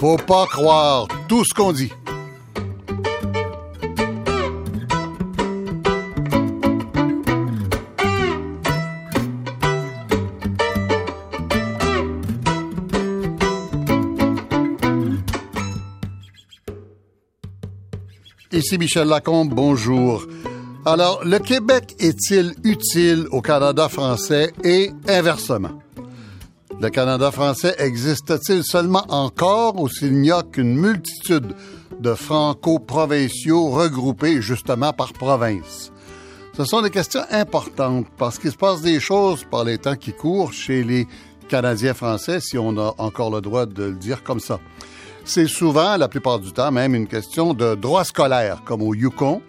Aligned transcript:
Faut 0.00 0.16
pas 0.16 0.46
croire 0.46 1.08
tout 1.26 1.42
ce 1.44 1.52
qu'on 1.52 1.72
dit. 1.72 1.90
Ici 18.52 18.78
Michel 18.78 19.08
Lacombe, 19.08 19.52
bonjour. 19.52 20.24
Alors, 20.86 21.24
le 21.24 21.40
Québec 21.40 21.96
est-il 21.98 22.54
utile 22.62 23.26
au 23.32 23.42
Canada 23.42 23.88
français 23.88 24.52
et 24.62 24.92
inversement? 25.08 25.72
Le 26.80 26.90
Canada 26.90 27.32
français 27.32 27.74
existe-t-il 27.78 28.62
seulement 28.62 29.04
encore 29.08 29.80
ou 29.80 29.88
s'il 29.88 30.20
n'y 30.20 30.30
a 30.30 30.44
qu'une 30.44 30.76
multitude 30.76 31.56
de 31.98 32.14
franco-provinciaux 32.14 33.70
regroupés 33.70 34.40
justement 34.40 34.92
par 34.92 35.12
province? 35.12 35.90
Ce 36.56 36.64
sont 36.64 36.80
des 36.80 36.90
questions 36.90 37.22
importantes 37.32 38.06
parce 38.16 38.38
qu'il 38.38 38.52
se 38.52 38.56
passe 38.56 38.80
des 38.80 39.00
choses 39.00 39.42
par 39.50 39.64
les 39.64 39.78
temps 39.78 39.96
qui 39.96 40.12
courent 40.12 40.52
chez 40.52 40.84
les 40.84 41.08
Canadiens 41.48 41.94
français, 41.94 42.38
si 42.38 42.56
on 42.56 42.78
a 42.78 42.94
encore 42.98 43.32
le 43.32 43.40
droit 43.40 43.66
de 43.66 43.82
le 43.82 43.96
dire 43.96 44.22
comme 44.22 44.38
ça. 44.38 44.60
C'est 45.24 45.48
souvent, 45.48 45.96
la 45.96 46.06
plupart 46.06 46.38
du 46.38 46.52
temps, 46.52 46.70
même 46.70 46.94
une 46.94 47.08
question 47.08 47.54
de 47.54 47.74
droit 47.74 48.04
scolaire, 48.04 48.62
comme 48.64 48.82
au 48.82 48.94
Yukon, 48.94 49.42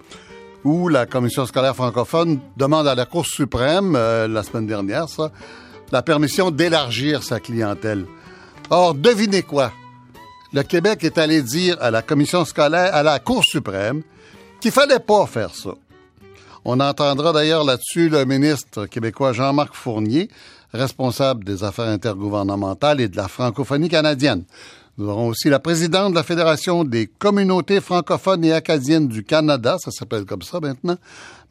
où 0.64 0.88
la 0.88 1.06
Commission 1.06 1.46
scolaire 1.46 1.76
francophone 1.76 2.40
demande 2.58 2.88
à 2.88 2.96
la 2.96 3.06
Cour 3.06 3.28
suprême, 3.28 3.96
euh, 3.96 4.28
la 4.28 4.42
semaine 4.42 4.66
dernière, 4.66 5.08
ça, 5.08 5.32
la 5.92 6.02
permission 6.02 6.52
d'élargir 6.52 7.24
sa 7.24 7.40
clientèle. 7.40 8.06
Or, 8.70 8.94
devinez 8.94 9.44
quoi? 9.44 9.72
Le 10.54 10.64
Québec 10.64 11.04
est 11.04 11.18
allé 11.18 11.42
dire 11.42 11.78
à 11.80 11.92
la 11.92 12.02
Commission 12.02 12.46
scolaire, 12.46 12.94
à 12.94 13.04
la 13.04 13.20
Cour 13.20 13.44
suprême, 13.44 14.02
qu'il 14.60 14.72
fallait 14.72 15.00
pas 15.00 15.26
faire 15.26 15.54
ça. 15.54 15.72
On 16.66 16.80
entendra 16.80 17.32
d'ailleurs 17.34 17.64
là-dessus 17.64 18.10
le 18.10 18.26
ministre 18.26 18.86
québécois 18.86 19.34
Jean-Marc 19.34 19.74
Fournier, 19.74 20.30
responsable 20.74 21.44
des 21.44 21.64
affaires 21.64 21.88
intergouvernementales 21.88 23.02
et 23.02 23.08
de 23.08 23.16
la 23.16 23.28
francophonie 23.28 23.90
canadienne. 23.90 24.44
Nous 24.98 25.08
aurons 25.08 25.28
aussi 25.28 25.50
la 25.50 25.60
présidente 25.60 26.12
de 26.12 26.16
la 26.16 26.24
Fédération 26.24 26.84
des 26.84 27.08
communautés 27.08 27.80
francophones 27.80 28.44
et 28.44 28.52
acadiennes 28.52 29.08
du 29.08 29.24
Canada, 29.24 29.78
ça 29.80 29.92
s'appelle 29.92 30.26
comme 30.26 30.42
ça 30.42 30.60
maintenant, 30.60 30.98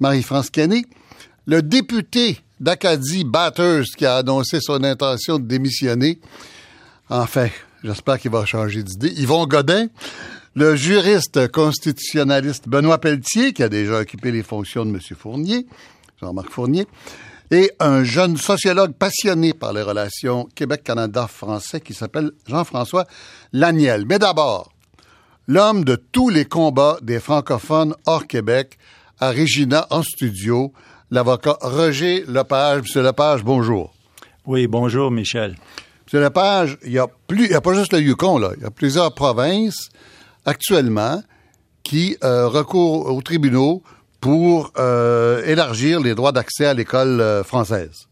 Marie-France 0.00 0.50
Kenny, 0.50 0.84
le 1.46 1.62
député 1.62 2.40
d'Acadie 2.60 3.24
Batters 3.24 3.84
qui 3.96 4.06
a 4.06 4.16
annoncé 4.16 4.60
son 4.60 4.82
intention 4.84 5.38
de 5.38 5.46
démissionner. 5.46 6.20
Enfin, 7.08 7.48
j'espère 7.82 8.18
qu'il 8.18 8.30
va 8.30 8.44
changer 8.44 8.82
d'idée. 8.82 9.12
Yvon 9.16 9.46
Godin, 9.46 9.88
le 10.54 10.76
juriste 10.76 11.48
constitutionnaliste 11.52 12.68
Benoît 12.68 12.98
Pelletier, 12.98 13.52
qui 13.52 13.62
a 13.62 13.68
déjà 13.68 14.00
occupé 14.00 14.32
les 14.32 14.42
fonctions 14.42 14.84
de 14.84 14.90
M. 14.90 15.00
Fournier, 15.16 15.66
Jean-Marc 16.20 16.50
Fournier, 16.50 16.86
et 17.50 17.70
un 17.80 18.04
jeune 18.04 18.36
sociologue 18.36 18.92
passionné 18.92 19.54
par 19.54 19.72
les 19.72 19.82
relations 19.82 20.48
Québec-Canada-Français 20.54 21.80
qui 21.80 21.94
s'appelle 21.94 22.32
Jean-François 22.46 23.06
Laniel. 23.52 24.04
Mais 24.06 24.18
d'abord, 24.18 24.72
l'homme 25.46 25.84
de 25.84 25.96
tous 25.96 26.28
les 26.28 26.44
combats 26.44 26.98
des 27.02 27.20
francophones 27.20 27.94
hors 28.06 28.26
Québec, 28.26 28.78
à 29.20 29.30
Regina 29.30 29.86
en 29.90 30.02
studio, 30.02 30.72
l'avocat 31.10 31.56
Roger 31.60 32.24
Lepage. 32.26 32.82
Monsieur 32.82 33.02
Lepage, 33.02 33.44
bonjour. 33.44 33.92
Oui, 34.46 34.66
bonjour, 34.66 35.10
Michel. 35.10 35.56
Monsieur 36.06 36.20
Lepage, 36.20 36.78
il 36.84 36.92
y 36.92 36.98
a 36.98 37.06
plus, 37.26 37.46
il 37.46 37.50
y 37.52 37.54
a 37.54 37.60
pas 37.60 37.74
juste 37.74 37.92
le 37.92 38.00
Yukon, 38.00 38.38
là. 38.38 38.50
Il 38.56 38.62
y 38.62 38.66
a 38.66 38.70
plusieurs 38.70 39.14
provinces 39.14 39.90
actuellement 40.44 41.22
qui 41.82 42.16
euh, 42.24 42.48
recourent 42.48 43.12
aux 43.12 43.22
tribunaux 43.22 43.82
pour 44.20 44.72
euh, 44.78 45.44
élargir 45.44 46.00
les 46.00 46.14
droits 46.14 46.32
d'accès 46.32 46.66
à 46.66 46.74
l'école 46.74 47.20
euh, 47.20 47.44
française. 47.44 48.08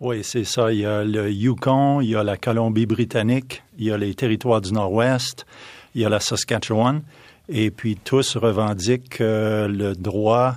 Oui, 0.00 0.24
c'est 0.24 0.44
ça. 0.44 0.72
Il 0.72 0.80
y 0.80 0.86
a 0.86 1.04
le 1.04 1.30
Yukon, 1.30 2.00
il 2.00 2.10
y 2.10 2.16
a 2.16 2.24
la 2.24 2.36
Colombie-Britannique, 2.36 3.62
il 3.78 3.86
y 3.86 3.92
a 3.92 3.96
les 3.96 4.14
territoires 4.14 4.60
du 4.60 4.72
Nord-Ouest, 4.72 5.46
il 5.94 6.02
y 6.02 6.04
a 6.04 6.08
la 6.08 6.18
Saskatchewan, 6.18 7.02
et 7.48 7.70
puis 7.70 7.96
tous 7.96 8.36
revendiquent 8.36 9.20
euh, 9.20 9.68
le 9.68 9.94
droit 9.94 10.56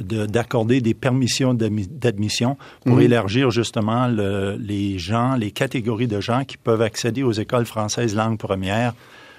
d'accorder 0.00 0.80
des 0.80 0.94
permissions 0.94 1.54
d'admission 1.54 2.56
pour 2.84 2.96
Mhm. 2.96 3.02
élargir 3.02 3.50
justement 3.50 4.08
le- 4.08 4.56
les 4.58 4.98
gens, 4.98 5.34
les 5.36 5.50
catégories 5.50 6.06
de 6.08 6.20
gens 6.20 6.44
qui 6.44 6.56
peuvent 6.56 6.82
accéder 6.82 7.22
aux 7.22 7.32
écoles 7.32 7.66
françaises 7.66 8.14
langue 8.14 8.38
première 8.38 8.94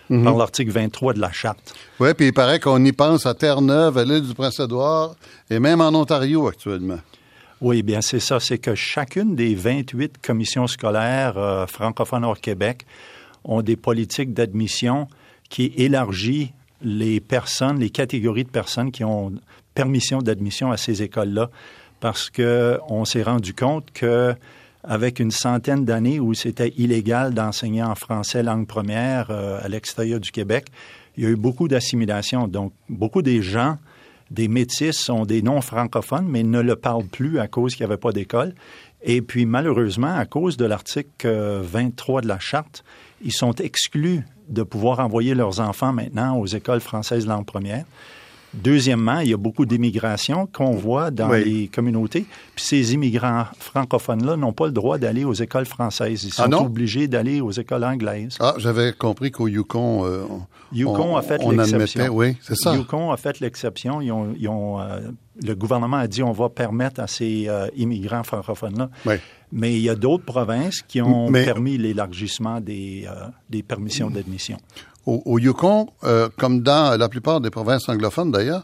Mhm. 0.09 0.23
par 0.23 0.35
l'article 0.35 0.71
23 0.71 1.13
de 1.13 1.19
la 1.21 1.31
Charte. 1.31 1.73
Oui, 1.99 2.09
puis 2.13 2.27
il 2.27 2.33
paraît 2.33 2.59
qu'on 2.59 2.83
y 2.83 2.91
pense 2.91 3.25
à 3.25 3.33
Terre-Neuve, 3.33 3.97
à 3.97 4.03
l'île 4.03 4.21
du 4.27 4.33
Prince-Édouard 4.33 5.15
et 5.49 5.59
même 5.59 5.81
en 5.81 5.89
Ontario 5.95 6.47
actuellement. 6.47 6.99
Oui, 7.61 7.81
bien 7.81 8.01
c'est 8.01 8.19
ça. 8.19 8.39
C'est 8.41 8.57
que 8.57 8.75
chacune 8.75 9.35
des 9.35 9.55
28 9.55 10.17
commissions 10.21 10.67
scolaires 10.67 11.37
euh, 11.37 11.65
francophones 11.65 12.25
hors 12.25 12.39
Québec 12.39 12.85
ont 13.45 13.61
des 13.61 13.77
politiques 13.77 14.33
d'admission 14.33 15.07
qui 15.49 15.71
élargit 15.77 16.51
les 16.83 17.19
personnes, 17.19 17.79
les 17.79 17.89
catégories 17.89 18.43
de 18.43 18.49
personnes 18.49 18.91
qui 18.91 19.03
ont 19.03 19.33
permission 19.73 20.21
d'admission 20.21 20.71
à 20.71 20.77
ces 20.77 21.01
écoles-là, 21.01 21.49
parce 21.99 22.29
que 22.29 22.79
on 22.89 23.05
s'est 23.05 23.23
rendu 23.23 23.53
compte 23.53 23.91
que 23.91 24.35
avec 24.83 25.19
une 25.19 25.31
centaine 25.31 25.85
d'années 25.85 26.19
où 26.19 26.33
c'était 26.33 26.73
illégal 26.77 27.33
d'enseigner 27.33 27.81
en 27.83 27.95
français 27.95 28.43
langue 28.43 28.67
première 28.67 29.31
euh, 29.31 29.59
à 29.63 29.69
l'extérieur 29.69 30.19
du 30.19 30.31
Québec, 30.31 30.65
il 31.15 31.23
y 31.23 31.27
a 31.27 31.29
eu 31.29 31.35
beaucoup 31.35 31.67
d'assimilation. 31.67 32.47
Donc, 32.47 32.73
beaucoup 32.89 33.21
des 33.21 33.41
gens, 33.41 33.77
des 34.29 34.49
métis, 34.49 34.97
sont 34.97 35.25
des 35.25 35.41
non-francophones, 35.41 36.27
mais 36.27 36.43
ne 36.43 36.59
le 36.59 36.75
parlent 36.75 37.05
plus 37.05 37.39
à 37.39 37.47
cause 37.47 37.75
qu'il 37.75 37.85
n'y 37.85 37.91
avait 37.91 37.99
pas 37.99 38.11
d'école. 38.11 38.53
Et 39.03 39.21
puis, 39.21 39.45
malheureusement, 39.45 40.13
à 40.13 40.25
cause 40.25 40.57
de 40.57 40.65
l'article 40.65 41.27
euh, 41.27 41.61
23 41.63 42.21
de 42.21 42.27
la 42.27 42.39
Charte, 42.39 42.83
ils 43.23 43.33
sont 43.33 43.53
exclus 43.53 44.25
de 44.49 44.63
pouvoir 44.63 44.99
envoyer 44.99 45.33
leurs 45.35 45.59
enfants 45.59 45.93
maintenant 45.93 46.37
aux 46.37 46.45
écoles 46.47 46.79
françaises 46.81 47.25
langue 47.27 47.45
première. 47.45 47.85
Deuxièmement, 48.53 49.19
il 49.19 49.29
y 49.29 49.33
a 49.33 49.37
beaucoup 49.37 49.65
d'immigration 49.65 50.45
qu'on 50.45 50.73
voit 50.73 51.09
dans 51.09 51.31
Oui. 51.31 51.43
les 51.43 51.67
communautés. 51.69 52.25
Puis 52.55 52.63
ces 52.63 52.93
immigrants 52.93 53.45
francophones-là 53.57 54.35
n'ont 54.37 54.53
pas 54.53 54.67
le 54.67 54.71
droit 54.71 54.99
d'aller 54.99 55.25
aux 55.25 55.33
écoles 55.33 55.65
françaises. 55.65 56.23
Ils 56.25 56.33
Ah 56.37 56.43
sont 56.45 56.65
obligés 56.65 57.07
d'aller 57.07 57.41
aux 57.41 57.49
écoles 57.49 57.83
anglaises. 57.83 58.37
Ah, 58.39 58.53
j'avais 58.57 58.93
compris 58.93 59.31
qu'au 59.31 59.47
Yukon, 59.47 60.05
euh, 60.05 60.23
on- 60.29 60.41
Yukon 60.71 61.13
on, 61.13 61.17
a 61.17 61.23
fait 61.23 61.39
on 61.41 61.49
l'exception. 61.49 62.05
oui, 62.13 62.37
c'est 62.41 62.55
ça. 62.55 62.75
Yukon 62.75 63.11
a 63.11 63.17
fait 63.17 63.39
l'exception. 63.39 64.01
Ils 64.01 64.11
ont, 64.11 64.35
ils 64.37 64.47
ont, 64.47 64.79
euh, 64.79 64.99
le 65.41 65.53
gouvernement 65.55 65.97
a 65.97 66.07
dit 66.07 66.21
on 66.23 66.31
va 66.31 66.49
permettre 66.49 66.99
à 66.99 67.07
ces 67.07 67.45
euh, 67.47 67.67
immigrants 67.75 68.23
francophones-là. 68.23 68.89
Oui. 69.05 69.15
Mais 69.51 69.73
il 69.73 69.81
y 69.81 69.89
a 69.89 69.95
d'autres 69.95 70.25
provinces 70.25 70.81
qui 70.81 71.01
ont 71.01 71.29
Mais- 71.29 71.45
permis 71.45 71.77
l'élargissement 71.77 72.59
des, 72.61 73.05
euh, 73.07 73.27
des 73.49 73.63
permissions 73.63 74.09
d'admission. 74.09 74.57
Au, 75.05 75.21
au 75.25 75.39
Yukon, 75.39 75.87
euh, 76.03 76.29
comme 76.37 76.61
dans 76.61 76.97
la 76.99 77.09
plupart 77.09 77.41
des 77.41 77.49
provinces 77.49 77.87
anglophones 77.89 78.31
d'ailleurs, 78.31 78.63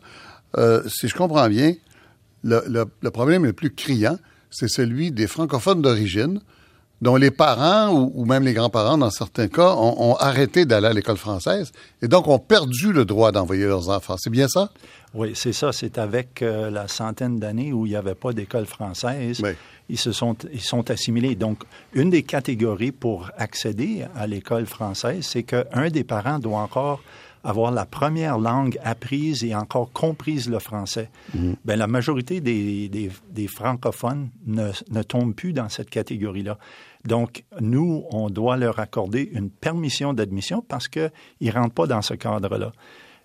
si 0.88 1.07
je 1.07 1.13
comprends 1.16 1.47
bien, 1.50 1.74
le, 2.44 2.63
le- 2.68 2.86
le 3.01 3.12
problème 3.12 3.46
le 3.46 3.53
plus 3.53 3.72
criant, 3.74 4.18
c'est 4.50 4.68
celui 4.69 5.12
des 5.12 5.28
francophones 5.28 5.81
d'origine, 5.81 6.41
dont 7.02 7.16
les 7.16 7.32
parents 7.32 7.94
ou, 7.94 8.12
ou 8.14 8.26
même 8.26 8.44
les 8.44 8.54
grands-parents, 8.54 8.98
dans 8.98 9.10
certains 9.10 9.48
cas, 9.48 9.74
ont, 9.74 10.12
ont 10.12 10.16
arrêté 10.16 10.66
d'aller 10.66 10.88
à 10.88 10.94
l'école 10.94 11.18
française 11.18 11.72
et 12.01 12.07
donc 12.07 12.28
ont 12.28 12.40
perdu 12.40 12.92
le 12.94 13.06
droit 13.06 13.31
d'envoyer 13.31 13.66
leurs 13.66 13.90
enfants. 13.90 14.16
C'est 14.18 14.30
bien 14.30 14.48
ça? 14.48 14.69
Oui, 15.13 15.31
c'est 15.34 15.54
ça. 15.54 15.72
C'est 15.72 15.98
avec 15.98 16.42
euh, 16.42 16.69
la 16.69 16.88
centaine 16.88 17.40
d'années 17.40 17.74
où 17.74 17.86
il 17.86 17.90
n'y 17.90 17.96
avait 17.96 18.16
pas 18.16 18.31
d'école 18.31 18.66
française. 18.66 19.40
Oui. 19.44 19.51
Ils 19.90 19.98
se 19.98 20.12
sont, 20.12 20.36
ils 20.54 20.62
sont 20.62 20.92
assimilés. 20.92 21.34
Donc, 21.34 21.63
une 21.94 22.12
des 22.12 22.22
catégories 22.22 22.92
pour 22.92 23.31
accéder 23.38 24.06
à 24.16 24.28
l'école 24.28 24.68
française, 24.68 25.25
c'est 25.25 25.44
qu'un 25.44 25.90
des 25.90 26.04
parents 26.04 26.38
doit 26.38 26.60
encore 26.60 27.01
avoir 27.44 27.71
la 27.71 27.86
première 27.86 28.38
langue 28.38 28.77
apprise 28.83 29.44
et 29.44 29.56
encore 29.56 29.91
comprise 29.91 30.50
le 30.50 30.59
français. 30.59 31.09
Ben, 31.65 31.77
la 31.77 31.88
majorité 31.88 32.41
des, 32.41 32.89
des, 32.89 33.12
des 33.31 33.47
francophones 33.47 34.30
ne, 34.45 34.71
ne 34.91 35.03
tombent 35.03 35.33
plus 35.33 35.53
dans 35.53 35.69
cette 35.69 35.89
catégorie-là. 35.89 36.57
Donc, 37.06 37.44
nous, 37.62 38.03
on 38.12 38.30
doit 38.30 38.57
leur 38.57 38.80
accorder 38.80 39.30
une 39.33 39.50
permission 39.50 40.13
d'admission 40.13 40.63
parce 40.68 40.88
qu'ils 40.88 41.12
ne 41.41 41.51
rentrent 41.51 41.74
pas 41.74 41.88
dans 41.88 42.01
ce 42.01 42.13
cadre-là. 42.13 42.74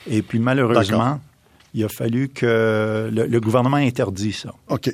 Et 0.06 0.22
puis, 0.22 0.38
malheureusement, 0.38 1.20
il 1.74 1.82
a 1.82 1.88
fallu 1.88 2.28
que 2.28 3.10
le, 3.12 3.26
le 3.26 3.40
gouvernement 3.40 3.78
interdit 3.78 4.32
ça. 4.32 4.52
OK. 4.68 4.90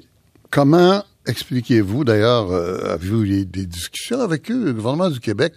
Comment 0.48 1.04
expliquez-vous, 1.26 2.04
d'ailleurs, 2.04 2.50
euh, 2.50 2.94
avez-vous 2.94 3.24
eu 3.24 3.44
des 3.44 3.66
discussions 3.66 4.20
avec 4.20 4.50
eux, 4.50 4.64
le 4.64 4.72
gouvernement 4.72 5.10
du 5.10 5.20
Québec, 5.20 5.52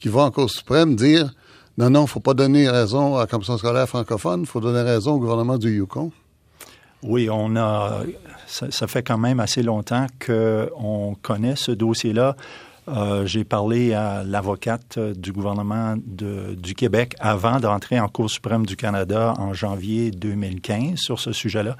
qui 0.00 0.08
va 0.08 0.22
en 0.22 0.30
Cour 0.30 0.50
suprême 0.50 0.96
dire 0.96 1.32
non, 1.78 1.90
non, 1.90 2.06
faut 2.06 2.20
pas 2.20 2.34
donner 2.34 2.68
raison 2.68 3.16
à 3.16 3.20
la 3.20 3.26
Commission 3.26 3.58
scolaire 3.58 3.88
francophone, 3.88 4.46
faut 4.46 4.60
donner 4.60 4.82
raison 4.82 5.12
au 5.12 5.18
gouvernement 5.18 5.58
du 5.58 5.76
Yukon? 5.76 6.10
Oui, 7.02 7.28
on 7.30 7.56
a. 7.56 8.02
Ça, 8.46 8.86
fait 8.86 9.02
quand 9.02 9.18
même 9.18 9.40
assez 9.40 9.62
longtemps 9.62 10.06
qu'on 10.24 11.16
connaît 11.20 11.56
ce 11.56 11.72
dossier-là. 11.72 12.36
Euh, 12.88 13.26
j'ai 13.26 13.44
parlé 13.44 13.92
à 13.92 14.22
l'avocate 14.24 14.98
du 14.98 15.32
gouvernement 15.32 15.96
du 15.96 16.74
Québec 16.74 17.14
avant 17.18 17.58
d'entrer 17.58 17.98
en 17.98 18.08
Cour 18.08 18.30
suprême 18.30 18.64
du 18.64 18.76
Canada 18.76 19.34
en 19.38 19.52
janvier 19.52 20.12
2015 20.12 20.98
sur 20.98 21.18
ce 21.18 21.32
sujet-là. 21.32 21.76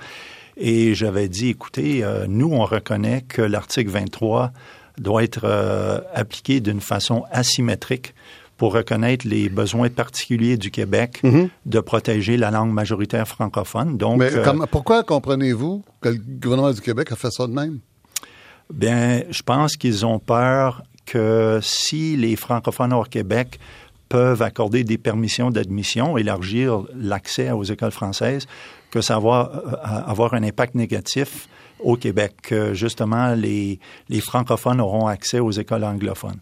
Et 0.57 0.95
j'avais 0.95 1.29
dit, 1.29 1.51
écoutez, 1.51 2.03
euh, 2.03 2.27
nous, 2.29 2.53
on 2.53 2.65
reconnaît 2.65 3.23
que 3.23 3.43
l'article 3.43 3.91
23 3.91 4.53
doit 4.99 5.23
être 5.23 5.43
euh, 5.45 6.01
appliqué 6.15 6.61
d'une 6.61 6.81
façon 6.81 7.25
asymétrique 7.31 8.15
pour 8.57 8.73
reconnaître 8.75 9.27
les 9.29 9.49
besoins 9.49 9.89
particuliers 9.91 10.57
du 10.57 10.71
Québec 10.71 11.21
Mhm. 11.23 11.49
de 11.67 11.81
protéger 11.81 12.37
la 12.37 12.51
langue 12.51 12.73
majoritaire 12.73 13.29
francophone. 13.29 13.97
Donc, 13.99 14.19
Mais 14.19 14.35
euh, 14.35 14.67
pourquoi 14.71 15.03
comprenez-vous 15.03 15.85
que 16.01 16.09
le 16.11 16.19
gouvernement 16.19 16.73
du 16.73 16.81
Québec 16.81 17.13
a 17.13 17.17
fait 17.17 17.31
ça 17.31 17.47
de 17.47 17.53
même? 17.53 17.81
Bien, 18.73 19.23
je 19.31 19.43
pense 19.43 19.77
qu'ils 19.77 20.05
ont 20.07 20.19
peur 20.19 20.83
que 21.05 21.61
si 21.63 22.17
les 22.17 22.35
francophones 22.37 22.93
hors 22.93 23.09
Québec 23.09 23.59
peuvent 24.09 24.43
accorder 24.43 24.85
des 24.85 24.99
permissions 24.99 25.51
d'admission, 25.51 26.17
élargir 26.17 26.83
l'accès 26.97 27.51
aux 27.51 27.63
écoles 27.65 27.91
françaises, 27.93 28.47
que 28.91 29.01
ça 29.01 29.19
va 29.19 29.51
euh, 29.55 30.11
avoir 30.11 30.35
un 30.35 30.43
impact 30.43 30.75
négatif 30.75 31.49
au 31.81 31.97
Québec, 31.97 32.33
que 32.43 32.73
justement 32.73 33.35
les, 33.35 33.79
les 34.09 34.21
francophones 34.21 34.81
auront 34.81 35.07
accès 35.07 35.41
aux 35.41 35.51
écoles 35.51 35.85
anglophones. 35.85 36.39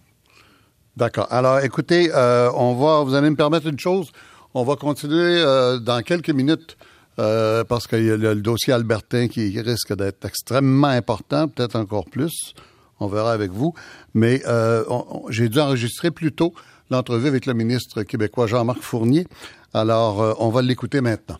D'accord. 0.96 1.26
Alors, 1.30 1.60
écoutez, 1.60 2.10
euh, 2.14 2.50
on 2.54 2.74
va, 2.74 3.02
vous 3.02 3.14
allez 3.14 3.30
me 3.30 3.36
permettre 3.36 3.66
une 3.66 3.78
chose. 3.78 4.12
On 4.54 4.62
va 4.62 4.76
continuer 4.76 5.42
euh, 5.42 5.78
dans 5.78 6.02
quelques 6.02 6.30
minutes 6.30 6.76
euh, 7.18 7.64
parce 7.64 7.86
qu'il 7.86 8.04
y 8.04 8.10
a 8.10 8.16
le, 8.16 8.34
le 8.34 8.40
dossier 8.40 8.72
Albertin 8.72 9.28
qui 9.28 9.60
risque 9.60 9.94
d'être 9.94 10.24
extrêmement 10.24 10.88
important, 10.88 11.48
peut-être 11.48 11.76
encore 11.76 12.04
plus. 12.04 12.54
On 13.00 13.08
verra 13.08 13.32
avec 13.32 13.50
vous. 13.50 13.74
Mais 14.14 14.42
euh, 14.46 14.84
j'ai 15.30 15.48
dû 15.48 15.58
enregistrer 15.58 16.10
plus 16.10 16.32
tôt 16.32 16.54
l'entrevue 16.90 17.28
avec 17.28 17.46
le 17.46 17.54
ministre 17.54 18.02
québécois 18.02 18.46
Jean-Marc 18.46 18.80
Fournier. 18.80 19.26
Alors, 19.72 20.22
euh, 20.22 20.32
on 20.38 20.50
va 20.50 20.62
l'écouter 20.62 21.00
maintenant. 21.00 21.38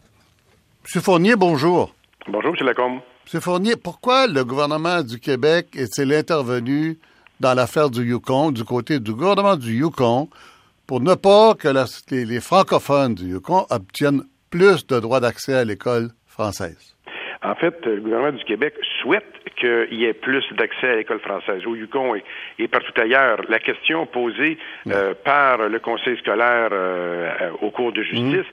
Monsieur 0.82 1.00
Fournier, 1.00 1.36
bonjour. 1.36 1.94
Bonjour, 2.28 2.54
M. 2.58 2.66
Lacombe. 2.66 3.00
Monsieur 3.24 3.40
Fournier, 3.40 3.76
pourquoi 3.76 4.26
le 4.26 4.44
gouvernement 4.44 5.02
du 5.02 5.18
Québec 5.18 5.68
est-il 5.74 6.12
intervenu 6.12 6.98
dans 7.44 7.52
l'affaire 7.52 7.90
du 7.90 8.02
Yukon, 8.02 8.52
du 8.52 8.64
côté 8.64 9.00
du 9.00 9.12
gouvernement 9.12 9.56
du 9.56 9.74
Yukon, 9.74 10.30
pour 10.86 11.02
ne 11.02 11.14
pas 11.14 11.52
que 11.52 11.68
les, 11.68 12.24
les 12.24 12.40
francophones 12.40 13.14
du 13.14 13.32
Yukon 13.32 13.66
obtiennent 13.68 14.22
plus 14.50 14.86
de 14.86 14.98
droits 14.98 15.20
d'accès 15.20 15.52
à 15.52 15.62
l'école 15.62 16.08
française? 16.26 16.96
En 17.42 17.54
fait, 17.54 17.74
le 17.84 18.00
gouvernement 18.00 18.32
du 18.32 18.44
Québec 18.44 18.72
souhaite 19.02 19.33
qu'il 19.56 19.94
y 19.94 20.04
ait 20.04 20.14
plus 20.14 20.44
d'accès 20.52 20.88
à 20.88 20.96
l'école 20.96 21.20
française, 21.20 21.66
au 21.66 21.74
Yukon 21.74 22.14
et, 22.14 22.24
et 22.58 22.68
partout 22.68 22.92
ailleurs. 23.00 23.40
La 23.48 23.58
question 23.58 24.06
posée 24.06 24.58
euh, 24.88 25.14
par 25.24 25.68
le 25.68 25.78
Conseil 25.78 26.16
scolaire 26.18 26.70
euh, 26.72 27.50
au 27.60 27.70
cours 27.70 27.92
de 27.92 28.02
justice 28.02 28.46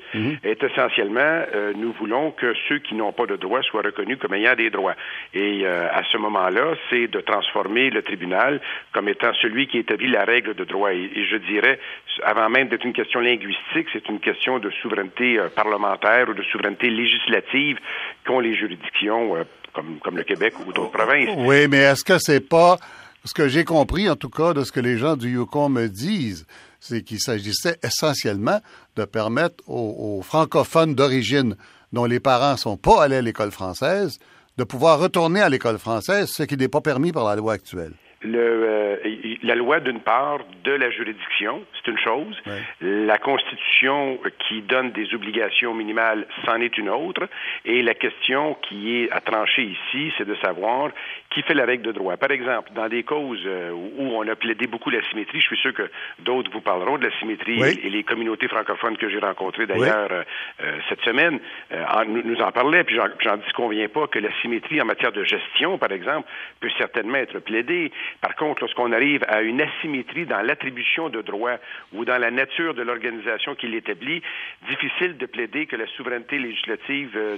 est 0.43 0.63
essentiellement, 0.63 1.19
euh, 1.21 1.73
nous 1.75 1.91
voulons 1.93 2.31
que 2.31 2.53
ceux 2.67 2.79
qui 2.79 2.95
n'ont 2.95 3.11
pas 3.11 3.25
de 3.25 3.35
droits 3.35 3.61
soient 3.63 3.81
reconnus 3.81 4.17
comme 4.19 4.33
ayant 4.33 4.55
des 4.55 4.69
droits. 4.69 4.95
Et 5.33 5.61
euh, 5.63 5.88
à 5.91 6.03
ce 6.03 6.17
moment-là, 6.17 6.75
c'est 6.89 7.07
de 7.07 7.21
transformer 7.21 7.89
le 7.89 8.01
tribunal 8.01 8.59
comme 8.93 9.07
étant 9.09 9.33
celui 9.41 9.67
qui 9.67 9.77
établit 9.79 10.07
la 10.07 10.23
règle 10.23 10.53
de 10.53 10.63
droit. 10.63 10.93
Et, 10.93 11.09
et 11.15 11.25
je 11.25 11.38
dirais, 11.38 11.79
avant 12.23 12.49
même 12.49 12.67
d'être 12.67 12.85
une 12.85 12.93
question 12.93 13.19
linguistique, 13.19 13.88
c'est 13.93 14.07
une 14.09 14.19
question 14.19 14.59
de 14.59 14.69
souveraineté 14.81 15.39
euh, 15.39 15.49
parlementaire 15.49 16.29
ou 16.29 16.33
de 16.33 16.43
souveraineté 16.43 16.89
législative 16.89 17.77
qu'ont 18.25 18.39
les 18.39 18.55
juridictions 18.55 19.35
euh, 19.35 19.43
comme, 19.73 20.18
le 20.18 20.23
Québec 20.23 20.53
ou 20.65 20.71
d'autres 20.73 20.91
provinces. 20.91 21.29
Oui, 21.38 21.68
mais 21.68 21.79
est-ce 21.79 22.03
que 22.03 22.18
c'est 22.19 22.39
pas 22.39 22.77
ce 23.25 23.33
que 23.33 23.47
j'ai 23.47 23.65
compris, 23.65 24.09
en 24.09 24.15
tout 24.15 24.29
cas, 24.29 24.53
de 24.53 24.63
ce 24.63 24.71
que 24.71 24.79
les 24.79 24.97
gens 24.97 25.15
du 25.15 25.31
Yukon 25.31 25.69
me 25.69 25.88
disent, 25.88 26.45
c'est 26.79 27.03
qu'il 27.03 27.19
s'agissait 27.19 27.77
essentiellement 27.83 28.59
de 28.95 29.06
permettre 29.06 29.63
aux, 29.68 30.21
francophones 30.23 30.95
d'origine 30.95 31.56
dont 31.94 32.06
les 32.06 32.19
parents 32.19 32.57
sont 32.57 32.77
pas 32.77 33.03
allés 33.03 33.18
à 33.18 33.21
l'école 33.21 33.51
française 33.51 34.19
de 34.57 34.63
pouvoir 34.63 35.00
retourner 35.00 35.41
à 35.41 35.50
l'école 35.50 35.77
française, 35.77 36.29
ce 36.29 36.44
qui 36.44 36.57
n'est 36.57 36.67
pas 36.67 36.81
permis 36.81 37.12
par 37.12 37.25
la 37.25 37.35
loi 37.35 37.53
actuelle. 37.53 37.94
Le, 38.23 38.38
euh, 38.39 38.97
la 39.44 39.56
loi, 39.56 39.79
d'une 39.79 40.00
part, 40.01 40.39
de 40.63 40.71
la 40.73 40.91
juridiction, 40.91 41.63
c'est 41.73 41.89
une 41.91 41.97
chose. 41.97 42.39
La 42.81 43.18
Constitution 43.18 44.19
qui 44.47 44.62
donne 44.62 44.91
des 44.91 45.13
obligations 45.15 45.73
minimales, 45.73 46.27
c'en 46.45 46.62
est 46.62 46.77
une 46.77 46.89
autre. 46.89 47.27
Et 47.65 47.81
la 47.81 47.94
question 47.95 48.56
qui 48.68 48.97
est 49.03 49.12
à 49.12 49.21
trancher 49.21 49.63
ici, 49.63 50.13
c'est 50.18 50.27
de 50.27 50.35
savoir 50.35 50.91
qui 51.31 51.41
fait 51.44 51.53
la 51.53 51.65
règle 51.65 51.83
de 51.83 51.91
droit. 51.94 52.18
Par 52.18 52.31
exemple, 52.31 52.71
dans 52.75 52.89
des 52.89 53.03
causes 53.03 53.41
euh, 53.45 53.71
où 53.71 54.12
on 54.15 54.27
a 54.27 54.35
plaidé 54.35 54.67
beaucoup 54.67 54.89
la 54.89 55.01
symétrie, 55.09 55.39
je 55.39 55.47
suis 55.47 55.57
sûr 55.57 55.74
que 55.74 55.89
d'autres 56.19 56.51
vous 56.51 56.62
parleront 56.62 56.97
de 56.97 57.06
la 57.07 57.17
symétrie 57.19 57.57
Oui. 57.62 57.79
et 57.83 57.89
les 57.89 58.03
communautés 58.03 58.50
francophones 58.50 58.97
que 58.97 59.09
j'ai 59.09 59.19
rencontrées 59.19 59.65
d'ailleurs 59.65 60.09
euh, 60.12 60.24
euh, 60.62 60.77
cette 60.89 61.01
semaine 61.01 61.39
euh, 61.71 61.83
en- 61.85 62.06
nous, 62.06 62.35
en 62.41 62.51
parlaient, 62.51 62.83
puis 62.83 62.95
j'en 62.97 63.07
j'en 63.19 63.38
disconviens 63.38 63.88
pas 63.88 64.07
que 64.07 64.19
la 64.19 64.29
symétrie 64.41 64.81
en 64.81 64.85
matière 64.85 65.12
de 65.13 65.24
gestion, 65.24 65.77
par 65.77 65.91
exemple, 65.91 66.27
peut 66.59 66.69
certainement 66.77 67.15
être 67.15 67.39
plaidée. 67.39 67.91
Par 68.19 68.35
contre, 68.35 68.61
lorsqu'on 68.61 68.91
arrive 68.91 69.23
à 69.27 69.41
une 69.41 69.61
asymétrie 69.61 70.25
dans 70.25 70.41
l'attribution 70.41 71.09
de 71.09 71.21
droits 71.21 71.57
ou 71.93 72.05
dans 72.05 72.17
la 72.17 72.31
nature 72.31 72.73
de 72.73 72.81
l'organisation 72.81 73.55
qui 73.55 73.67
l'établit, 73.67 74.21
difficile 74.69 75.17
de 75.17 75.25
plaider 75.25 75.65
que 75.65 75.75
la 75.75 75.87
souveraineté 75.95 76.37
législative 76.37 77.11
euh, 77.15 77.37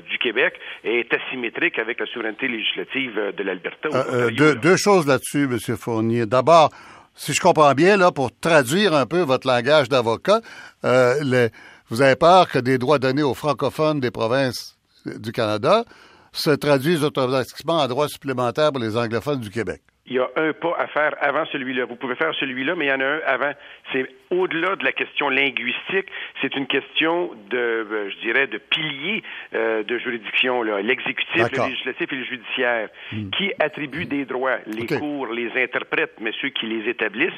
de- 0.00 0.08
du 0.08 0.18
Québec 0.18 0.54
est 0.84 1.12
asymétrique 1.12 1.78
avec 1.78 2.00
la 2.00 2.06
souveraineté 2.06 2.48
législative 2.48 3.18
euh, 3.18 3.32
de 3.32 3.42
l'Alberta. 3.42 3.88
Euh, 3.92 4.30
euh, 4.30 4.54
deux, 4.54 4.76
choses 4.76 5.06
là-dessus, 5.06 5.44
M. 5.44 5.76
Fournier. 5.76 6.26
D'abord, 6.26 6.70
si 7.14 7.32
je 7.32 7.40
comprends 7.40 7.72
bien, 7.74 7.96
là, 7.96 8.10
pour 8.12 8.30
traduire 8.38 8.94
un 8.94 9.06
peu 9.06 9.20
votre 9.20 9.46
langage 9.46 9.88
d'avocat, 9.88 10.40
euh, 10.84 11.48
vous 11.88 12.02
avez 12.02 12.16
peur 12.16 12.48
que 12.48 12.58
des 12.58 12.78
droits 12.78 12.98
donnés 12.98 13.22
aux 13.22 13.34
francophones 13.34 14.00
des 14.00 14.10
provinces 14.10 14.76
du 15.06 15.30
Canada 15.32 15.84
se 16.32 16.50
traduisent 16.50 17.04
automatiquement 17.04 17.78
en 17.80 17.86
droits 17.86 18.08
supplémentaires 18.08 18.72
pour 18.72 18.82
les 18.82 18.96
anglophones 18.96 19.40
du 19.40 19.50
Québec. 19.50 19.80
Il 20.08 20.16
y 20.16 20.18
a 20.18 20.28
un 20.36 20.52
pas 20.52 20.76
à 20.78 20.86
faire 20.86 21.14
avant 21.20 21.44
celui-là. 21.46 21.84
Vous 21.84 21.96
pouvez 21.96 22.14
faire 22.14 22.34
celui-là, 22.38 22.74
mais 22.76 22.86
il 22.86 22.88
y 22.88 22.92
en 22.92 23.00
a 23.00 23.06
un 23.06 23.20
avant. 23.26 23.52
C'est 23.92 24.06
au-delà 24.30 24.76
de 24.76 24.84
la 24.84 24.92
question 24.92 25.28
linguistique, 25.28 26.06
c'est 26.40 26.54
une 26.56 26.66
question 26.66 27.30
de, 27.50 27.56
euh, 27.56 28.10
je 28.10 28.20
dirais, 28.26 28.46
de 28.46 28.58
pilier 28.58 29.22
euh, 29.54 29.82
de 29.84 29.98
juridiction, 29.98 30.62
là. 30.62 30.80
l'exécutif, 30.80 31.50
le 31.52 31.68
législatif 31.68 32.12
et 32.12 32.16
le 32.16 32.24
judiciaire, 32.24 32.88
qui 33.36 33.52
attribuent 33.58 34.06
des 34.06 34.24
droits. 34.24 34.58
Les 34.66 34.86
cours 34.86 35.28
les 35.28 35.50
interprètent, 35.56 36.16
mais 36.20 36.32
ceux 36.40 36.48
qui 36.48 36.66
les 36.66 36.88
établissent 36.88 37.30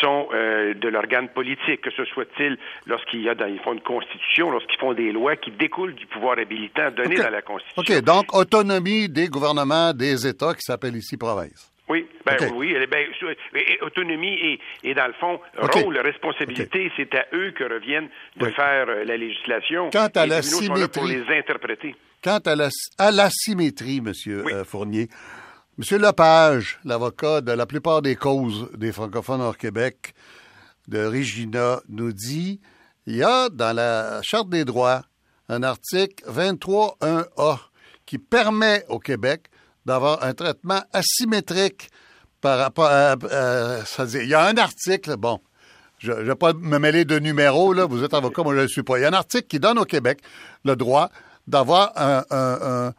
sont 0.00 0.28
euh, 0.32 0.74
de 0.74 0.88
l'organe 0.88 1.28
politique, 1.28 1.80
que 1.82 1.90
ce 1.90 2.04
soit-il 2.04 2.58
lorsqu'il 2.86 3.22
y 3.22 3.28
a 3.28 3.34
dans, 3.34 3.46
ils 3.46 3.60
font 3.60 3.72
une 3.72 3.80
constitution, 3.80 4.50
lorsqu'ils 4.50 4.78
font 4.78 4.92
des 4.92 5.12
lois 5.12 5.36
qui 5.36 5.50
découlent 5.50 5.94
du 5.94 6.06
pouvoir 6.06 6.38
habilitant 6.38 6.90
donné 6.90 7.16
OK. 7.18 7.24
dans 7.24 7.30
la 7.30 7.42
constitution. 7.42 7.96
OK, 7.96 8.04
donc 8.04 8.34
autonomie 8.34 9.08
des 9.08 9.28
gouvernements 9.28 9.92
des 9.92 10.26
États 10.26 10.54
qui 10.54 10.62
s'appellent 10.62 10.96
ici 10.96 11.16
province. 11.16 11.75
Oui, 11.88 12.08
ben 12.24 12.36
oui, 12.54 12.74
ben, 12.90 13.06
autonomie 13.82 14.34
et, 14.34 14.60
et 14.82 14.94
dans 14.94 15.06
le 15.06 15.12
fond, 15.14 15.38
OK. 15.62 15.72
rôle, 15.74 15.98
responsabilité, 15.98 16.90
c'est 16.96 17.14
à 17.14 17.26
eux 17.32 17.52
que 17.52 17.62
reviennent 17.62 18.08
de 18.36 18.46
Oui. 18.46 18.52
faire 18.54 18.88
euh, 18.88 19.04
la 19.04 19.16
législation. 19.16 19.90
Quant 19.90 20.08
à 20.14 20.26
la 20.26 20.36
là 20.36 20.42
pour 20.42 20.60
symétrie- 21.06 21.24
les 21.28 21.38
interpréter. 21.38 21.94
Quant 22.24 22.38
à 22.44 22.56
la, 22.56 22.68
à 22.98 23.10
la 23.12 23.30
symétrie, 23.30 23.98
M. 23.98 24.12
Oui. 24.26 24.52
euh, 24.52 24.64
Fournier, 24.64 25.08
M. 25.78 25.98
Lepage, 26.00 26.80
l'avocat 26.84 27.40
de 27.40 27.52
la 27.52 27.66
plupart 27.66 28.02
des 28.02 28.16
causes 28.16 28.68
des 28.76 28.90
francophones 28.90 29.40
hors 29.42 29.56
Québec, 29.56 30.12
de 30.88 31.04
Regina, 31.04 31.80
nous 31.88 32.12
dit 32.12 32.60
il 33.06 33.16
y 33.16 33.22
a 33.22 33.48
dans 33.48 33.74
la 33.76 34.20
Charte 34.22 34.48
des 34.48 34.64
droits 34.64 35.02
un 35.48 35.62
article 35.62 36.24
23.1a 36.28 37.58
qui 38.04 38.18
permet 38.18 38.84
au 38.88 38.98
Québec 38.98 39.42
d'avoir 39.86 40.22
un 40.22 40.34
traitement 40.34 40.82
asymétrique 40.92 41.88
par 42.42 42.58
rapport 42.58 42.86
à. 42.90 43.14
il 44.14 44.28
y 44.28 44.34
a 44.34 44.44
un 44.46 44.56
article, 44.58 45.16
bon, 45.16 45.40
je 45.98 46.12
ne 46.12 46.22
vais 46.22 46.34
pas 46.34 46.52
me 46.52 46.78
mêler 46.78 47.04
de 47.04 47.18
numéros, 47.18 47.72
là, 47.72 47.86
vous 47.86 48.04
êtes 48.04 48.12
avocat, 48.12 48.42
moi 48.42 48.52
je 48.52 48.58
ne 48.58 48.62
le 48.64 48.68
suis 48.68 48.82
pas. 48.82 48.98
Il 48.98 49.02
y 49.02 49.04
a 49.04 49.08
un 49.08 49.12
article 49.14 49.46
qui 49.46 49.58
donne 49.60 49.78
au 49.78 49.84
Québec 49.84 50.18
le 50.64 50.76
droit 50.76 51.08
d'avoir 51.46 51.92
un, 51.96 52.22
un- 52.30 52.92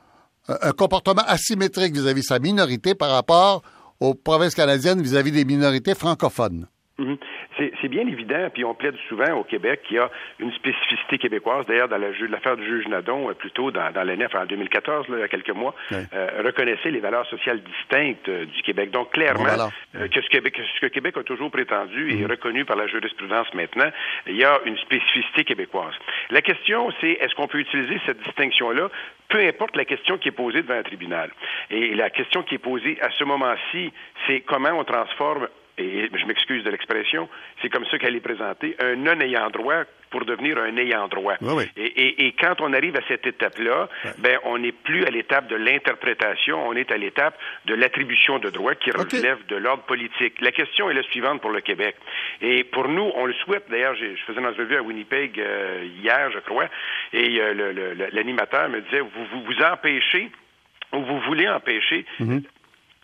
un- 0.48 0.72
comportement 0.72 1.24
asymétrique 1.27 1.94
vis-à-vis 1.94 2.24
sa 2.24 2.39
minorité 2.39 2.96
par 2.96 3.12
rapport 3.12 3.62
aux 4.00 4.13
provinces 4.15 4.56
canadiennes 4.56 5.01
vis-à-vis 5.01 5.32
des 5.34 5.44
minorités 5.44 5.94
francophones. 5.94 6.67
Mhm. 6.98 7.17
C'est 7.20 7.37
c'est 7.58 7.88
bien 7.88 8.08
évident, 8.08 8.50
puis 8.54 8.64
on 8.66 8.74
plaide 8.74 8.96
souvent 9.10 9.32
au 9.34 9.44
Québec 9.44 9.82
qu'il 9.88 9.98
y 9.98 10.00
a 10.00 10.10
une 10.40 10.52
spécificité 10.54 11.18
québécoise. 11.18 11.66
D'ailleurs, 11.66 11.88
dans 11.90 11.98
l'affaire 11.98 12.58
du 12.58 12.66
juge 12.66 12.88
Nadon, 12.88 13.30
euh, 13.30 13.34
plutôt 13.34 13.72
dans, 13.72 13.92
dans 13.92 14.04
l'année, 14.04 14.26
enfin, 14.26 14.44
en 14.44 14.46
2014, 14.46 15.08
là, 15.10 15.18
il 15.18 15.22
y 15.22 15.24
a 15.24 15.28
quelques 15.28 15.50
mois, 15.52 15.74
Oui. 15.92 15.98
euh, 16.14 16.42
reconnaissait 16.46 16.92
les 16.92 17.00
valeurs 17.00 17.26
sociales 17.28 17.62
distinctes 17.62 18.30
euh, 18.30 18.46
du 18.46 18.62
Québec. 18.64 18.92
Donc, 18.92 19.12
clairement, 19.12 19.44
Bon, 19.44 19.50
alors. 19.50 19.72
que 19.94 20.22
ce, 20.22 20.30
Québec, 20.30 20.54
que 20.56 20.62
ce 20.64 20.80
que 20.82 20.88
Québec 20.88 21.16
a 21.18 21.24
toujours 21.24 21.52
prétendu 21.52 22.14
Mhm. 22.14 22.22
et 22.22 22.26
reconnu 22.26 22.66
par 22.66 22.78
la 22.78 22.88
jurisprudence 22.88 23.54
maintenant, 23.54 23.90
il 24.28 24.36
y 24.38 24.44
a 24.44 24.60
une 24.66 24.78
spécificité 24.78 25.44
québécoise. 25.44 25.94
La 26.30 26.42
question, 26.42 26.92
c'est 27.02 27.12
est-ce 27.12 27.34
qu'on 27.36 27.48
peut 27.48 27.60
utiliser 27.60 28.00
cette 28.06 28.20
distinction-là? 28.24 28.90
Peu 29.30 29.40
importe 29.40 29.76
la 29.76 29.84
question 29.86 30.18
qui 30.18 30.30
est 30.30 30.32
posée 30.32 30.62
devant 30.62 30.76
un 30.80 30.84
tribunal. 30.84 31.30
Et 31.70 31.94
la 31.96 32.10
question 32.10 32.44
qui 32.44 32.56
est 32.56 32.60
posée 32.60 32.98
à 33.02 33.10
ce 33.12 33.24
moment-ci, 33.26 33.92
c'est 34.26 34.40
comment 34.42 34.70
on 34.70 34.84
transforme 34.86 35.48
et 35.78 36.10
je 36.14 36.26
m'excuse 36.26 36.64
de 36.64 36.72
l'expression, 36.72 37.30
c'est 37.62 37.70
comme 37.70 37.86
ça 37.86 37.98
qu'elle 37.98 38.16
est 38.16 38.22
présentée, 38.22 38.76
un 38.80 38.96
non-ayant 38.96 39.50
droit 39.50 39.84
pour 40.10 40.26
devenir 40.26 40.58
un 40.58 40.76
ayant 40.78 41.08
droit. 41.08 41.36
Et, 41.76 42.34
quand 42.40 42.62
on 42.62 42.74
arrive 42.74 42.96
à 42.96 43.02
cette 43.08 43.28
étape-là, 43.28 43.90
ben 44.20 44.40
on 44.46 44.58
n'est 44.58 44.72
plus 44.72 45.04
à 45.06 45.10
l'étape 45.10 45.48
de 45.48 45.56
l'interprétation, 45.56 46.68
on 46.68 46.74
est 46.74 46.92
à 46.92 46.98
l'étape 46.98 47.38
de 47.66 47.76
l'attribution 47.76 48.40
de 48.40 48.50
droits 48.50 48.76
qui 48.76 48.92
relève 48.92 49.46
de 49.48 49.56
l'ordre 49.56 49.84
politique. 49.84 50.40
La 50.42 50.52
question 50.52 50.90
est 50.90 50.94
la 50.94 51.04
suivante 51.04 51.42
pour 51.42 51.52
le 51.52 51.62
Québec. 51.62 51.96
Et 52.42 52.64
pour 52.64 52.88
nous, 52.88 53.12
on 53.16 53.26
le 53.26 53.34
souhaite. 53.34 53.66
D'ailleurs, 53.70 53.96
je 53.96 54.16
faisais 54.26 54.40
une 54.40 54.46
entrevue 54.46 54.78
à 54.78 54.82
Winnipeg 54.82 55.40
euh, 55.40 55.86
hier, 56.02 56.32
je 56.32 56.40
crois, 56.40 56.70
et 57.14 57.40
euh, 57.42 58.10
l'animateur 58.14 58.70
me 58.70 58.82
disait 58.82 59.02
vous 59.02 59.26
vous, 59.32 59.44
vous 59.44 59.64
empêchez 59.64 60.32
ou 60.94 61.02
vous 61.02 61.20
voulez 61.22 61.50
empêcher 61.50 62.06
mm-hmm 62.20 62.44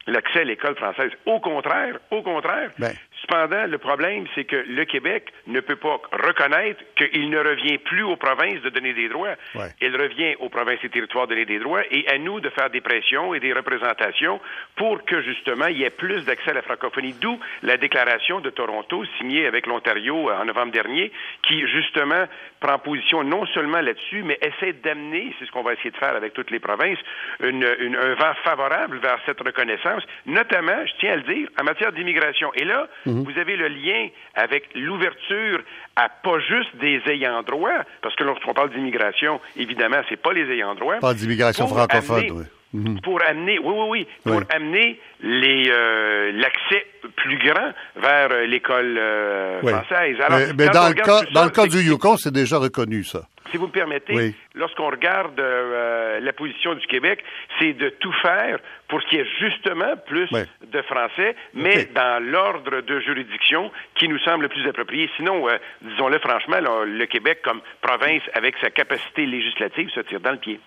l'accès 0.07 0.41
à 0.41 0.43
l'école 0.43 0.75
française. 0.75 1.11
Au 1.25 1.39
contraire, 1.39 1.99
au 2.11 2.21
contraire. 2.21 2.71
Ben. 2.77 2.93
Cependant, 3.23 3.67
le 3.67 3.77
problème, 3.77 4.25
c'est 4.35 4.43
que 4.43 4.57
le 4.67 4.83
Québec 4.83 5.31
ne 5.47 5.61
peut 5.61 5.77
pas 5.77 6.01
reconnaître 6.11 6.83
qu'il 6.97 7.29
ne 7.29 7.39
revient 7.39 7.77
plus 7.77 8.03
aux 8.03 8.17
provinces 8.17 8.61
de 8.61 8.69
donner 8.69 8.93
des 8.93 9.07
droits. 9.07 9.35
Il 9.79 9.95
revient 9.95 10.35
aux 10.39 10.49
provinces 10.49 10.79
et 10.83 10.89
territoires 10.89 11.25
de 11.27 11.33
donner 11.33 11.45
des 11.45 11.59
droits 11.59 11.83
et 11.89 12.05
à 12.09 12.17
nous 12.17 12.41
de 12.41 12.49
faire 12.49 12.69
des 12.69 12.81
pressions 12.81 13.33
et 13.33 13.39
des 13.39 13.53
représentations 13.53 14.41
pour 14.75 15.05
que, 15.05 15.21
justement, 15.21 15.67
il 15.67 15.77
y 15.77 15.83
ait 15.83 15.89
plus 15.89 16.25
d'accès 16.25 16.51
à 16.51 16.53
la 16.53 16.61
francophonie. 16.63 17.15
D'où 17.21 17.39
la 17.61 17.77
déclaration 17.77 18.41
de 18.41 18.49
Toronto 18.49 19.05
signée 19.17 19.45
avec 19.47 19.67
l'Ontario 19.67 20.29
en 20.29 20.43
novembre 20.43 20.73
dernier 20.73 21.11
qui, 21.43 21.65
justement, 21.67 22.25
prend 22.59 22.77
position 22.79 23.23
non 23.23 23.45
seulement 23.47 23.81
là-dessus, 23.81 24.23
mais 24.23 24.37
essaie 24.41 24.73
d'amener, 24.73 25.33
c'est 25.39 25.45
ce 25.45 25.51
qu'on 25.51 25.63
va 25.63 25.73
essayer 25.73 25.91
de 25.91 25.97
faire 25.97 26.15
avec 26.15 26.33
toutes 26.33 26.51
les 26.51 26.59
provinces, 26.59 26.99
une, 27.41 27.63
un 27.63 28.13
vent 28.15 28.33
favorable 28.43 28.97
vers 28.97 29.19
cette 29.25 29.39
reconnaissance, 29.39 30.03
notamment, 30.25 30.85
je 30.85 30.93
tiens 30.99 31.13
à 31.13 31.15
le 31.15 31.21
dire, 31.21 31.47
en 31.59 31.63
matière 31.63 31.91
d'immigration. 31.93 32.51
Et 32.55 32.65
là, 32.65 32.87
mhm. 33.13 33.23
vous 33.23 33.39
avez 33.39 33.55
le 33.55 33.67
lien 33.67 34.07
avec 34.35 34.69
l'ouverture 34.75 35.61
à 35.95 36.09
pas 36.09 36.39
juste 36.39 36.75
des 36.77 37.01
ayants 37.07 37.43
droit, 37.43 37.83
parce 38.01 38.15
que 38.15 38.23
lorsqu'on 38.23 38.53
parle 38.53 38.71
d'immigration, 38.71 39.39
évidemment, 39.55 40.01
c'est 40.09 40.21
pas 40.21 40.33
les 40.33 40.49
ayants 40.51 40.75
droit. 40.75 40.97
Pas 40.99 41.13
d'immigration 41.13 41.67
francophone, 41.67 42.31
oui. 42.31 42.43
Mhm. 42.73 43.01
Pour 43.01 43.21
amener, 43.21 43.59
oui, 43.59 43.73
oui, 43.75 43.87
oui, 43.89 44.07
pour 44.23 44.41
amener 44.49 44.99
les 45.21 45.69
euh, 45.69 46.31
l'accès 46.33 46.87
plus 47.17 47.37
grand 47.37 47.71
vers 47.95 48.31
euh, 48.31 48.47
l'école 48.47 48.97
euh, 48.97 49.61
française. 49.61 50.17
Alors, 50.19 50.39
mais, 50.57 50.69
dans, 50.69 50.87
le 50.87 50.95
cas, 50.95 51.21
dans 51.33 51.43
le 51.43 51.51
cas 51.51 51.67
du 51.67 51.77
Yukon, 51.81 52.17
c'est 52.17 52.33
déjà 52.33 52.57
reconnu, 52.57 53.03
ça. 53.03 53.27
Si 53.51 53.57
vous 53.57 53.67
me 53.67 53.71
permettez, 53.71 54.33
lorsqu'on 54.55 54.89
regarde 54.89 55.39
la 55.39 56.33
position 56.33 56.73
du 56.73 56.87
Québec, 56.87 57.23
c'est 57.59 57.73
de 57.73 57.89
tout 57.89 58.13
faire 58.23 58.57
pour 58.87 58.99
qu'il 59.03 59.19
y 59.19 59.21
ait 59.21 59.27
justement 59.39 59.95
plus 60.07 60.27
de 60.31 60.81
Français, 60.81 61.35
mais 61.53 61.87
dans 61.93 62.23
l'ordre 62.23 62.81
de 62.81 62.99
juridiction 63.01 63.69
qui 63.93 64.07
nous 64.07 64.17
semble 64.19 64.43
le 64.43 64.49
plus 64.49 64.67
approprié. 64.67 65.07
Sinon, 65.17 65.45
disons-le 65.83 66.17
franchement, 66.17 66.57
le 66.59 67.05
Québec, 67.05 67.41
comme 67.43 67.61
province, 67.81 68.23
avec 68.33 68.55
sa 68.59 68.71
capacité 68.71 69.27
législative, 69.27 69.91
se 69.91 69.99
tire 69.99 70.21
dans 70.21 70.31
le 70.31 70.37
pied. 70.37 70.59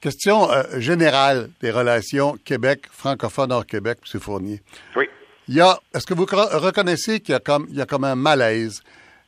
Question 0.00 0.50
euh, 0.50 0.80
générale 0.80 1.50
des 1.60 1.70
relations 1.70 2.38
Québec, 2.42 2.86
francophone 2.90 3.52
hors 3.52 3.66
Québec, 3.66 3.98
M. 4.14 4.18
Fournier. 4.18 4.62
Oui. 4.96 5.04
Il 5.46 5.54
y 5.54 5.60
a, 5.60 5.78
est-ce 5.94 6.06
que 6.06 6.14
vous 6.14 6.24
reconnaissez 6.24 7.20
qu'il 7.20 7.34
y 7.34 7.36
a 7.36 7.40
comme, 7.40 7.66
il 7.68 7.76
y 7.76 7.82
a 7.82 7.86
comme 7.86 8.04
un 8.04 8.14
malaise? 8.14 8.80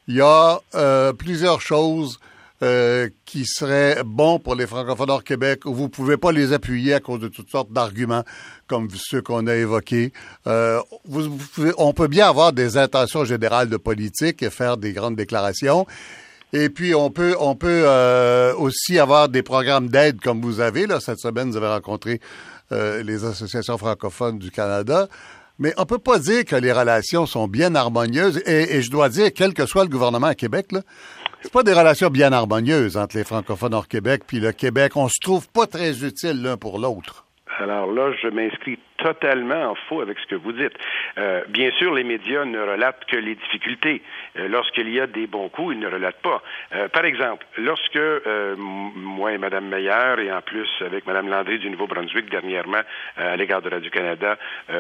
Il 0.08 0.14
y 0.14 0.22
a 0.22 0.60
euh, 0.74 1.12
plusieurs 1.12 1.60
choses 1.60 2.18
euh, 2.62 3.10
qui 3.26 3.44
seraient 3.44 4.02
bons 4.02 4.38
pour 4.38 4.54
les 4.54 4.66
francophones 4.66 5.10
hors 5.10 5.24
Québec 5.24 5.66
où 5.66 5.74
vous 5.74 5.84
ne 5.84 5.88
pouvez 5.88 6.16
pas 6.16 6.32
les 6.32 6.54
appuyer 6.54 6.94
à 6.94 7.00
cause 7.00 7.20
de 7.20 7.28
toutes 7.28 7.50
sortes 7.50 7.70
d'arguments 7.70 8.24
comme 8.66 8.88
ceux 8.96 9.20
qu'on 9.20 9.46
a 9.48 9.54
évoqués. 9.54 10.12
on 10.46 11.92
peut 11.92 12.08
bien 12.08 12.30
avoir 12.30 12.54
des 12.54 12.78
intentions 12.78 13.26
générales 13.26 13.68
de 13.68 13.76
politique 13.76 14.42
et 14.42 14.48
faire 14.48 14.78
des 14.78 14.94
grandes 14.94 15.16
déclarations. 15.16 15.86
Et 16.52 16.68
puis, 16.68 16.94
on 16.94 17.10
peut, 17.10 17.34
on 17.40 17.54
peut 17.54 17.84
euh, 17.86 18.54
aussi 18.54 18.98
avoir 18.98 19.28
des 19.28 19.42
programmes 19.42 19.88
d'aide 19.88 20.20
comme 20.20 20.42
vous 20.42 20.60
avez. 20.60 20.86
Là, 20.86 21.00
cette 21.00 21.18
semaine, 21.18 21.50
vous 21.50 21.56
avez 21.56 21.68
rencontré 21.68 22.20
euh, 22.72 23.02
les 23.02 23.24
associations 23.24 23.78
francophones 23.78 24.38
du 24.38 24.50
Canada. 24.50 25.08
Mais 25.58 25.72
on 25.78 25.86
peut 25.86 25.98
pas 25.98 26.18
dire 26.18 26.44
que 26.44 26.56
les 26.56 26.72
relations 26.72 27.24
sont 27.24 27.46
bien 27.46 27.74
harmonieuses. 27.74 28.42
Et, 28.46 28.82
je 28.82 28.90
dois 28.90 29.08
dire, 29.08 29.30
quel 29.34 29.54
que 29.54 29.64
soit 29.64 29.84
le 29.84 29.90
gouvernement 29.90 30.26
à 30.26 30.34
Québec, 30.34 30.72
là, 30.72 30.80
c'est 31.40 31.52
pas 31.52 31.62
des 31.62 31.72
relations 31.72 32.08
bien 32.08 32.32
harmonieuses 32.32 32.96
entre 32.96 33.16
les 33.16 33.24
francophones 33.24 33.74
hors 33.74 33.88
Québec 33.88 34.22
puis 34.26 34.38
le 34.38 34.52
Québec. 34.52 34.92
On 34.96 35.08
se 35.08 35.20
trouve 35.20 35.48
pas 35.48 35.66
très 35.66 36.04
utiles 36.04 36.42
l'un 36.42 36.56
pour 36.56 36.78
l'autre. 36.78 37.26
Alors 37.58 37.92
là, 37.92 38.12
je 38.22 38.28
m'inscris 38.28 38.78
totalement 39.02 39.72
en 39.72 39.74
faux 39.74 40.00
avec 40.00 40.18
ce 40.20 40.26
que 40.26 40.36
vous 40.36 40.52
dites. 40.52 40.74
Euh, 41.18 41.42
bien 41.48 41.70
sûr, 41.72 41.92
les 41.92 42.04
médias 42.04 42.44
ne 42.44 42.60
relatent 42.60 43.04
que 43.06 43.16
les 43.16 43.34
difficultés. 43.34 44.00
Euh, 44.38 44.48
lorsqu'il 44.48 44.88
y 44.90 45.00
a 45.00 45.06
des 45.06 45.26
bons 45.26 45.48
coups, 45.48 45.74
ils 45.74 45.80
ne 45.80 45.88
relatent 45.88 46.22
pas. 46.22 46.40
Euh, 46.74 46.88
par 46.88 47.04
exemple, 47.04 47.44
lorsque 47.58 47.98
moi 48.56 49.32
et 49.32 49.38
Mme 49.38 49.68
Meyer, 49.68 50.24
et 50.24 50.32
en 50.32 50.40
plus 50.40 50.68
avec 50.80 51.06
Mme 51.06 51.28
Landry 51.28 51.58
du 51.58 51.70
Nouveau-Brunswick 51.70 52.30
dernièrement 52.30 52.82
à 53.16 53.36
l'égard 53.36 53.62
de 53.62 53.70
Radio-Canada, 53.70 54.38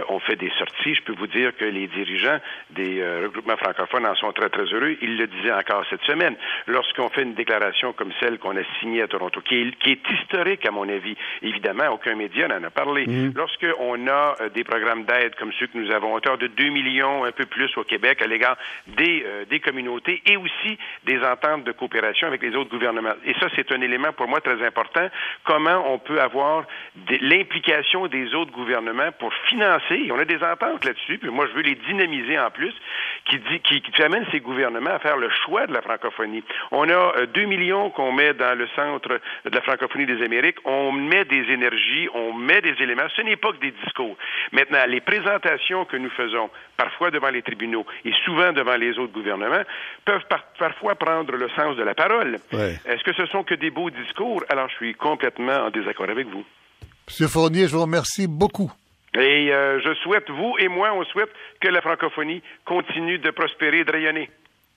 ont 0.08 0.20
fait 0.20 0.36
des 0.36 0.50
sorties, 0.58 0.94
je 0.94 1.02
peux 1.02 1.14
vous 1.14 1.26
dire 1.26 1.56
que 1.56 1.64
les 1.64 1.86
dirigeants 1.88 2.38
des 2.70 3.02
regroupements 3.22 3.56
francophones 3.56 4.06
en 4.06 4.14
sont 4.14 4.32
très, 4.32 4.48
très 4.48 4.64
heureux. 4.64 4.96
Ils 5.02 5.16
le 5.16 5.26
disaient 5.26 5.52
encore 5.52 5.84
cette 5.90 6.02
semaine. 6.02 6.36
Lorsqu'on 6.66 7.08
fait 7.08 7.22
une 7.22 7.34
déclaration 7.34 7.92
comme 7.92 8.12
celle 8.20 8.38
qu'on 8.38 8.56
a 8.56 8.62
signée 8.80 9.02
à 9.02 9.08
Toronto, 9.08 9.40
qui 9.40 9.56
est, 9.56 9.70
qui 9.78 9.92
est 9.92 10.10
historique 10.10 10.64
à 10.66 10.70
mon 10.70 10.88
avis, 10.88 11.16
évidemment, 11.42 11.88
aucun 11.92 12.14
média 12.14 12.48
n'en 12.48 12.62
a 12.62 12.70
parlé. 12.70 13.06
Mm-hmm. 13.06 13.34
Lorsqu'on 13.34 14.06
a 14.06 14.11
euh, 14.40 14.48
des 14.50 14.64
programmes 14.64 15.04
d'aide 15.04 15.34
comme 15.36 15.52
ceux 15.58 15.66
que 15.66 15.78
nous 15.78 15.90
avons, 15.90 16.14
hauteur 16.14 16.38
de 16.38 16.46
2 16.46 16.68
millions, 16.68 17.24
un 17.24 17.32
peu 17.32 17.46
plus 17.46 17.76
au 17.76 17.84
Québec, 17.84 18.22
à 18.22 18.26
l'égard 18.26 18.56
des, 18.86 19.24
euh, 19.26 19.44
des 19.44 19.60
communautés 19.60 20.22
et 20.26 20.36
aussi 20.36 20.78
des 21.04 21.18
ententes 21.22 21.64
de 21.64 21.72
coopération 21.72 22.26
avec 22.26 22.42
les 22.42 22.54
autres 22.54 22.70
gouvernements. 22.70 23.14
Et 23.24 23.34
ça, 23.34 23.48
c'est 23.54 23.70
un 23.72 23.80
élément 23.80 24.12
pour 24.12 24.28
moi 24.28 24.40
très 24.40 24.64
important. 24.64 25.08
Comment 25.44 25.92
on 25.92 25.98
peut 25.98 26.20
avoir 26.20 26.64
l'implication 27.20 28.06
des 28.06 28.34
autres 28.34 28.52
gouvernements 28.52 29.12
pour 29.18 29.32
financer, 29.48 30.08
on 30.10 30.18
a 30.18 30.24
des 30.24 30.42
ententes 30.42 30.84
là-dessus, 30.84 31.18
puis 31.18 31.30
moi 31.30 31.46
je 31.46 31.52
veux 31.52 31.62
les 31.62 31.74
dynamiser 31.74 32.38
en 32.38 32.50
plus, 32.50 32.74
qui, 33.26 33.38
dit, 33.38 33.60
qui, 33.60 33.80
qui 33.80 34.02
amène 34.02 34.26
ces 34.30 34.40
gouvernements 34.40 34.90
à 34.90 34.98
faire 34.98 35.16
le 35.16 35.30
choix 35.44 35.66
de 35.66 35.72
la 35.72 35.82
francophonie. 35.82 36.42
On 36.70 36.88
a 36.88 37.26
2 37.26 37.40
euh, 37.40 37.46
millions 37.46 37.90
qu'on 37.90 38.12
met 38.12 38.34
dans 38.34 38.56
le 38.56 38.68
centre 38.74 39.20
de 39.44 39.54
la 39.54 39.60
francophonie 39.62 40.06
des 40.06 40.22
Amériques, 40.22 40.58
on 40.64 40.92
met 40.92 41.24
des 41.24 41.50
énergies, 41.52 42.08
on 42.14 42.32
met 42.32 42.60
des 42.60 42.74
éléments. 42.80 43.08
Ce 43.16 43.22
n'est 43.22 43.36
pas 43.36 43.52
que 43.52 43.58
des 43.58 43.72
discours 43.84 43.91
Maintenant, 44.52 44.84
les 44.88 45.00
présentations 45.00 45.84
que 45.84 45.96
nous 45.96 46.10
faisons, 46.10 46.50
parfois 46.76 47.10
devant 47.10 47.30
les 47.30 47.42
tribunaux 47.42 47.86
et 48.04 48.12
souvent 48.24 48.52
devant 48.52 48.76
les 48.76 48.98
autres 48.98 49.12
gouvernements, 49.12 49.62
peuvent 50.04 50.24
parfois 50.58 50.94
prendre 50.94 51.32
le 51.36 51.48
sens 51.50 51.76
de 51.76 51.82
la 51.82 51.94
parole. 51.94 52.38
Est-ce 52.52 53.02
que 53.04 53.12
ce 53.14 53.26
sont 53.26 53.44
que 53.44 53.54
des 53.54 53.70
beaux 53.70 53.90
discours? 53.90 54.44
Alors, 54.48 54.68
je 54.68 54.74
suis 54.76 54.94
complètement 54.94 55.66
en 55.66 55.70
désaccord 55.70 56.08
avec 56.08 56.26
vous. 56.28 56.44
Monsieur 57.08 57.28
Fournier, 57.28 57.68
je 57.68 57.76
vous 57.76 57.82
remercie 57.82 58.26
beaucoup. 58.26 58.72
Et 59.14 59.52
euh, 59.52 59.80
je 59.84 59.94
souhaite, 60.02 60.30
vous 60.30 60.54
et 60.58 60.68
moi, 60.68 60.92
on 60.94 61.04
souhaite 61.04 61.30
que 61.60 61.68
la 61.68 61.82
francophonie 61.82 62.42
continue 62.64 63.18
de 63.18 63.30
prospérer 63.30 63.80
et 63.80 63.84
de 63.84 63.92
rayonner. 63.92 64.30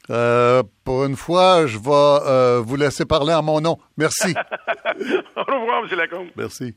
Euh, 0.10 0.62
pour 0.84 1.06
une 1.06 1.16
fois, 1.16 1.66
je 1.66 1.78
vais 1.78 2.30
euh, 2.30 2.62
vous 2.64 2.76
laisser 2.76 3.06
parler 3.06 3.34
en 3.34 3.42
mon 3.42 3.62
nom. 3.62 3.78
Merci. 3.98 4.36
Au 5.36 5.44
revoir, 5.44 5.84
M. 5.84 5.98
Lacombe. 5.98 6.28
Merci. 6.36 6.76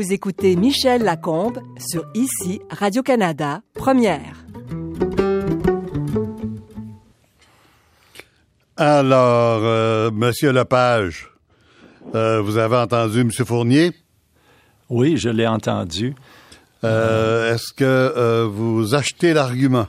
Vous 0.00 0.14
écoutez 0.14 0.56
Michel 0.56 1.02
Lacombe 1.02 1.60
sur 1.76 2.06
ICI 2.14 2.62
Radio-Canada, 2.70 3.60
première. 3.74 4.46
Alors, 8.78 9.60
euh, 9.62 10.10
Monsieur 10.10 10.52
Lepage, 10.52 11.28
euh, 12.14 12.40
vous 12.40 12.56
avez 12.56 12.76
entendu 12.76 13.20
M. 13.20 13.30
Fournier? 13.30 13.92
Oui, 14.88 15.18
je 15.18 15.28
l'ai 15.28 15.46
entendu. 15.46 16.14
Euh, 16.82 17.52
est-ce 17.52 17.74
que 17.74 18.46
vous 18.46 18.94
achetez 18.94 19.34
l'argument? 19.34 19.86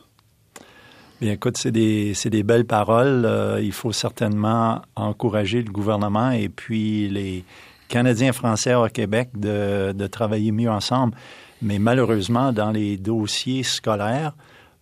Bien, 1.21 1.31
écoute, 1.31 1.55
c'est 1.55 1.71
des, 1.71 2.11
des 2.25 2.43
belles 2.43 2.65
paroles. 2.65 3.59
il 3.61 3.71
faut 3.71 3.93
certainement 3.93 4.81
encourager 4.97 5.61
le 5.61 5.71
gouvernement 5.71 6.31
et 6.31 6.49
puis 6.49 7.07
les, 7.07 7.45
Canadiens 7.91 8.31
français 8.31 8.73
au 8.73 8.87
Québec 8.87 9.29
de, 9.35 9.91
de 9.91 10.07
travailler 10.07 10.51
mieux 10.51 10.69
ensemble. 10.69 11.13
Mais 11.61 11.77
malheureusement, 11.77 12.53
dans 12.53 12.71
les 12.71 12.97
dossiers 12.97 13.63
scolaires, 13.63 14.33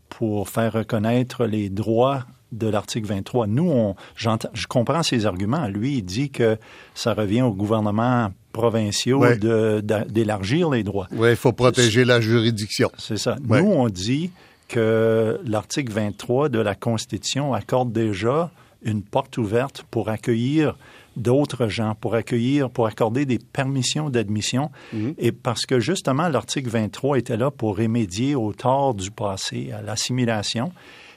pour 0.10 0.50
faire 0.50 0.74
reconnaître 0.74 1.46
les 1.46 1.70
droits 1.70 2.26
de 2.52 2.68
l'article 2.68 3.08
23. 3.08 3.48
Nous, 3.48 3.70
on, 3.70 3.96
je 4.16 4.68
comprends 4.68 5.04
ses 5.04 5.26
arguments. 5.26 5.68
Lui, 5.68 5.98
il 5.98 6.02
dit 6.04 6.30
que 6.30 6.58
ça 6.96 7.14
revient 7.14 7.44
au 7.44 7.52
gouvernement 7.52 8.32
provinciaux 8.52 9.24
d'élargir 9.36 10.70
les 10.70 10.84
droits. 10.84 11.08
Oui, 11.12 11.32
il 11.32 11.36
faut 11.36 11.54
protéger 11.54 12.06
la 12.06 12.22
juridiction. 12.22 12.92
C'est 12.98 13.18
ça. 13.18 13.38
Nous, 13.42 13.56
on 13.56 13.88
dit 13.88 14.32
que 14.68 15.40
l'article 15.46 15.92
23 15.94 16.50
de 16.50 16.60
la 16.60 16.76
Constitution 16.76 17.54
accorde 17.54 17.92
déjà 17.92 18.52
une 18.84 19.02
porte 19.02 19.38
ouverte 19.38 19.84
pour 19.92 20.10
accueillir 20.10 20.76
d'autres 21.20 21.68
gens 21.68 21.96
pour 21.96 22.16
accueillir, 22.16 22.70
pour 22.70 22.88
accorder 22.88 23.26
des 23.26 23.40
permissions 23.40 24.10
d'admission. 24.10 24.72
Mhm. 24.94 25.14
Et 25.18 25.32
parce 25.32 25.66
que 25.66 25.80
justement, 25.80 26.30
l'article 26.30 26.70
23 26.70 27.18
était 27.18 27.38
là 27.38 27.52
pour 27.52 27.78
remédier 27.78 28.36
au 28.36 28.54
tort 28.54 28.94
du 28.94 29.12
passé, 29.12 29.72
à 29.78 29.82
l'assimilation. 29.82 30.72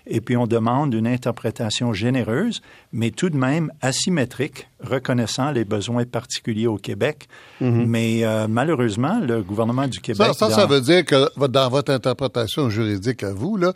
Et 0.07 0.21
puis 0.21 0.37
on 0.37 0.47
demande 0.47 0.95
une 0.95 1.07
interprétation 1.07 1.93
généreuse, 1.93 2.61
mais 2.93 3.11
tout 3.11 3.31
de 3.31 3.37
même 3.37 3.71
asymétrique, 3.81 4.69
reconnaissant 4.83 5.53
les 5.53 5.65
besoins 5.65 6.05
particuliers 6.05 6.67
au 6.67 6.77
Québec. 6.77 7.29
Mais 7.61 8.25
euh, 8.25 8.49
malheureusement, 8.49 9.21
le 9.21 9.43
gouvernement 9.43 9.87
du 9.87 10.01
Québec... 10.01 10.29
Mhm. 10.29 10.51
Ça, 10.51 10.67
veut 10.67 10.81
dire 10.81 11.05
que 11.05 11.47
dans 11.47 11.69
votre 11.69 11.93
interprétation 11.93 12.69
juridique 12.69 13.23
à 13.23 13.33
vous, 13.33 13.57
là, 13.57 13.73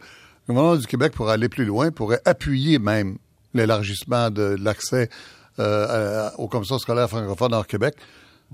le 0.48 0.54
gouvernement 0.54 0.76
du 0.76 0.86
Québec, 0.86 1.12
pour 1.12 1.28
aller 1.28 1.48
plus 1.48 1.64
loin, 1.64 1.90
pourrait 1.92 2.20
appuyer 2.24 2.80
même 2.80 3.18
l'élargissement 3.54 4.30
de 4.30 4.56
l'accès 4.60 5.08
euh, 5.58 6.28
à- 6.28 6.40
aux 6.40 6.48
commissions 6.48 6.78
scolaires 6.78 7.08
francophones 7.08 7.54
hors 7.54 7.66
Québec, 7.66 7.94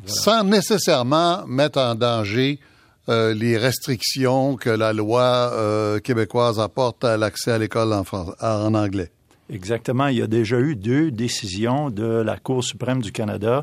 sans 0.06 0.44
nécessairement 0.44 1.46
mettre 1.46 1.78
en 1.80 1.94
danger 1.94 2.58
euh, 3.08 3.34
les 3.34 3.56
restrictions 3.58 4.56
que 4.56 4.70
la 4.70 4.92
loi 4.92 5.22
euh, 5.52 5.98
québécoise 5.98 6.60
apporte 6.60 7.04
à 7.04 7.16
l'accès 7.16 7.50
à 7.52 7.58
l'école 7.58 7.92
en, 7.92 8.04
en 8.40 8.74
anglais. 8.74 9.10
Exactement. 9.50 10.06
Il 10.06 10.18
y 10.18 10.22
a 10.22 10.26
déjà 10.26 10.58
eu 10.60 10.76
deux 10.76 11.10
décisions 11.10 11.90
de 11.90 12.04
la 12.06 12.36
Cour 12.38 12.62
suprême 12.64 13.02
du 13.02 13.10
Canada 13.12 13.62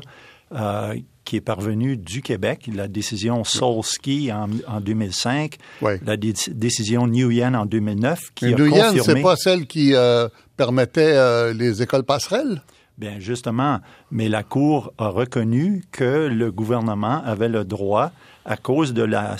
euh, 0.54 0.94
qui 1.24 1.36
est 1.36 1.40
parvenue 1.40 1.96
du 1.96 2.20
Québec. 2.22 2.68
La 2.72 2.86
décision 2.86 3.42
Solski 3.42 4.30
en, 4.30 4.48
en 4.68 4.80
2005, 4.80 5.56
Oui. 5.82 5.92
la 6.04 6.16
dé- 6.16 6.34
décision 6.48 7.06
Nguyen 7.06 7.54
en 7.54 7.64
2009 7.66 8.20
qui 8.34 8.52
Nguyen, 8.54 8.92
c'est 9.02 9.22
pas 9.22 9.36
celle 9.36 9.66
qui 9.66 9.94
euh, 9.94 10.28
permettait 10.56 11.14
euh, 11.14 11.52
les 11.54 11.82
écoles 11.82 12.04
passerelles? 12.04 12.62
Bien, 13.00 13.18
justement, 13.18 13.78
mais 14.10 14.28
la 14.28 14.42
Cour 14.42 14.92
a 14.98 15.08
reconnu 15.08 15.82
que 15.90 16.28
le 16.28 16.52
gouvernement 16.52 17.22
avait 17.24 17.48
le 17.48 17.64
droit, 17.64 18.12
à 18.44 18.58
cause 18.58 18.92
de 18.92 19.02
la 19.02 19.36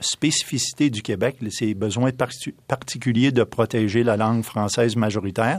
spécificité 0.00 0.90
du 0.90 1.00
Québec, 1.00 1.36
ses 1.50 1.74
besoins 1.74 2.10
parti- 2.10 2.52
particuliers 2.66 3.30
de 3.30 3.44
protéger 3.44 4.02
la 4.02 4.16
langue 4.16 4.42
française 4.42 4.96
majoritaire, 4.96 5.58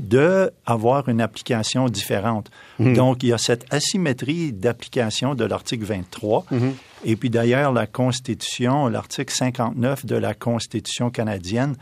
de 0.00 0.50
avoir 0.66 1.08
une 1.08 1.20
application 1.20 1.86
différente. 1.88 2.50
Donc, 2.80 3.22
il 3.22 3.28
y 3.28 3.32
a 3.32 3.38
cette 3.38 3.72
asymétrie 3.72 4.52
d'application 4.52 5.36
de 5.36 5.44
l'article 5.44 5.84
23. 5.84 6.46
Et 7.04 7.14
puis 7.14 7.30
d'ailleurs, 7.30 7.72
la 7.72 7.86
Constitution, 7.86 8.88
l'article 8.88 9.32
59 9.32 10.04
de 10.04 10.16
la 10.16 10.34
Constitution 10.34 11.10
canadienne, 11.10 11.76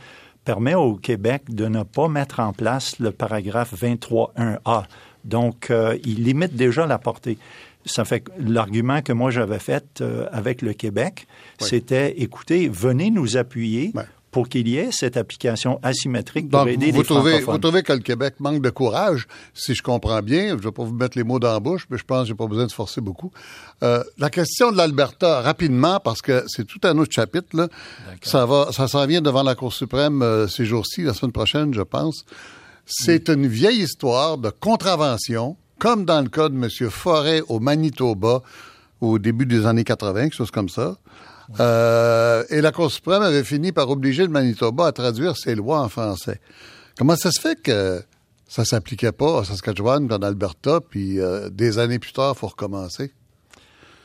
permet 0.44 0.74
au 0.74 0.94
Québec 0.94 1.42
de 1.48 1.66
ne 1.66 1.82
pas 1.82 2.06
mettre 2.06 2.38
en 2.38 2.52
place 2.52 3.00
le 3.00 3.10
paragraphe 3.10 3.74
23.1a. 3.74 4.84
Donc, 5.26 5.70
euh, 5.70 5.98
il 6.04 6.24
limite 6.24 6.54
déjà 6.54 6.86
la 6.86 6.98
portée. 6.98 7.38
Ça 7.84 8.04
fait 8.04 8.20
que 8.20 8.30
l'argument 8.38 9.02
que 9.02 9.12
moi 9.12 9.30
j'avais 9.30 9.58
fait 9.58 10.00
euh, 10.00 10.26
avec 10.32 10.62
le 10.62 10.72
Québec, 10.72 11.26
c'était 11.60 12.20
écoutez, 12.20 12.68
venez 12.68 13.10
nous 13.10 13.36
appuyer 13.36 13.92
pour 14.36 14.50
qu'il 14.50 14.68
y 14.68 14.76
ait 14.76 14.90
cette 14.92 15.16
application 15.16 15.80
asymétrique 15.82 16.50
pour 16.50 16.60
Donc, 16.60 16.68
aider 16.68 16.90
vous 16.90 16.98
les 16.98 17.06
trouvez, 17.06 17.40
vous 17.40 17.56
trouvez 17.56 17.82
que 17.82 17.94
le 17.94 18.00
Québec 18.00 18.34
manque 18.38 18.60
de 18.60 18.68
courage, 18.68 19.26
si 19.54 19.74
je 19.74 19.82
comprends 19.82 20.20
bien. 20.20 20.48
Je 20.48 20.54
ne 20.54 20.60
vais 20.60 20.72
pas 20.72 20.84
vous 20.84 20.92
mettre 20.92 21.16
les 21.16 21.24
mots 21.24 21.38
dans 21.38 21.52
la 21.52 21.58
bouche, 21.58 21.86
mais 21.88 21.96
je 21.96 22.04
pense 22.04 22.24
que 22.24 22.28
j'ai 22.28 22.34
pas 22.34 22.46
besoin 22.46 22.66
de 22.66 22.72
forcer 22.72 23.00
beaucoup. 23.00 23.32
Euh, 23.82 24.04
la 24.18 24.28
question 24.28 24.72
de 24.72 24.76
l'Alberta, 24.76 25.40
rapidement, 25.40 26.00
parce 26.00 26.20
que 26.20 26.44
c'est 26.48 26.66
tout 26.66 26.80
un 26.82 26.98
autre 26.98 27.12
chapitre, 27.12 27.56
là. 27.56 27.68
Ça 28.20 28.44
va, 28.44 28.68
ça 28.72 28.88
s'en 28.88 29.06
vient 29.06 29.22
devant 29.22 29.42
la 29.42 29.54
Cour 29.54 29.72
suprême 29.72 30.20
euh, 30.20 30.46
ces 30.48 30.66
jours-ci, 30.66 31.02
la 31.02 31.14
semaine 31.14 31.32
prochaine, 31.32 31.72
je 31.72 31.80
pense. 31.80 32.26
C'est 32.86 33.28
une 33.28 33.46
vieille 33.46 33.82
histoire 33.82 34.38
de 34.38 34.50
contravention, 34.50 35.56
comme 35.78 36.04
dans 36.04 36.20
le 36.22 36.28
cas 36.28 36.48
de 36.48 36.54
M. 36.54 36.68
Forêt 36.90 37.42
au 37.48 37.58
Manitoba 37.60 38.42
au 39.00 39.18
début 39.18 39.44
des 39.44 39.66
années 39.66 39.84
80, 39.84 40.22
quelque 40.24 40.34
chose 40.36 40.50
comme 40.50 40.68
ça. 40.68 40.96
Euh, 41.60 42.44
et 42.48 42.60
la 42.60 42.72
Cour 42.72 42.90
suprême 42.90 43.22
avait 43.22 43.44
fini 43.44 43.72
par 43.72 43.90
obliger 43.90 44.22
le 44.22 44.28
Manitoba 44.30 44.86
à 44.86 44.92
traduire 44.92 45.36
ses 45.36 45.54
lois 45.54 45.80
en 45.80 45.88
français. 45.88 46.40
Comment 46.98 47.16
ça 47.16 47.30
se 47.30 47.40
fait 47.40 47.60
que 47.60 48.02
ça 48.48 48.64
s'appliquait 48.64 49.12
pas 49.12 49.40
à 49.40 49.44
Saskatchewan, 49.44 50.10
en 50.12 50.22
Alberta, 50.22 50.80
puis 50.80 51.20
euh, 51.20 51.50
des 51.50 51.78
années 51.78 51.98
plus 51.98 52.12
tard, 52.12 52.36
faut 52.36 52.46
recommencer? 52.48 53.12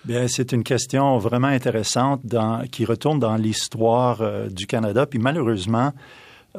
Bien, 0.04 0.28
c'est 0.28 0.52
une 0.52 0.64
question 0.64 1.18
vraiment 1.20 1.48
intéressante 1.48 2.22
dans- 2.26 2.66
qui 2.72 2.86
retourne 2.86 3.20
dans 3.20 3.36
l'histoire 3.36 4.22
euh, 4.22 4.50
du 4.50 4.66
Canada. 4.66 5.06
Puis 5.06 5.20
malheureusement, 5.20 5.94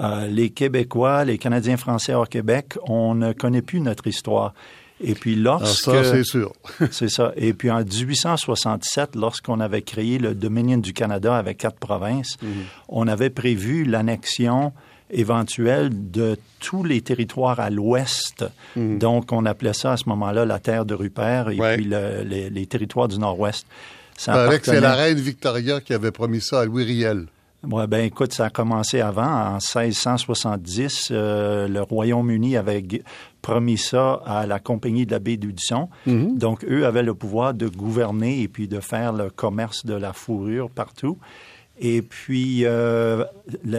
euh, 0.00 0.26
les 0.26 0.50
Québécois, 0.50 1.24
les 1.24 1.38
Canadiens 1.38 1.76
français 1.76 2.14
hors 2.14 2.28
Québec, 2.28 2.78
on 2.88 3.14
ne 3.14 3.32
connaît 3.32 3.62
plus 3.62 3.80
notre 3.80 4.06
histoire. 4.06 4.54
Et 5.04 5.14
puis 5.14 5.34
Alors 5.34 5.60
lorsque... 5.60 5.84
ça, 5.90 6.04
c'est 6.04 6.22
sûr. 6.24 6.52
C'est 6.92 7.08
ça. 7.10 7.32
Et 7.36 7.52
puis 7.54 7.70
en 7.70 7.82
1867, 7.82 9.16
lorsqu'on 9.16 9.58
avait 9.60 9.82
créé 9.82 10.18
le 10.18 10.34
Dominion 10.34 10.78
du 10.78 10.92
Canada 10.92 11.36
avec 11.36 11.58
quatre 11.58 11.78
provinces, 11.78 12.36
on 12.88 13.08
avait 13.08 13.30
prévu 13.30 13.84
l'annexion 13.84 14.72
éventuelle 15.10 15.90
de 15.92 16.36
tous 16.60 16.84
les 16.84 17.00
territoires 17.02 17.60
à 17.60 17.68
l'ouest. 17.68 18.44
Donc, 18.76 19.32
on 19.32 19.44
appelait 19.44 19.74
ça 19.74 19.92
à 19.92 19.96
ce 19.96 20.08
moment-là 20.08 20.44
la 20.46 20.58
terre 20.58 20.86
de 20.86 20.94
Rupert 20.94 21.50
et 21.50 21.58
Ouais. 21.58 21.76
puis 21.76 21.84
le- 21.84 22.22
les, 22.24 22.48
les 22.48 22.66
territoires 22.66 23.08
du 23.08 23.18
nord-ouest. 23.18 23.66
Ça 24.16 24.32
paraît 24.34 24.58
que 24.60 24.66
c'est 24.66 24.80
la 24.80 24.94
reine 24.94 25.18
Victoria 25.18 25.80
qui 25.80 25.92
avait 25.94 26.12
promis 26.12 26.40
ça 26.40 26.60
à 26.60 26.64
Louis 26.64 26.84
Riel. 26.84 27.26
Ouais, 27.70 27.86
ben 27.86 28.04
écoute, 28.04 28.32
ça 28.32 28.46
a 28.46 28.50
commencé 28.50 29.00
avant. 29.00 29.22
En 29.22 29.58
1670, 29.58 31.08
euh, 31.12 31.68
le 31.68 31.82
Royaume-Uni 31.82 32.56
avait 32.56 32.82
promis 33.40 33.78
ça 33.78 34.20
à 34.26 34.46
la 34.46 34.58
Compagnie 34.58 35.06
de 35.06 35.12
la 35.12 35.20
baie 35.20 35.36
d'Hudson. 35.36 35.88
Donc, 36.06 36.64
eux 36.64 36.86
avaient 36.86 37.04
le 37.04 37.14
pouvoir 37.14 37.54
de 37.54 37.68
gouverner 37.68 38.42
et 38.42 38.48
puis 38.48 38.66
de 38.66 38.80
faire 38.80 39.12
le 39.12 39.30
commerce 39.30 39.86
de 39.86 39.94
la 39.94 40.12
fourrure 40.12 40.70
partout. 40.70 41.18
Et 41.78 42.02
puis, 42.02 42.64
euh, 42.64 43.24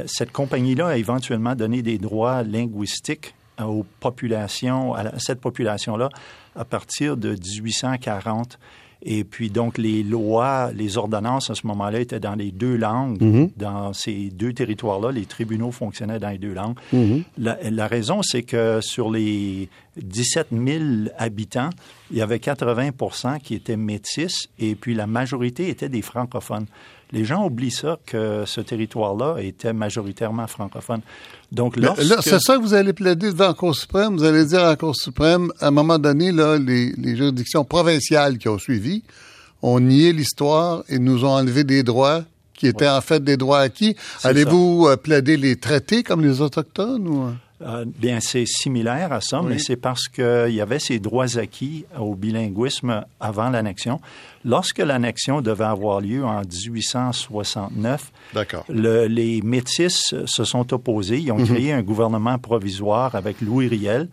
cette 0.08 0.32
compagnie-là 0.32 0.88
a 0.88 0.98
éventuellement 0.98 1.56
donné 1.56 1.82
des 1.82 1.98
droits 1.98 2.44
linguistiques 2.44 3.36
aux 3.62 3.86
populations, 4.00 4.94
à 4.96 5.20
cette 5.20 5.42
population-là, 5.42 6.10
à 6.56 6.66
partir 6.66 7.18
de 7.18 7.32
1840. 7.32 8.58
Et 9.06 9.24
puis, 9.24 9.50
donc, 9.50 9.78
les 9.78 10.02
lois, 10.02 10.72
les 10.74 10.98
ordonnances 10.98 11.50
à 11.50 11.56
ce 11.56 11.68
moment-là 11.68 12.00
étaient 12.00 12.20
dans 12.20 12.36
les 12.36 12.52
deux 12.52 12.76
langues. 12.76 13.50
Dans 13.58 13.94
ces 13.94 14.30
deux 14.30 14.54
territoires-là, 14.54 15.12
les 15.12 15.26
tribunaux 15.26 15.72
fonctionnaient 15.72 16.20
dans 16.20 16.30
les 16.30 16.38
deux 16.38 16.54
langues. 16.54 16.76
La, 17.38 17.58
la 17.70 17.88
raison, 17.88 18.22
c'est 18.24 18.44
que 18.44 18.80
sur 18.82 19.12
les 19.12 19.70
17 19.98 20.48
000 20.52 20.84
habitants, 21.18 21.70
il 22.12 22.18
y 22.18 22.22
avait 22.22 22.38
80% 22.38 23.40
qui 23.40 23.56
étaient 23.56 23.78
métis 23.78 24.48
et 24.60 24.76
puis 24.76 24.96
la 24.96 25.08
majorité 25.08 25.70
étaient 25.70 25.90
des 25.90 26.02
francophones. 26.02 26.66
Les 27.12 27.26
gens 27.26 27.46
oublient 27.46 27.70
ça, 27.70 28.00
que 28.08 28.44
ce 28.48 28.60
territoire-là 28.60 29.38
était 29.40 29.72
majoritairement 29.72 30.48
francophone. 30.48 31.02
Donc, 31.52 31.78
lorsque... 31.78 32.04
Là, 32.04 32.16
c'est 32.22 32.40
ça 32.40 32.58
que 32.58 32.62
vous 32.62 32.74
allez 32.74 32.94
plaider 32.94 33.32
devant 33.32 33.48
la 33.48 33.54
Cour 33.54 33.76
suprême. 33.76 34.18
Vous 34.18 34.24
allez 34.24 34.46
dire 34.46 34.62
à 34.62 34.70
la 34.70 34.76
Cour 34.76 34.96
suprême, 34.96 35.52
à 35.60 35.68
un 35.68 35.72
moment 35.72 36.00
donné, 36.00 36.32
là, 36.32 36.58
les, 36.58 36.92
les 36.94 37.16
juridictions 37.16 37.64
provinciales 37.66 38.40
qui 38.40 38.50
ont 38.50 38.58
suivi 38.58 39.04
ont 39.62 39.80
nié 39.80 40.12
l'histoire 40.12 40.84
et 40.90 40.98
nous 40.98 41.24
ont 41.24 41.36
enlevé 41.36 41.64
des 41.64 41.84
droits 41.84 42.24
qui 42.54 42.68
étaient 42.68 42.90
en 42.90 43.02
fait 43.02 43.24
des 43.24 43.38
droits 43.38 43.60
acquis. 43.60 43.96
Allez-vous 44.24 44.88
euh, 44.88 44.96
plaider 44.96 45.38
les 45.38 45.56
traités 45.56 46.02
comme 46.02 46.22
les 46.22 46.42
Autochtones? 46.42 47.08
Ou... 47.08 47.32
Euh, 47.66 47.86
bien, 47.88 48.20
c'est 48.20 48.46
similaire 48.46 49.14
à 49.14 49.22
ça, 49.22 49.42
mais 49.42 49.58
c'est 49.60 49.76
parce 49.78 50.08
qu'il 50.10 50.54
y 50.54 50.60
avait 50.62 50.80
ces 50.80 51.00
droits 51.00 51.38
acquis 51.38 51.86
au 51.98 52.14
bilinguisme 52.16 53.06
avant 53.20 53.50
l'annexion. 53.50 54.02
Lorsque 54.44 54.80
l'annexion 54.80 55.40
devait 55.42 55.64
avoir 55.64 56.02
lieu 56.02 56.26
en 56.26 56.42
1869, 56.42 58.12
D'accord. 58.34 58.66
le- 58.70 59.06
les 59.08 59.42
métis 59.42 60.14
se 60.26 60.44
sont 60.44 60.74
opposés. 60.74 61.20
Ils 61.20 61.32
ont 61.32 61.44
créé 61.46 61.72
un 61.72 61.82
gouvernement 61.82 62.38
provisoire 62.38 63.16
avec 63.16 63.40
Louis 63.42 63.68
Riel 63.68 64.10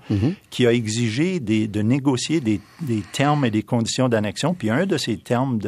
qui 0.51 0.67
a 0.67 0.73
exigé 0.73 1.41
des- 1.41 1.67
de 1.67 1.83
négocier 1.83 2.41
des, 2.41 2.61
des 2.83 3.03
termes 3.13 3.45
et 3.45 3.51
des 3.51 3.63
conditions 3.63 4.09
d'annexion. 4.09 4.55
Puis 4.55 4.71
un 4.71 4.87
de 4.87 4.97
ces 4.97 5.17
termes 5.17 5.59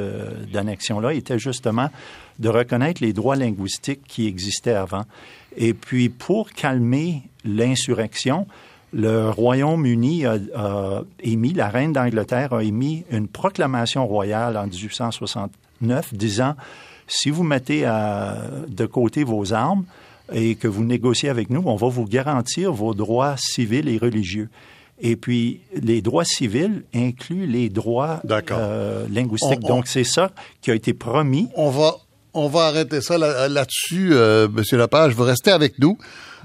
d'annexion-là 0.52 1.14
était 1.14 1.38
justement 1.38 1.88
de 2.38 2.48
reconnaître 2.48 3.02
les 3.02 3.12
droits 3.12 3.36
linguistiques 3.36 4.02
qui 4.06 4.26
existaient 4.26 4.72
avant. 4.74 5.02
Et 5.56 5.74
puis, 5.74 6.08
pour 6.08 6.50
calmer 6.50 7.22
l'insurrection, 7.44 8.46
le 8.92 9.30
Royaume-Uni 9.30 10.26
a, 10.26 10.36
a 10.54 11.02
émis, 11.22 11.52
la 11.54 11.68
reine 11.68 11.92
d'Angleterre 11.92 12.52
a 12.52 12.62
émis 12.62 13.04
une 13.10 13.26
proclamation 13.28 14.06
royale 14.06 14.56
en 14.56 14.66
1869 14.66 16.14
disant 16.14 16.54
si 17.06 17.30
vous 17.30 17.42
mettez 17.42 17.84
à- 17.84 18.38
de 18.68 18.86
côté 18.86 19.24
vos 19.24 19.52
armes 19.52 19.84
et 20.32 20.54
que 20.54 20.68
vous 20.68 20.84
négociez 20.84 21.28
avec 21.28 21.50
nous, 21.50 21.62
on 21.66 21.76
va 21.76 21.88
vous 21.88 22.04
garantir 22.06 22.72
vos 22.72 22.94
droits 22.94 23.34
civils 23.36 23.88
et 23.88 23.98
religieux. 23.98 24.48
Et 25.00 25.16
puis, 25.16 25.60
les 25.74 26.00
droits 26.00 26.24
civils 26.24 26.84
incluent 26.94 27.46
les 27.46 27.68
droits 27.68 28.20
euh, 28.58 29.06
linguistiques. 29.10 29.58
On- 29.62 29.66
on- 29.66 29.76
Donc, 29.76 29.86
c'est 29.88 30.04
ça 30.04 30.30
qui 30.60 30.70
a 30.70 30.74
été 30.74 30.94
promis. 30.94 31.48
On 31.56 31.70
va 31.70 31.96
on 32.34 32.48
va 32.48 32.66
arrêter 32.66 33.00
ça 33.00 33.18
là-dessus, 33.18 34.10
euh, 34.12 34.48
Monsieur 34.48 34.78
Lepage. 34.78 35.14
Vous 35.14 35.24
restez 35.24 35.50
avec 35.50 35.78
nous. 35.78 35.98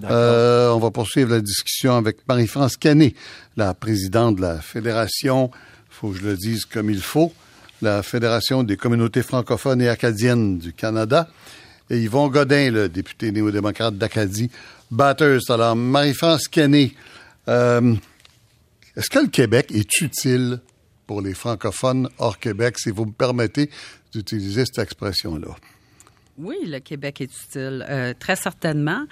Euh, 0.04 0.70
on 0.70 0.80
va 0.80 0.92
poursuivre 0.92 1.32
la 1.32 1.42
discussion 1.42 1.96
avec 1.96 2.18
Marie-France 2.28 2.78
Canet, 2.78 3.16
la 3.56 3.74
présidente 3.74 4.36
de 4.36 4.42
la 4.42 4.62
Fédération, 4.62 5.50
faut 5.90 6.10
que 6.10 6.18
je 6.20 6.24
le 6.24 6.36
dise 6.36 6.66
comme 6.66 6.90
il 6.90 7.02
faut, 7.02 7.34
la 7.82 8.04
Fédération 8.04 8.64
des 8.64 8.78
communautés 8.78 9.24
francophones 9.24 9.82
et 9.82 9.90
acadiennes 9.90 10.60
du 10.60 10.74
Canada, 10.74 11.28
et 11.90 12.00
Yvon 12.00 12.28
Godin, 12.28 12.70
le 12.70 12.90
député 12.90 13.32
néo-démocrate 13.32 13.98
d'Acadie, 13.98 14.52
Batters. 14.92 15.50
Alors, 15.50 15.76
Marie-France 15.76 16.48
Canet, 16.48 16.92
euh, 17.48 17.96
est-ce 18.96 19.10
que 19.10 19.20
le 19.20 19.28
Québec 19.28 19.72
est 19.74 20.02
utile 20.02 20.60
pour 21.08 21.22
les 21.22 21.34
francophones 21.34 22.10
hors 22.18 22.38
Québec, 22.38 22.78
si 22.78 22.92
vous 22.92 23.06
me 23.06 23.14
permettez 23.14 23.70
d'utiliser 24.14 24.66
cette 24.66 24.80
expression-là? 24.80 25.56
Oui, 26.38 26.58
le 26.66 26.80
Québec 26.80 27.22
est 27.22 27.34
utile, 27.34 27.86
euh, 27.90 28.14
très 28.18 28.36
certainement. 28.36 29.06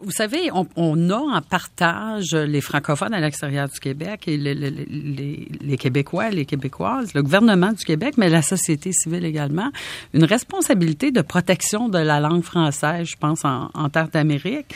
Vous 0.00 0.12
savez, 0.12 0.50
on, 0.52 1.10
a 1.10 1.16
en 1.16 1.42
partage 1.42 2.32
les 2.32 2.62
francophones 2.62 3.12
à 3.12 3.20
l'extérieur 3.20 3.68
du 3.68 3.78
Québec 3.78 4.26
et 4.26 4.38
les, 4.38 4.54
les, 4.54 5.76
Québécois, 5.76 6.30
les 6.30 6.46
Québécoises, 6.46 7.12
le 7.12 7.22
gouvernement 7.22 7.72
du 7.72 7.84
Québec, 7.84 8.14
mais 8.16 8.30
la 8.30 8.40
société 8.40 8.92
civile 8.92 9.26
également, 9.26 9.70
une 10.14 10.24
responsabilité 10.24 11.10
de 11.10 11.20
protection 11.20 11.90
de 11.90 11.98
la 11.98 12.18
langue 12.18 12.44
française, 12.44 13.08
je 13.08 13.16
pense, 13.18 13.44
en, 13.44 13.70
en 13.74 13.90
terre 13.90 14.08
d'Amérique 14.08 14.74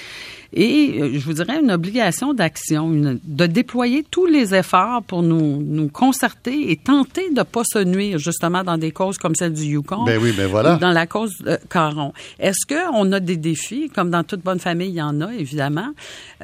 et 0.53 1.01
euh, 1.01 1.11
je 1.15 1.25
vous 1.25 1.35
dirais 1.35 1.61
une 1.61 1.71
obligation 1.71 2.35
d'action, 2.35 2.91
de 2.91 3.47
déployer 3.47 4.05
tous 4.11 4.27
les 4.27 4.55
efforts 4.55 5.03
pour 5.03 5.23
nous, 5.23 5.63
nous 5.63 5.89
concerter 5.89 6.71
et 6.71 6.77
tenter 6.77 7.31
de 7.31 7.43
pas 7.43 7.63
se 7.65 7.79
nuire 7.79 8.19
justement 8.19 8.63
dans 8.63 8.79
des 8.79 8.91
causes 8.91 9.19
comme 9.19 9.35
celle 9.35 9.53
du 9.53 9.65
Yukon. 9.65 10.05
Ben 10.05 10.21
oui, 10.21 10.33
ben 10.37 10.47
voilà. 10.47 10.77
Ou 10.77 10.79
dans 10.79 10.91
la 10.91 11.07
cause 11.07 11.39
de 11.39 11.59
Caron. 11.71 12.13
Est-ce 12.39 12.67
qu'on 12.67 13.11
a 13.13 13.21
des 13.21 13.37
défis, 13.37 13.91
comme 13.95 14.11
dans 14.11 14.25
toute 14.25 14.43
bonne 14.43 14.59
famille, 14.59 14.89
il 14.89 14.95
y 14.95 15.03
en 15.03 15.21
a 15.21 15.33
évidemment. 15.33 15.89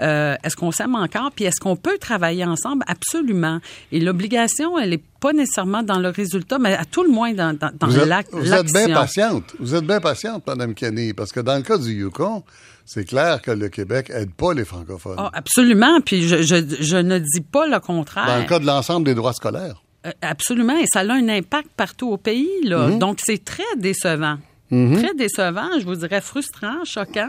Euh, 0.01 0.37
est-ce 0.43 0.57
qu'on 0.57 0.71
s'aime 0.71 0.95
encore? 0.95 1.31
Puis 1.35 1.45
est-ce 1.45 1.61
qu'on 1.61 1.77
peut 1.77 1.99
travailler 2.01 2.45
ensemble? 2.45 2.85
Absolument. 2.87 3.59
Et 3.93 4.01
l'obligation, 4.01 4.79
elle 4.79 4.95
est 4.95 5.03
pas 5.21 5.33
nécessairement 5.33 5.83
dans 5.83 5.99
le 5.99 6.09
résultat, 6.09 6.59
mais 6.59 6.75
à 6.75 6.85
tout 6.85 7.03
le 7.03 7.11
moins 7.11 7.33
dans, 7.33 7.57
dans, 7.57 7.71
dans 7.79 8.05
l'action. 8.05 8.39
Vous 8.39 8.53
êtes 8.53 8.73
bien 8.73 8.89
patiente. 8.89 9.55
Vous 9.59 9.75
êtes 9.75 9.85
bien 9.85 10.01
patiente, 10.01 10.47
Mme 10.47 10.75
Kenny, 10.75 11.13
parce 11.13 11.33
que 11.33 11.41
dans 11.41 11.57
le 11.57 11.63
cas 11.63 11.77
du 11.77 11.93
Yukon, 11.93 12.45
c'est 12.89 13.05
clair 13.05 13.43
que 13.43 13.51
le 13.51 13.69
Québec 13.69 14.11
aide 14.15 14.33
pas 14.33 14.55
les 14.55 14.65
francophones. 14.65 15.19
Oh, 15.19 15.29
absolument. 15.35 16.01
Puis 16.01 16.27
je, 16.27 16.41
je, 16.41 16.57
je, 16.81 16.97
ne 16.97 17.19
dis 17.19 17.43
pas 17.43 17.67
le 17.67 17.79
contraire. 17.81 18.25
Dans 18.25 18.39
le 18.39 18.49
cas 18.49 18.59
de 18.59 18.65
l'ensemble 18.65 19.05
des 19.05 19.15
droits 19.15 19.35
scolaires. 19.35 19.83
Euh, 20.07 20.11
absolument. 20.23 20.75
Et 20.75 20.87
ça 20.91 21.01
a 21.01 21.13
un 21.13 21.29
impact 21.29 21.69
partout 21.77 22.09
au 22.09 22.17
pays. 22.17 22.49
Là. 22.65 22.89
Mhm. 22.89 22.99
Donc, 22.99 23.19
c'est 23.23 23.45
très 23.45 23.77
décevant. 23.77 24.39
Mhm. 24.71 25.03
Très 25.03 25.15
décevant, 25.15 25.69
je 25.79 25.85
vous 25.85 25.97
dirais 25.97 26.23
frustrant, 26.23 26.83
choquant. 26.85 27.29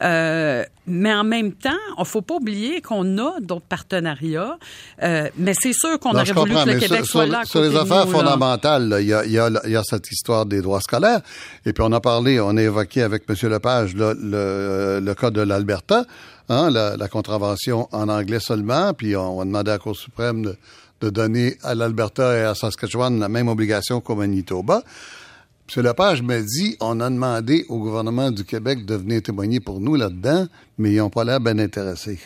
Euh, 0.00 0.64
mais 0.86 1.12
en 1.14 1.24
même 1.24 1.52
temps, 1.52 1.70
il 1.98 2.04
faut 2.04 2.22
pas 2.22 2.34
oublier 2.36 2.80
qu'on 2.80 3.18
a 3.18 3.40
d'autres 3.40 3.66
partenariats. 3.68 4.58
Euh, 5.02 5.28
mais 5.36 5.52
c'est 5.60 5.72
sûr 5.72 5.98
qu'on 6.00 6.10
aurait 6.10 6.32
voulu 6.32 6.54
que 6.54 6.70
le 6.70 6.78
Québec 6.78 7.04
soit 7.04 7.26
là. 7.26 7.44
Sur 7.44 7.62
les 7.62 7.76
affaires 7.76 8.08
fondamentales, 8.08 8.96
il 9.00 9.06
y, 9.06 9.14
a, 9.14 9.24
y, 9.24 9.38
a, 9.38 9.50
y, 9.66 9.76
a, 9.76 9.82
cette 9.84 10.10
histoire 10.10 10.46
des 10.46 10.60
droits 10.60 10.80
scolaires. 10.80 11.20
Et 11.66 11.72
puis 11.72 11.84
on 11.86 11.92
a 11.92 12.00
parlé, 12.00 12.40
on 12.40 12.56
a 12.56 12.62
évoqué 12.62 13.02
avec 13.02 13.24
M. 13.28 13.36
Lepage 13.50 13.94
le, 13.94 14.14
le, 14.20 15.00
le 15.00 15.14
cas 15.14 15.30
de 15.30 15.40
l'Alberta, 15.40 16.04
hein, 16.48 16.70
la, 16.70 16.96
la, 16.96 17.08
contravention 17.08 17.88
en 17.92 18.08
anglais 18.08 18.40
seulement. 18.40 18.92
Puis 18.94 19.14
on 19.14 19.40
a 19.40 19.44
demandé 19.44 19.70
à 19.70 19.74
la 19.74 19.78
Cour 19.78 19.96
suprême 19.96 20.42
de, 20.42 20.56
de 21.02 21.10
donner 21.10 21.58
à 21.62 21.74
l'Alberta 21.74 22.36
et 22.36 22.42
à 22.42 22.54
Saskatchewan 22.54 23.18
la 23.18 23.28
même 23.28 23.48
obligation 23.48 24.00
qu'au 24.00 24.16
Manitoba. 24.16 24.82
M. 25.74 25.82
Lepage 25.82 26.22
m'a 26.22 26.40
dit 26.40 26.76
on 26.80 27.00
a 27.00 27.08
demandé 27.08 27.64
au 27.68 27.78
gouvernement 27.78 28.30
du 28.30 28.44
Québec 28.44 28.84
de 28.84 28.94
venir 28.94 29.22
témoigner 29.22 29.60
pour 29.60 29.80
nous 29.80 29.94
là-dedans, 29.94 30.46
mais 30.76 30.92
ils 30.92 30.98
n'ont 30.98 31.10
pas 31.10 31.24
l'air 31.24 31.40
bien 31.40 31.58
intéressés. 31.58 32.18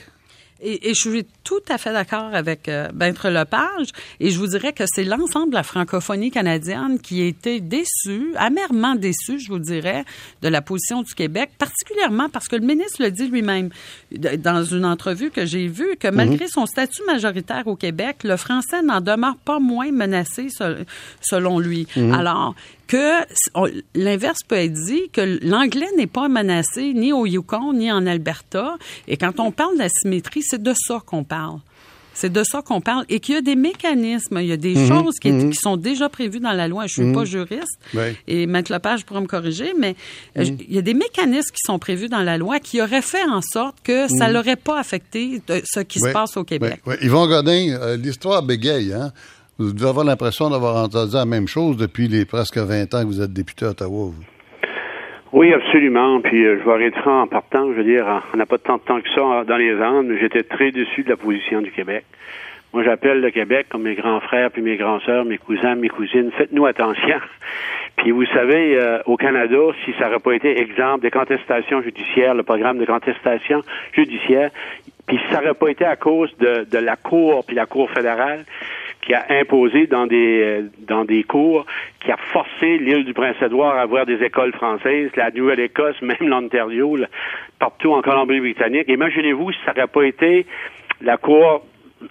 Et, 0.62 0.94
je 0.94 1.10
suis 1.10 1.26
tout 1.44 1.60
à 1.68 1.76
fait 1.76 1.92
d'accord 1.92 2.34
avec 2.34 2.68
euh, 2.68 2.88
Lepage. 2.90 3.88
Et 4.20 4.30
je 4.30 4.38
vous 4.38 4.46
dirais 4.46 4.72
que 4.72 4.84
c'est 4.86 5.04
l'ensemble 5.04 5.50
de 5.50 5.54
la 5.54 5.62
francophonie 5.62 6.30
canadienne 6.30 6.98
qui 6.98 7.20
a 7.20 7.26
été 7.26 7.60
déçu, 7.60 8.32
amèrement 8.36 8.94
déçu, 8.94 9.38
je 9.38 9.48
vous 9.48 9.58
dirais, 9.58 10.04
de 10.40 10.48
la 10.48 10.62
position 10.62 11.02
du 11.02 11.14
Québec, 11.14 11.50
particulièrement 11.58 12.30
parce 12.30 12.48
que 12.48 12.56
le 12.56 12.64
ministre 12.66 13.02
le 13.02 13.10
dit 13.10 13.28
lui-même 13.28 13.68
dans 14.38 14.64
une 14.64 14.86
entrevue 14.86 15.30
que 15.30 15.44
j'ai 15.44 15.68
vue, 15.68 15.96
que 16.00 16.08
malgré 16.08 16.46
mhm. 16.46 16.50
son 16.50 16.66
statut 16.66 17.02
majoritaire 17.06 17.66
au 17.66 17.76
Québec, 17.76 18.24
le 18.24 18.38
français 18.38 18.80
n'en 18.82 19.02
demeure 19.02 19.36
pas 19.36 19.58
moins 19.58 19.92
menacé 19.92 20.48
selon 21.20 21.58
lui. 21.58 21.86
Mhm. 21.96 22.14
Alors, 22.14 22.54
que 22.86 23.24
l'inverse 23.94 24.42
peut 24.46 24.56
être 24.56 24.72
dit, 24.72 25.08
que 25.12 25.38
l'anglais 25.42 25.88
n'est 25.96 26.06
pas 26.06 26.28
menacé 26.28 26.92
ni 26.94 27.12
au 27.12 27.26
Yukon 27.26 27.72
ni 27.72 27.90
en 27.90 28.06
Alberta. 28.06 28.76
Et 29.08 29.16
quand 29.16 29.40
on 29.40 29.50
parle 29.50 29.76
d'asymétrie, 29.78 30.42
c'est 30.42 30.62
de 30.62 30.74
ça 30.74 31.00
qu'on 31.04 31.24
parle. 31.24 31.58
C'est 32.16 32.32
de 32.32 32.42
ça 32.44 32.62
qu'on 32.62 32.80
parle 32.80 33.04
et 33.10 33.20
qu'il 33.20 33.34
y 33.34 33.38
a 33.38 33.42
des 33.42 33.56
mécanismes, 33.56 34.38
il 34.40 34.46
y 34.46 34.52
a 34.52 34.56
des 34.56 34.74
mhm. 34.74 34.88
choses 34.88 35.14
mhm. 35.22 35.50
qui, 35.50 35.56
sont 35.60 35.76
déjà 35.76 36.08
prévues 36.08 36.40
dans 36.40 36.52
la 36.52 36.66
loi. 36.66 36.86
Je 36.86 36.94
suis 36.94 37.02
mhm. 37.02 37.14
pas 37.14 37.24
juriste 37.26 37.78
et 38.26 38.46
Maître 38.46 38.72
Lepage 38.72 39.04
pourra 39.04 39.20
me 39.20 39.26
corriger, 39.26 39.74
mais 39.78 39.96
euh, 40.38 40.44
il 40.44 40.74
y 40.74 40.78
a 40.78 40.82
des 40.82 40.94
mécanismes 40.94 41.50
qui 41.50 41.60
sont 41.62 41.78
prévus 41.78 42.08
dans 42.08 42.22
la 42.22 42.38
loi 42.38 42.58
qui 42.58 42.80
auraient 42.80 43.02
fait 43.02 43.24
en 43.30 43.42
sorte 43.42 43.76
que 43.84 44.08
ça 44.08 44.32
n'aurait 44.32 44.56
pas 44.56 44.80
affecté 44.80 45.42
euh, 45.50 45.60
ce 45.64 45.80
qui 45.80 46.00
se 46.00 46.10
passe 46.10 46.38
au 46.38 46.44
Québec. 46.44 46.80
Yvon 47.02 47.26
Godin, 47.26 47.76
euh, 47.78 47.96
l'histoire 47.98 48.42
bégaye, 48.42 48.94
hein? 48.94 49.12
Vous 49.58 49.72
devez 49.72 49.88
avoir 49.88 50.04
l'impression 50.04 50.50
d'avoir 50.50 50.76
entendu 50.84 51.14
la 51.14 51.24
même 51.24 51.48
chose 51.48 51.78
depuis 51.78 52.08
les 52.08 52.26
presque 52.26 52.58
20 52.58 52.92
ans 52.92 53.00
que 53.00 53.06
vous 53.06 53.22
êtes 53.22 53.32
député 53.32 53.64
à 53.64 53.70
Ottawa. 53.70 54.12
Vous. 54.12 54.24
Oui, 55.32 55.50
absolument. 55.54 56.20
Puis 56.20 56.44
euh, 56.44 56.58
je 56.62 56.70
vais 56.70 56.88
être 56.88 56.98
franc 56.98 57.22
en 57.22 57.26
partant. 57.26 57.72
Je 57.72 57.78
veux 57.78 57.84
dire, 57.84 58.04
on 58.34 58.36
n'a 58.36 58.44
pas 58.44 58.58
tant 58.58 58.76
de 58.76 58.82
temps 58.82 59.00
que 59.00 59.08
ça 59.14 59.44
dans 59.48 59.56
les 59.56 59.74
Andes, 59.80 60.08
mais 60.08 60.20
j'étais 60.20 60.42
très 60.42 60.72
déçu 60.72 61.04
de 61.04 61.08
la 61.08 61.16
position 61.16 61.62
du 61.62 61.70
Québec. 61.70 62.04
Moi, 62.74 62.84
j'appelle 62.84 63.22
le 63.22 63.30
Québec 63.30 63.68
comme 63.70 63.84
mes 63.84 63.94
grands 63.94 64.20
frères, 64.20 64.50
puis 64.50 64.60
mes 64.60 64.76
grands 64.76 65.00
sœurs, 65.00 65.24
mes 65.24 65.38
cousins, 65.38 65.74
mes 65.74 65.88
cousines. 65.88 66.30
Faites-nous 66.36 66.66
attention. 66.66 67.16
Puis 67.96 68.10
vous 68.10 68.26
savez, 68.26 68.76
euh, 68.76 68.98
au 69.06 69.16
Canada, 69.16 69.56
si 69.86 69.94
ça 69.98 70.04
n'aurait 70.04 70.18
pas 70.18 70.34
été 70.34 70.60
exemple 70.60 71.00
des 71.00 71.10
contestations 71.10 71.80
judiciaires, 71.80 72.34
le 72.34 72.42
programme 72.42 72.76
de 72.76 72.84
contestation 72.84 73.62
judiciaire, 73.94 74.50
puis 75.06 75.16
si 75.16 75.32
ça 75.32 75.40
n'aurait 75.40 75.54
pas 75.54 75.68
été 75.68 75.86
à 75.86 75.96
cause 75.96 76.30
de, 76.36 76.66
de 76.70 76.76
la 76.78 76.96
Cour, 76.96 77.44
puis 77.46 77.56
la 77.56 77.64
Cour 77.64 77.90
fédérale, 77.90 78.44
qui 79.06 79.14
a 79.14 79.24
imposé 79.30 79.86
dans 79.86 80.06
des 80.06 80.42
euh, 80.42 80.62
dans 80.86 81.04
des 81.04 81.22
cours, 81.22 81.64
qui 82.00 82.10
a 82.10 82.16
forcé 82.32 82.78
l'île 82.78 83.04
du 83.04 83.14
Prince-Édouard 83.14 83.76
à 83.76 83.82
avoir 83.82 84.04
des 84.04 84.22
écoles 84.22 84.52
françaises, 84.52 85.10
la 85.16 85.30
Nouvelle-Écosse, 85.30 85.96
même 86.02 86.28
l'Ontario, 86.28 86.98
partout 87.58 87.92
en 87.92 88.02
Colombie-Britannique. 88.02 88.88
Imaginez-vous 88.88 89.52
si 89.52 89.58
ça 89.64 89.72
n'aurait 89.72 89.86
pas 89.86 90.02
été 90.02 90.46
la 91.00 91.16
Cour 91.16 91.64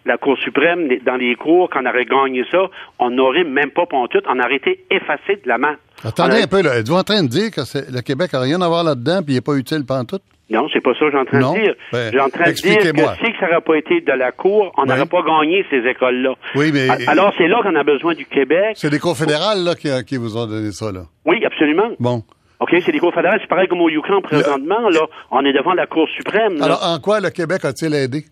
la 0.05 0.17
Cour 0.17 0.35
suprême, 0.39 0.87
dans 1.05 1.15
les 1.15 1.35
cours, 1.35 1.69
quand 1.69 1.81
on 1.83 1.85
aurait 1.85 2.05
gagné 2.05 2.43
ça, 2.49 2.69
on 2.97 3.11
n'aurait 3.11 3.43
même 3.43 3.69
pas 3.69 3.85
tout, 3.85 4.21
on 4.27 4.39
aurait 4.39 4.55
été 4.55 4.83
effacé 4.89 5.35
de 5.35 5.47
la 5.47 5.59
main. 5.59 5.75
Attendez 6.03 6.41
un 6.41 6.47
peu, 6.47 6.63
là. 6.63 6.79
Êtes-vous 6.79 6.95
en 6.95 7.03
train 7.03 7.21
de 7.21 7.27
dire 7.27 7.51
que 7.51 7.61
le 7.61 8.01
Québec 8.01 8.33
n'a 8.33 8.39
rien 8.39 8.59
à 8.61 8.67
voir 8.67 8.83
là-dedans 8.83 9.21
puis 9.21 9.33
il 9.33 9.35
n'est 9.35 9.41
pas 9.41 9.55
utile 9.55 9.85
tout? 10.07 10.19
Non, 10.49 10.67
c'est 10.71 10.81
pas 10.81 10.93
ça 10.93 11.05
que 11.05 11.11
j'ai 11.11 11.17
en 11.17 11.25
train 11.25 11.39
de 11.39 11.59
dire. 11.59 11.75
Ben, 11.91 12.11
j'ai 12.13 12.19
en 12.19 12.29
train 12.29 12.45
de 12.45 12.51
dire 12.51 12.77
que 12.77 13.25
si 13.25 13.39
ça 13.39 13.47
n'aurait 13.47 13.61
pas 13.61 13.77
été 13.77 14.01
de 14.01 14.11
la 14.11 14.31
Cour, 14.31 14.71
on 14.77 14.85
n'aurait 14.85 15.07
pas 15.07 15.23
gagné 15.23 15.65
ces 15.69 15.87
écoles-là. 15.87 16.35
Oui, 16.55 16.71
mais... 16.71 16.87
Alors, 17.07 17.33
c'est 17.37 17.47
là 17.47 17.61
qu'on 17.63 17.75
a 17.75 17.83
besoin 17.83 18.13
du 18.13 18.25
Québec. 18.25 18.73
C'est 18.75 18.91
des 18.91 18.99
cours 18.99 19.17
fédérales 19.17 19.63
là, 19.63 19.75
qui, 19.75 19.89
qui, 20.05 20.17
vous 20.17 20.37
ont 20.37 20.45
donné 20.45 20.71
ça, 20.71 20.91
là. 20.91 21.01
Oui, 21.25 21.43
absolument. 21.43 21.89
Bon. 21.99 22.23
OK, 22.59 22.75
c'est 22.85 22.91
des 22.91 22.99
cours 22.99 23.13
fédérales. 23.13 23.39
C'est 23.41 23.49
pareil 23.49 23.67
comme 23.67 23.81
au 23.81 23.89
Yukon 23.89 24.21
présentement, 24.21 24.89
là. 24.89 25.01
On 25.31 25.43
est 25.43 25.53
devant 25.53 25.73
la 25.73 25.87
Cour 25.87 26.07
suprême. 26.15 26.61
Alors, 26.61 26.81
en 26.83 26.99
quoi 26.99 27.19
le 27.19 27.31
Québec 27.31 27.65
a-t-il 27.65 27.93
aidé? 27.95 28.25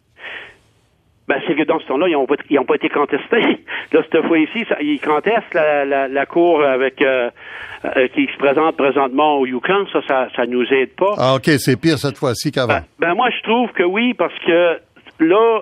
Ben, 1.27 1.39
c'est 1.47 1.55
que 1.55 1.63
dans 1.63 1.79
ce 1.79 1.85
temps-là, 1.87 2.07
ils 2.09 2.13
n'ont 2.13 2.25
pas, 2.25 2.35
pas, 2.35 2.75
été 2.75 2.89
contestés. 2.89 3.41
Là, 3.93 4.01
cette 4.11 4.25
fois-ci, 4.27 4.65
ils 4.81 4.99
contestent 4.99 5.53
la, 5.53 5.85
la, 5.85 6.07
la 6.09 6.25
Cour 6.25 6.61
avec 6.63 7.01
euh, 7.01 7.29
euh, 7.85 8.07
qui 8.09 8.25
se 8.25 8.37
présente 8.37 8.75
présentement 8.75 9.37
au 9.39 9.45
Yukon. 9.45 9.85
Ça, 9.93 9.99
ça, 10.07 10.27
ça 10.35 10.45
nous 10.45 10.65
aide 10.73 10.95
pas. 10.95 11.13
Ah, 11.17 11.35
OK, 11.35 11.45
c'est 11.57 11.79
pire 11.79 11.97
cette 11.97 12.17
fois-ci 12.17 12.51
qu'avant. 12.51 12.73
Ben, 12.73 12.83
ben, 12.99 13.13
moi, 13.15 13.29
je 13.29 13.43
trouve 13.43 13.71
que 13.71 13.83
oui, 13.83 14.13
parce 14.13 14.37
que 14.45 14.79
là, 15.19 15.61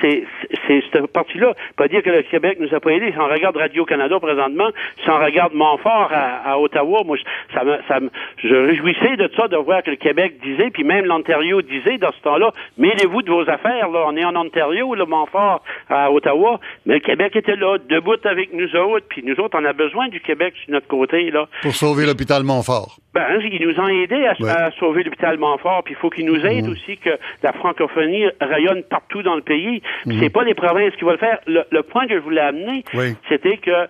c'est 0.00 0.82
cette 0.92 1.06
partie-là. 1.08 1.54
Pas 1.76 1.88
dire 1.88 2.02
que 2.02 2.10
le 2.10 2.22
Québec 2.22 2.58
nous 2.60 2.74
a 2.74 2.80
pas 2.80 2.90
aidés. 2.90 3.12
Si 3.12 3.18
on 3.18 3.28
regarde 3.28 3.56
Radio-Canada 3.56 4.18
présentement, 4.20 4.70
si 5.02 5.10
on 5.10 5.18
regarde 5.18 5.54
Montfort 5.54 6.10
à, 6.12 6.52
à 6.52 6.58
Ottawa, 6.58 7.02
moi, 7.04 7.16
ça 7.54 7.64
me, 7.64 7.78
ça 7.88 8.00
me, 8.00 8.10
je 8.38 8.54
réjouissais 8.54 9.16
de 9.16 9.30
ça, 9.36 9.48
de 9.48 9.56
voir 9.56 9.82
que 9.82 9.90
le 9.90 9.96
Québec 9.96 10.34
disait, 10.42 10.70
puis 10.70 10.84
même 10.84 11.04
l'Ontario 11.04 11.62
disait 11.62 11.98
dans 11.98 12.12
ce 12.12 12.20
temps-là, 12.22 12.52
mêlez-vous 12.78 13.22
de 13.22 13.30
vos 13.30 13.48
affaires, 13.48 13.88
là. 13.88 14.04
On 14.06 14.16
est 14.16 14.24
en 14.24 14.36
Ontario, 14.36 14.94
le 14.94 15.04
Montfort 15.04 15.62
à 15.88 16.10
Ottawa, 16.10 16.60
mais 16.86 16.94
le 16.94 17.00
Québec 17.00 17.36
était 17.36 17.56
là, 17.56 17.78
debout 17.88 18.16
avec 18.24 18.52
nous 18.52 18.74
autres, 18.76 19.06
puis 19.08 19.22
nous 19.24 19.38
autres, 19.40 19.58
on 19.60 19.64
a 19.64 19.72
besoin 19.72 20.08
du 20.08 20.20
Québec 20.20 20.54
sur 20.64 20.72
notre 20.72 20.88
côté, 20.88 21.30
là. 21.30 21.46
Pour 21.62 21.74
sauver 21.74 22.06
l'hôpital 22.06 22.42
Montfort. 22.42 22.96
Ben, 23.12 23.40
ils 23.42 23.66
nous 23.66 23.80
ont 23.80 23.88
aidés 23.88 24.24
à, 24.26 24.70
sauver 24.78 25.02
l'hôpital 25.02 25.36
Montfort, 25.36 25.82
puis 25.84 25.94
il 25.94 26.00
faut 26.00 26.10
qu'ils 26.10 26.26
nous 26.26 26.46
aident 26.46 26.68
mmh. 26.68 26.72
aussi 26.72 26.96
que 26.96 27.10
la 27.42 27.52
francophonie 27.52 28.26
rayonne 28.40 28.84
partout 28.84 29.22
dans 29.22 29.34
le 29.34 29.42
pays. 29.42 29.82
Mmh. 30.06 30.12
C'est 30.20 30.30
pas 30.30 30.44
les 30.44 30.54
provinces 30.54 30.94
qui 30.96 31.04
vont 31.04 31.12
le 31.12 31.16
faire. 31.18 31.38
Le, 31.46 31.80
point 31.82 32.06
que 32.06 32.14
je 32.14 32.20
voulais 32.20 32.40
amener, 32.40 32.84
c'était 33.28 33.56
que 33.58 33.86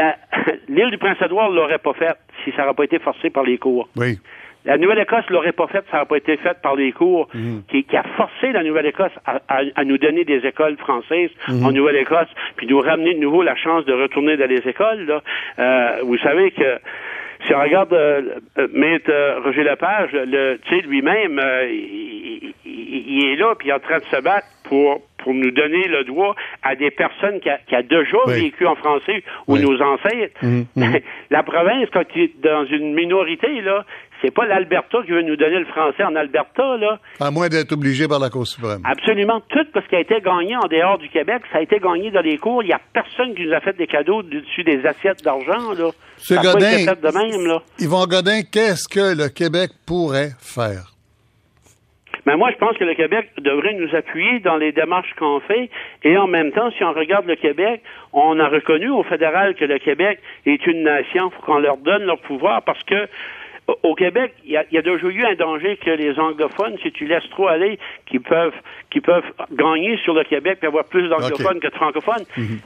l'île 0.69 0.91
du 0.91 0.97
Prince-Édouard 0.97 1.49
l'aurait 1.49 1.77
pas 1.77 1.93
faite 1.93 2.17
si 2.43 2.51
ça 2.51 2.63
n'aurait 2.63 2.73
pas 2.75 2.83
été 2.83 2.99
forcé 2.99 3.29
par 3.29 3.43
les 3.43 3.57
cours. 3.57 3.87
Oui. 3.95 4.17
La 4.65 4.77
Nouvelle-Écosse 4.77 5.29
l'aurait 5.29 5.53
pas 5.53 5.67
faite, 5.67 5.85
ça 5.89 5.97
n'aurait 5.97 6.07
pas 6.09 6.17
été 6.17 6.35
fait 6.37 6.57
par 6.61 6.75
les 6.75 6.91
cours, 6.91 7.29
Mhm. 7.33 7.63
qui, 7.69 7.85
qui 7.85 7.95
a 7.95 8.03
forcé 8.17 8.51
la 8.51 8.63
Nouvelle-Écosse 8.63 9.13
à, 9.25 9.39
à- 9.47 9.61
à 9.75 9.83
nous 9.85 9.97
donner 9.97 10.25
des 10.25 10.45
écoles 10.45 10.75
françaises 10.77 11.29
Mhm. 11.47 11.65
en 11.65 11.71
Nouvelle-Écosse, 11.71 12.27
puis 12.57 12.67
nous 12.67 12.79
ramener 12.81 13.13
de 13.13 13.19
nouveau 13.19 13.43
la 13.43 13.55
chance 13.55 13.85
de 13.85 13.93
retourner 13.93 14.35
dans 14.35 14.49
les 14.49 14.67
écoles. 14.67 15.05
Là. 15.05 15.21
Euh, 15.59 16.01
vous 16.03 16.17
savez 16.17 16.51
que 16.51 16.79
si 17.45 17.53
on 17.55 17.61
regarde 17.61 17.93
euh, 17.93 18.21
Maître 18.73 19.09
euh, 19.09 19.39
Roger 19.41 19.63
Lepage, 19.63 20.09
le, 20.11 20.57
tu 20.65 20.75
sais, 20.75 20.81
lui-même, 20.85 21.39
euh, 21.39 21.65
il, 21.69 22.53
il- 22.65 23.03
il 23.19 23.25
est 23.31 23.35
là, 23.37 23.55
puis 23.57 23.69
il 23.69 23.71
est 23.71 23.73
en 23.73 23.79
train 23.79 23.99
de 23.99 24.05
se 24.05 24.21
battre 24.21 24.47
pour 24.65 25.01
pour 25.27 25.33
nous 25.33 25.51
donner 25.51 25.89
le 25.89 26.05
droit 26.05 26.35
à 26.63 26.77
des 26.77 26.89
personnes 26.89 27.41
qui 27.41 27.49
a, 27.49 27.57
qui 27.67 27.75
a 27.75 27.81
déjà 27.83 28.17
Oui. 28.27 28.43
vécu 28.43 28.65
en 28.65 28.75
français 28.75 29.23
ou 29.47 29.55
Oui. 29.55 29.61
nos 29.61 29.75
ancêtres. 29.81 30.39
Mhm, 30.41 30.65
mhm. 30.77 30.99
La 31.31 31.43
province, 31.43 31.89
quand 31.91 32.03
il 32.15 32.21
est 32.21 32.31
dans 32.41 32.63
une 32.65 32.93
minorité, 32.93 33.59
là, 33.59 33.83
c'est 34.21 34.33
pas 34.33 34.45
l'Alberta 34.45 34.99
qui 35.05 35.11
veut 35.11 35.23
nous 35.23 35.35
donner 35.35 35.59
le 35.59 35.65
français 35.65 36.05
en 36.05 36.15
Alberta, 36.15 36.77
là. 36.77 36.97
À 37.19 37.29
moins 37.29 37.49
d'être 37.49 37.73
obligé 37.73 38.07
par 38.07 38.19
la 38.19 38.29
Cour 38.29 38.47
suprême. 38.47 38.79
Absolument 38.85 39.41
tout 39.49 39.65
ce 39.75 39.89
qui 39.89 39.95
a 39.97 39.99
été 39.99 40.21
gagné 40.21 40.55
en 40.55 40.67
dehors 40.69 40.97
du 40.97 41.09
Québec, 41.09 41.41
ça 41.51 41.57
a 41.57 41.61
été 41.61 41.77
gagné 41.79 42.09
dans 42.09 42.21
les 42.21 42.37
cours. 42.37 42.63
Il 42.63 42.69
y 42.69 42.73
a 42.73 42.79
personne 42.93 43.35
qui 43.35 43.45
nous 43.45 43.53
a 43.53 43.59
fait 43.59 43.75
des 43.75 43.85
cadeaux 43.87 44.23
dessus 44.23 44.63
des 44.63 44.85
assiettes 44.85 45.23
d'argent, 45.25 45.73
là. 45.77 45.89
Ce 46.15 46.35
Godin, 46.35 46.93
de 46.93 47.17
même, 47.17 47.47
là. 47.47 47.61
Yvon 47.79 48.05
Godin, 48.05 48.43
qu'est-ce 48.49 48.87
que 48.87 49.13
le 49.21 49.27
Québec 49.27 49.71
pourrait 49.85 50.31
faire? 50.39 50.93
Mais 52.27 52.35
moi, 52.35 52.51
je 52.51 52.57
pense 52.57 52.77
que 52.77 52.83
le 52.83 52.93
Québec 52.93 53.29
devrait 53.39 53.73
nous 53.73 53.95
appuyer 53.95 54.39
dans 54.41 54.57
les 54.57 54.71
démarches 54.71 55.13
qu'on 55.17 55.39
fait. 55.39 55.69
Et 56.03 56.15
en 56.17 56.27
même 56.27 56.51
temps, 56.51 56.69
si 56.77 56.83
on 56.83 56.91
regarde 56.93 57.25
le 57.25 57.35
Québec, 57.37 57.81
on 58.13 58.37
a 58.39 58.47
reconnu 58.49 58.89
au 58.89 59.01
fédéral 59.03 59.55
que 59.55 59.65
le 59.65 59.79
Québec 59.79 60.19
est 60.45 60.67
une 60.67 60.83
nation. 60.83 61.31
faut 61.31 61.41
qu'on 61.41 61.57
leur 61.59 61.77
donne 61.77 62.03
leur 62.03 62.19
pouvoir 62.19 62.61
parce 62.63 62.83
que 62.83 63.07
au- 63.83 63.95
Québec, 63.95 64.33
il 64.45 64.51
y 64.51 64.57
a, 64.57 64.63
y 64.71 64.77
a 64.77 64.81
déjà 64.81 65.07
eu 65.07 65.25
un 65.25 65.35
danger 65.35 65.75
que 65.83 65.89
les 65.89 66.17
anglophones, 66.19 66.77
si 66.83 66.91
tu 66.91 67.05
laisses 67.05 67.29
trop 67.31 67.47
aller, 67.47 67.77
qui 68.05 68.19
peuvent, 68.19 68.53
qui 68.91 69.01
peuvent 69.01 69.25
gagner 69.51 69.97
sur 70.05 70.13
le 70.13 70.23
Québec 70.23 70.59
et 70.63 70.67
avoir 70.67 70.85
plus 70.85 71.09
d'anglophones 71.09 71.59
que 71.59 71.67
de 71.67 71.73
francophones. 71.73 72.23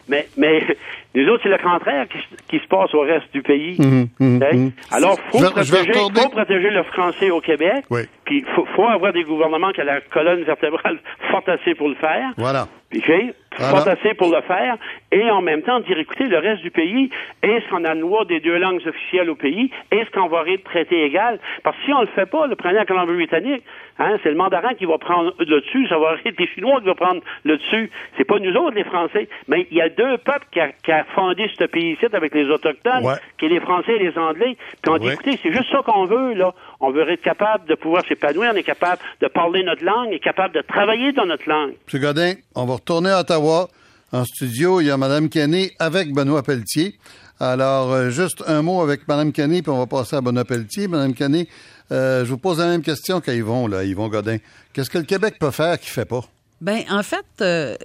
Mais, 0.10 0.28
mais 0.38 0.62
nous 1.16 1.28
autres, 1.30 1.42
c'est 1.44 1.50
le 1.50 1.58
contraire 1.58 2.08
qui, 2.08 2.18
se- 2.20 2.44
qui 2.50 2.60
se 2.60 2.68
passe 2.68 2.94
au 2.94 3.00
reste 3.02 3.32
du 3.34 3.42
pays. 3.42 3.78
Mhm, 3.80 4.08
mhm, 4.20 4.44
Hein? 4.44 4.50
mhm. 4.54 4.72
Alors, 4.92 5.18
faut 5.32 5.40
Je 5.40 5.46
je 5.46 5.50
protéger, 5.52 5.78
retourner- 5.92 6.22
faut 6.22 6.30
protéger 6.30 6.70
le 6.70 6.84
français 6.84 7.32
au 7.32 7.40
Québec. 7.42 7.86
Oui. 7.90 8.02
Puis 8.32 8.46
faut, 8.56 8.88
avoir 8.88 9.12
des 9.12 9.26
gouvernements 9.26 9.74
qui 9.74 9.82
ont 9.82 9.86
la 9.86 10.00
colonne 10.00 10.44
vertébrale 10.44 11.00
forte 11.32 11.50
assez 11.50 11.76
pour 11.76 11.90
le 11.90 11.96
faire. 11.96 12.32
Voilà. 12.38 12.66
OK? 12.96 13.12
Voilà. 13.60 13.92
Assez 13.92 14.14
pour 14.14 14.34
le 14.34 14.42
faire. 14.44 14.78
Et 15.12 15.30
en 15.30 15.42
même 15.42 15.62
temps, 15.62 15.82
dire 15.82 15.98
écoutez, 16.00 16.24
le 16.26 16.38
reste 16.38 16.62
du 16.62 16.72
pays, 16.72 17.10
est-ce 17.44 17.68
qu'on 17.70 17.84
a 17.84 17.94
le 17.94 18.00
droit 18.00 18.24
des 18.24 18.40
deux 18.40 18.58
langues 18.58 18.82
officielles 18.88 19.30
au 19.30 19.36
pays? 19.36 19.70
Est-ce 19.92 20.10
qu'on 20.12 20.28
va 20.30 20.44
être 20.48 20.64
traité 20.64 21.04
égal? 21.04 21.38
Parce 21.64 21.76
que 21.78 21.84
si 21.84 21.94
on 21.94 22.00
le 22.02 22.08
fait 22.08 22.26
pas, 22.26 22.48
le 22.48 22.56
prenez 22.56 22.76
la 22.76 22.86
Colombie-Britannique, 22.86 23.62
hein, 24.00 24.18
c'est 24.24 24.30
le 24.30 24.36
mandarin 24.36 24.74
qui 24.76 24.86
va 24.86 24.98
prendre 24.98 25.34
le 25.38 25.46
dessus, 25.46 25.86
ça 25.90 25.98
va 25.98 26.16
être 26.26 26.40
les 26.40 26.48
Chinois 26.48 26.80
qui 26.80 26.88
vont 26.88 26.96
prendre 26.96 27.22
le 27.44 27.58
dessus. 27.58 27.92
C'est 28.18 28.24
pas 28.24 28.40
nous 28.40 28.54
autres, 28.56 28.76
les 28.76 28.86
Français. 28.86 29.28
Mais 29.50 29.68
il 29.70 29.76
y 29.78 29.82
a 29.82 29.90
deux 29.90 30.18
peuples 30.20 30.46
qui 30.54 30.62
a, 30.62 30.70
qui 30.72 30.92
a 30.94 31.04
fondé 31.14 31.50
ce 31.60 31.66
pays-ci 31.66 32.06
avec 32.14 32.34
les 32.34 32.46
Autochtones, 32.50 33.04
Ouais. 33.06 33.16
qui 33.38 33.46
est 33.48 33.50
les 33.50 33.60
Français 33.60 33.96
et 33.98 34.00
les 34.00 34.18
Anglais. 34.18 34.56
Puis 34.82 34.92
on 34.92 34.98
dit, 34.98 35.08
Ouais. 35.08 35.14
écoutez, 35.16 35.38
c'est 35.44 35.52
juste 35.52 35.70
ça 35.72 35.82
qu'on 35.86 36.06
veut, 36.06 36.36
là. 36.36 36.54
On 36.80 36.92
veut 36.92 37.08
être 37.10 37.22
capable 37.22 37.68
de 37.68 37.76
pouvoir 37.76 38.04
s'épanouir, 38.06 38.52
on 38.54 38.56
est 38.58 38.64
capable 38.64 39.02
de 39.20 39.28
parler 39.28 39.62
notre 39.64 39.84
langue, 39.84 40.08
on 40.08 40.12
est 40.12 40.20
capable 40.20 40.56
de 40.56 40.62
travailler 40.62 41.12
dans 41.12 41.26
notre 41.26 41.48
langue. 41.50 41.74
M. 41.94 42.00
Godin, 42.00 42.34
on 42.56 42.66
va 42.66 42.76
retourner 42.82 43.10
à 43.12 43.20
Ottawa. 43.22 43.70
En 44.12 44.26
studio, 44.26 44.82
il 44.82 44.88
y 44.88 44.92
a 44.92 44.98
Mme 44.98 45.30
Kenney 45.30 45.72
avec 45.80 46.14
Benoît 46.14 46.44
Pelletier. 46.44 46.98
Alors, 47.40 47.92
euh, 47.92 48.10
juste 48.10 48.44
un 48.46 48.62
mot 48.62 48.82
avec 48.82 49.08
Mme 49.08 49.32
Kenney, 49.32 49.62
puis 49.62 49.72
on 49.72 49.78
va 49.80 49.88
passer 49.88 50.16
à 50.18 50.22
Benoît 50.22 50.44
Pelletier. 50.46 50.88
Mme 50.88 51.14
Kenney, 51.14 51.48
euh, 51.92 52.26
je 52.26 52.30
vous 52.30 52.38
pose 52.38 52.60
la 52.60 52.68
même 52.68 52.82
question 52.82 53.22
qu'à 53.22 53.34
Yvon, 53.34 53.68
là, 53.68 53.84
Yvon 53.84 54.10
Godin. 54.10 54.38
Qu'est-ce 54.74 54.90
que 54.90 54.98
le 54.98 55.06
Québec 55.06 55.36
peut 55.40 55.52
faire 55.52 55.80
qu'il 55.80 55.90
fait 55.92 56.06
pas? 56.06 56.22
Ben 56.60 56.84
en 56.92 57.02
fait, 57.02 57.26
euh, 57.42 57.76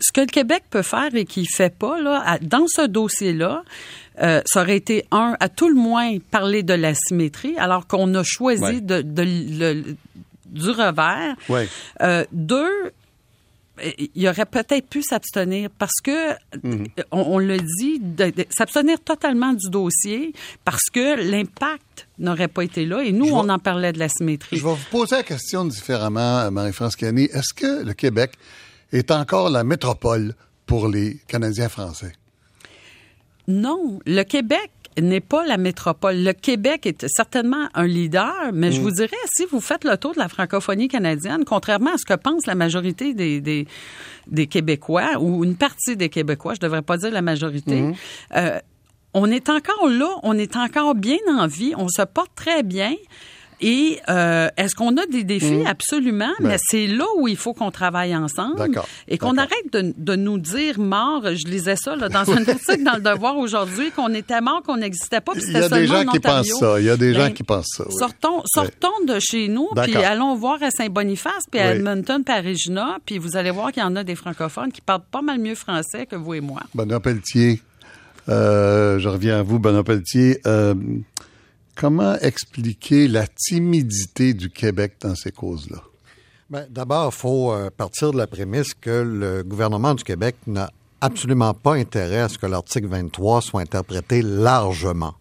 ce 0.00 0.10
que 0.12 0.22
le 0.22 0.26
Québec 0.28 0.62
peut 0.70 0.80
faire 0.82 1.14
et 1.14 1.26
qu'il 1.26 1.46
fait 1.46 1.74
pas 1.76 2.00
là, 2.00 2.38
dans 2.40 2.64
ce 2.68 2.86
dossier-là, 2.86 3.64
euh, 4.22 4.40
ça 4.46 4.62
aurait 4.62 4.76
été 4.78 5.04
un, 5.10 5.36
à 5.40 5.50
tout 5.50 5.68
le 5.68 5.74
moins 5.74 6.16
parler 6.30 6.62
de 6.62 6.72
la 6.72 6.94
symétrie, 6.94 7.54
alors 7.58 7.86
qu'on 7.86 8.14
a 8.14 8.22
choisi 8.22 8.62
Ouais. 8.62 8.80
de, 8.80 9.02
du 9.02 10.70
revers. 10.70 11.36
Ouais. 11.50 11.68
Euh, 12.00 12.24
deux, 12.32 12.92
il 14.14 14.28
aurait 14.28 14.46
peut-être 14.46 14.88
pu 14.88 15.02
s'abstenir 15.02 15.68
parce 15.78 16.00
que, 16.02 16.32
Mhm. 16.62 16.86
on, 17.10 17.20
on 17.34 17.38
le 17.38 17.58
dit, 17.58 17.98
de- 18.00 18.30
de- 18.30 18.46
s'abstenir 18.56 18.98
totalement 19.00 19.52
du 19.52 19.68
dossier 19.70 20.32
parce 20.64 20.84
que 20.92 21.20
l'impact 21.30 22.08
n'aurait 22.18 22.48
pas 22.48 22.62
été 22.64 22.86
là 22.86 23.02
et 23.02 23.12
nous, 23.12 23.26
Je 23.26 23.32
on 23.32 23.48
en 23.48 23.58
parlait 23.58 23.92
de 23.92 23.98
la 23.98 24.08
symétrie. 24.08 24.56
Je 24.56 24.64
vais 24.64 24.70
vous 24.70 24.78
poser 24.90 25.16
la 25.16 25.22
question 25.22 25.64
différemment, 25.64 26.38
euh, 26.40 26.50
Marie-France 26.50 26.96
Kenney. 26.96 27.24
Est-ce 27.32 27.52
que 27.54 27.84
le 27.84 27.92
Québec 27.94 28.32
est 28.92 29.10
encore 29.10 29.50
la 29.50 29.64
métropole 29.64 30.34
pour 30.64 30.88
les 30.88 31.18
Canadiens 31.28 31.68
français? 31.68 32.12
Non, 33.48 33.98
le 34.06 34.22
Québec 34.22 34.70
n'est 35.00 35.20
pas 35.20 35.44
la 35.44 35.58
métropole. 35.58 36.16
Le 36.22 36.32
Québec 36.32 36.86
est 36.86 37.06
certainement 37.06 37.68
un 37.74 37.86
leader, 37.86 38.32
mais 38.54 38.70
Mm. 38.70 38.72
je 38.72 38.80
vous 38.80 38.90
dirais, 38.90 39.10
si 39.34 39.44
vous 39.44 39.60
faites 39.60 39.84
le 39.84 39.96
tour 39.98 40.14
de 40.14 40.18
la 40.18 40.28
francophonie 40.28 40.88
canadienne, 40.88 41.44
contrairement 41.44 41.92
à 41.94 41.98
ce 41.98 42.06
que 42.06 42.14
pense 42.14 42.46
la 42.46 42.54
majorité 42.54 43.12
des, 43.12 43.40
des, 43.42 43.66
des 44.26 44.46
Québécois, 44.46 45.18
ou 45.20 45.44
une 45.44 45.54
partie 45.56 45.96
des 45.96 46.08
Québécois, 46.08 46.54
je 46.54 46.60
devrais 46.60 46.80
pas 46.82 46.96
dire 46.96 47.10
la 47.10 47.22
majorité, 47.22 47.82
Mm. 47.82 47.94
euh, 48.36 48.58
on 49.12 49.30
est 49.30 49.48
encore 49.50 49.88
là, 49.88 50.08
on 50.22 50.36
est 50.38 50.56
encore 50.56 50.94
bien 50.94 51.18
en 51.28 51.46
vie, 51.46 51.72
on 51.76 51.88
se 51.88 52.02
porte 52.02 52.32
très 52.34 52.62
bien. 52.62 52.94
Et 53.62 53.98
euh, 54.10 54.48
est-ce 54.58 54.74
qu'on 54.74 54.96
a 54.98 55.06
des 55.06 55.24
défis? 55.24 55.62
Absolument, 55.66 56.28
Ben. 56.40 56.48
mais 56.48 56.56
c'est 56.60 56.86
là 56.86 57.06
où 57.16 57.26
il 57.26 57.36
faut 57.38 57.54
qu'on 57.54 57.70
travaille 57.70 58.14
ensemble 58.14 58.56
D'accord, 58.58 58.86
et 59.08 59.16
qu'on 59.16 59.38
arrête 59.38 59.72
de, 59.72 59.94
de 59.96 60.14
nous 60.14 60.36
dire 60.38 60.78
mort. 60.78 61.22
Je 61.24 61.46
lisais 61.46 61.76
ça 61.76 61.96
là, 61.96 62.10
dans 62.10 62.30
un 62.30 62.36
article 62.48 62.82
dans 62.84 62.96
le 62.96 63.00
Devoir 63.00 63.38
aujourd'hui, 63.38 63.90
qu'on 63.92 64.12
était 64.12 64.42
mort, 64.42 64.62
qu'on 64.62 64.76
n'existait 64.76 65.22
pas. 65.22 65.32
puis 65.32 65.42
Il 65.46 65.52
y 65.54 65.56
a 65.56 65.68
des 65.70 65.86
gens 65.86 66.02
en 66.02 66.12
qui 66.12 66.20
pensent 66.20 66.58
ça. 66.60 66.78
Il 66.80 66.84
y 66.84 66.90
a 66.90 66.98
des 66.98 67.14
gens 67.14 67.20
Ben, 67.28 67.32
qui 67.32 67.42
pensent 67.44 67.72
ça. 67.76 67.84
oui. 67.88 67.94
Sortons, 67.98 68.42
sortons 68.44 69.04
de 69.08 69.18
chez 69.20 69.48
nous, 69.48 69.68
puis 69.82 69.96
allons 69.96 70.34
voir 70.34 70.62
à 70.62 70.70
Saint-Boniface, 70.70 71.44
puis 71.50 71.58
à 71.58 71.70
Oui. 71.70 71.76
Edmonton, 71.76 72.22
puis 72.24 72.34
à 72.34 72.42
Regina, 72.42 72.98
puis 73.06 73.16
vous 73.16 73.38
allez 73.38 73.50
voir 73.50 73.72
qu'il 73.72 73.82
y 73.82 73.86
en 73.86 73.96
a 73.96 74.04
des 74.04 74.16
francophones 74.16 74.70
qui 74.70 74.82
parlent 74.82 75.00
pas 75.10 75.22
mal 75.22 75.38
mieux 75.38 75.54
français 75.54 76.04
que 76.04 76.16
vous 76.16 76.34
et 76.34 76.40
moi. 76.42 76.60
Benoît 76.74 77.00
Pelletier, 77.00 77.62
euh, 78.28 78.98
je 78.98 79.08
reviens 79.08 79.38
à 79.38 79.42
vous, 79.42 79.58
Benoît 79.58 79.84
Pelletier. 79.84 80.40
Euh, 80.46 80.74
comment 81.76 82.16
expliquer 82.20 83.06
la 83.06 83.26
timidité 83.28 84.34
du 84.34 84.50
Québec 84.50 84.94
dans 85.00 85.14
ces 85.14 85.30
causes-là? 85.30 85.82
Ben, 86.50 86.66
D'abord, 86.70 87.12
il 87.12 87.16
faut 87.16 87.52
euh, 87.52 87.70
partir 87.70 88.12
de 88.12 88.18
la 88.18 88.26
prémisse 88.26 88.74
que 88.74 88.90
le 88.90 89.42
gouvernement 89.44 89.94
du 89.94 90.02
Québec 90.02 90.36
n'a 90.46 90.70
absolument 91.00 91.54
pas 91.54 91.74
intérêt 91.74 92.20
à 92.20 92.28
ce 92.28 92.38
que 92.38 92.46
l'article 92.46 92.88
23 92.88 93.42
soit 93.42 93.60
interprété 93.60 94.22
largement. 94.22 95.14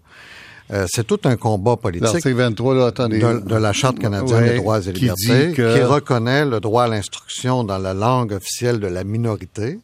Euh, 0.73 0.85
c'est 0.89 1.05
tout 1.05 1.19
un 1.25 1.35
combat 1.35 1.77
politique 1.77 2.03
L'article 2.05 2.33
23, 2.33 2.73
là, 2.75 2.85
attendez. 2.87 3.19
de, 3.19 3.39
de 3.39 3.55
la 3.55 3.71
Charte 3.71 3.99
canadienne 3.99 4.43
Ouais, 4.43 4.49
des 4.49 4.57
droits 4.57 4.79
et 4.79 4.93
qui 4.93 5.01
libertés 5.01 5.53
que- 5.53 5.75
qui 5.77 5.83
reconnaît 5.83 6.43
le 6.45 6.59
droit 6.59 6.83
à 6.85 6.87
l'instruction 6.87 7.63
dans 7.63 7.77
la 7.77 7.93
langue 7.93 8.31
officielle 8.33 8.79
de 8.79 8.87
la 8.87 9.03
minorité. 9.03 9.79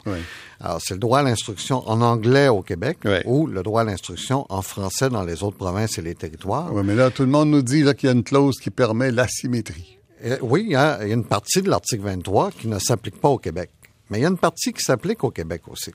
Alors, 0.59 0.79
c'est 0.83 0.95
le 0.95 0.99
droit 0.99 1.19
à 1.19 1.23
l'instruction 1.23 1.87
en 1.87 2.01
anglais 2.01 2.47
au 2.47 2.61
Québec 2.63 2.97
Ouais. 3.05 3.21
ou 3.25 3.45
le 3.47 3.61
droit 3.61 3.81
à 3.81 3.83
l'instruction 3.83 4.45
en 4.49 4.61
français 4.63 5.09
dans 5.09 5.23
les 5.23 5.43
autres 5.43 5.57
provinces 5.57 5.97
et 5.99 6.01
les 6.01 6.15
territoires. 6.15 6.73
Oui, 6.73 6.81
mais 6.83 6.95
là, 6.95 7.11
tout 7.11 7.23
le 7.23 7.29
monde 7.29 7.49
nous 7.51 7.61
dit 7.61 7.83
qu'il 7.95 8.07
y 8.07 8.11
a 8.11 8.15
une 8.15 8.23
clause 8.23 8.57
qui 8.59 8.69
permet 8.71 9.11
l'asymétrie. 9.11 9.97
Euh, 10.25 10.37
oui, 10.41 10.73
hein, 10.75 10.97
il 11.01 11.07
y 11.07 11.11
a 11.11 11.15
une 11.15 11.25
partie 11.25 11.61
de 11.61 11.69
l'article 11.69 12.03
23 12.03 12.51
qui 12.51 12.67
ne 12.67 12.77
s'applique 12.79 13.19
pas 13.21 13.29
au 13.29 13.37
Québec. 13.37 13.69
Mais 14.09 14.19
il 14.19 14.21
y 14.23 14.25
a 14.25 14.29
une 14.29 14.37
partie 14.37 14.73
qui 14.73 14.81
s'applique 14.83 15.23
au 15.23 15.31
Québec 15.31 15.61
aussi. 15.69 15.91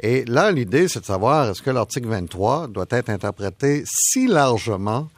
Et 0.00 0.24
là, 0.24 0.52
l'idée, 0.52 0.88
c'est 0.88 1.00
de 1.00 1.04
savoir 1.04 1.50
est-ce 1.50 1.62
que 1.62 1.70
l'article 1.70 2.08
23 2.08 2.68
doit 2.68 2.86
être 2.90 3.08
interprété 3.10 3.82
si 3.86 4.26
largement 4.28 5.08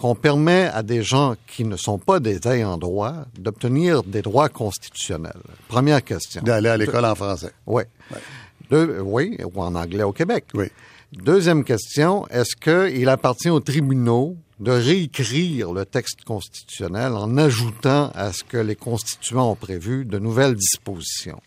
qu'on 0.00 0.14
permet 0.14 0.66
à 0.72 0.82
des 0.82 1.02
gens 1.02 1.34
qui 1.46 1.64
ne 1.64 1.76
sont 1.76 1.98
pas 1.98 2.20
des 2.20 2.46
ayants 2.46 2.78
droit 2.78 3.14
d'obtenir 3.38 4.02
des 4.02 4.22
droits 4.22 4.48
constitutionnels? 4.48 5.40
Première 5.68 6.02
question. 6.04 6.42
D'aller 6.42 6.68
à 6.68 6.76
l'école 6.76 7.04
en 7.04 7.14
français. 7.14 7.52
Oui. 7.66 7.82
Deux- 8.70 9.00
oui, 9.00 9.36
ou 9.44 9.60
en 9.60 9.74
anglais 9.74 10.04
au 10.04 10.12
Québec. 10.12 10.44
Oui. 10.54 10.66
Deuxième 11.12 11.64
question, 11.64 12.26
est-ce 12.28 12.54
qu'il 12.54 13.08
appartient 13.08 13.50
aux 13.50 13.58
tribunaux 13.58 14.36
de 14.60 14.70
réécrire 14.70 15.72
le 15.72 15.84
texte 15.84 16.22
constitutionnel 16.24 17.12
en 17.14 17.36
ajoutant 17.36 18.12
à 18.14 18.32
ce 18.32 18.44
que 18.44 18.58
les 18.58 18.76
constituants 18.76 19.50
ont 19.50 19.56
prévu 19.56 20.04
de 20.04 20.18
nouvelles 20.20 20.54
dispositions? 20.54 21.40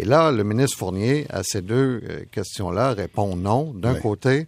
Et 0.00 0.04
là, 0.04 0.30
le 0.30 0.44
ministre 0.44 0.78
Fournier, 0.78 1.26
à 1.28 1.42
ces 1.42 1.60
deux 1.60 2.00
euh, 2.08 2.20
questions-là, 2.30 2.92
répond 2.92 3.34
non. 3.34 3.72
D'un 3.74 3.94
Oui. 3.94 4.00
côté, 4.00 4.46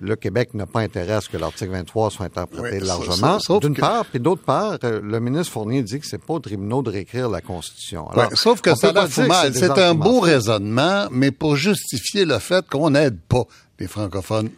le 0.00 0.16
Québec 0.16 0.52
n'a 0.54 0.66
pas 0.66 0.80
intérêt 0.80 1.14
à 1.14 1.20
ce 1.22 1.28
que 1.30 1.36
l'article 1.38 1.70
23 1.70 2.10
soit 2.10 2.26
interprété 2.26 2.78
Oui, 2.80 2.86
largement, 2.86 3.38
d'une 3.60 3.74
que- 3.74 3.80
part, 3.80 4.04
puis 4.04 4.20
d'autre 4.20 4.42
part, 4.42 4.78
euh, 4.84 5.00
le 5.02 5.18
ministre 5.20 5.52
Fournier 5.52 5.82
dit 5.82 5.98
que 6.00 6.06
c'est 6.06 6.22
pas 6.22 6.34
aux 6.34 6.40
tribunaux 6.40 6.82
de 6.82 6.90
réécrire 6.90 7.28
la 7.30 7.40
Constitution. 7.40 8.08
Alors, 8.10 8.30
sauf 8.36 8.60
que 8.60 8.74
ça 8.74 8.92
la 8.92 9.06
fout 9.06 9.26
mal. 9.26 9.54
C'est 9.54 9.70
un 9.70 9.94
beau 9.94 10.20
raisonnement, 10.20 11.06
mais 11.10 11.30
pour 11.30 11.56
justifier 11.56 12.24
le 12.24 12.38
fait 12.38 12.68
qu'on 12.68 12.90
n'aide 12.90 13.18
pas 13.28 13.44
les 13.78 13.86
francophones 13.86 14.50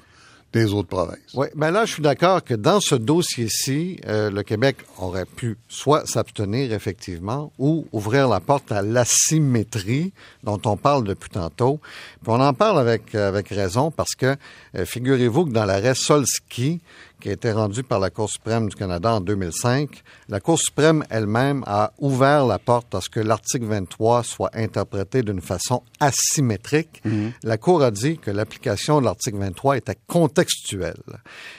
des 0.54 0.72
autres 0.72 0.88
provinces. 0.88 1.18
Oui, 1.34 1.48
ben 1.56 1.72
là, 1.72 1.84
je 1.84 1.94
suis 1.94 2.02
d'accord 2.02 2.42
que 2.44 2.54
dans 2.54 2.78
ce 2.80 2.94
dossier-ci, 2.94 3.98
euh, 4.06 4.30
le 4.30 4.42
Québec 4.44 4.76
aurait 4.98 5.24
pu 5.24 5.58
soit 5.68 6.06
s'abstenir 6.06 6.72
effectivement 6.72 7.52
ou 7.58 7.86
ouvrir 7.92 8.28
la 8.28 8.38
porte 8.38 8.70
à 8.70 8.80
l'asymétrie 8.80 10.12
dont 10.44 10.60
on 10.64 10.76
parle 10.76 11.04
depuis 11.04 11.30
tantôt. 11.30 11.80
Puis 12.22 12.32
on 12.32 12.40
en 12.40 12.54
parle 12.54 12.78
avec 12.78 13.14
euh, 13.16 13.28
avec 13.28 13.48
raison 13.48 13.90
parce 13.90 14.14
que 14.14 14.36
euh, 14.76 14.84
figurez-vous 14.86 15.46
que 15.46 15.50
dans 15.50 15.64
l'arrêt 15.64 15.96
Solski 15.96 16.80
qui 17.24 17.30
a 17.30 17.32
été 17.32 17.52
rendu 17.52 17.82
par 17.82 18.00
la 18.00 18.10
Cour 18.10 18.28
suprême 18.28 18.68
du 18.68 18.76
Canada 18.76 19.14
en 19.14 19.20
2005, 19.22 20.02
la 20.28 20.40
Cour 20.40 20.58
suprême 20.58 21.04
elle-même 21.08 21.64
a 21.66 21.94
ouvert 21.98 22.44
la 22.44 22.58
porte 22.58 22.94
à 22.94 23.00
ce 23.00 23.08
que 23.08 23.18
l'article 23.18 23.64
23 23.64 24.22
soit 24.22 24.50
interprété 24.52 25.22
d'une 25.22 25.40
façon 25.40 25.82
asymétrique. 26.00 27.02
La 27.42 27.56
Cour 27.56 27.82
a 27.82 27.90
dit 27.90 28.18
que 28.18 28.30
l'application 28.30 29.00
de 29.00 29.06
l'article 29.06 29.38
23 29.38 29.78
était 29.78 29.96
contextuelle 30.06 31.00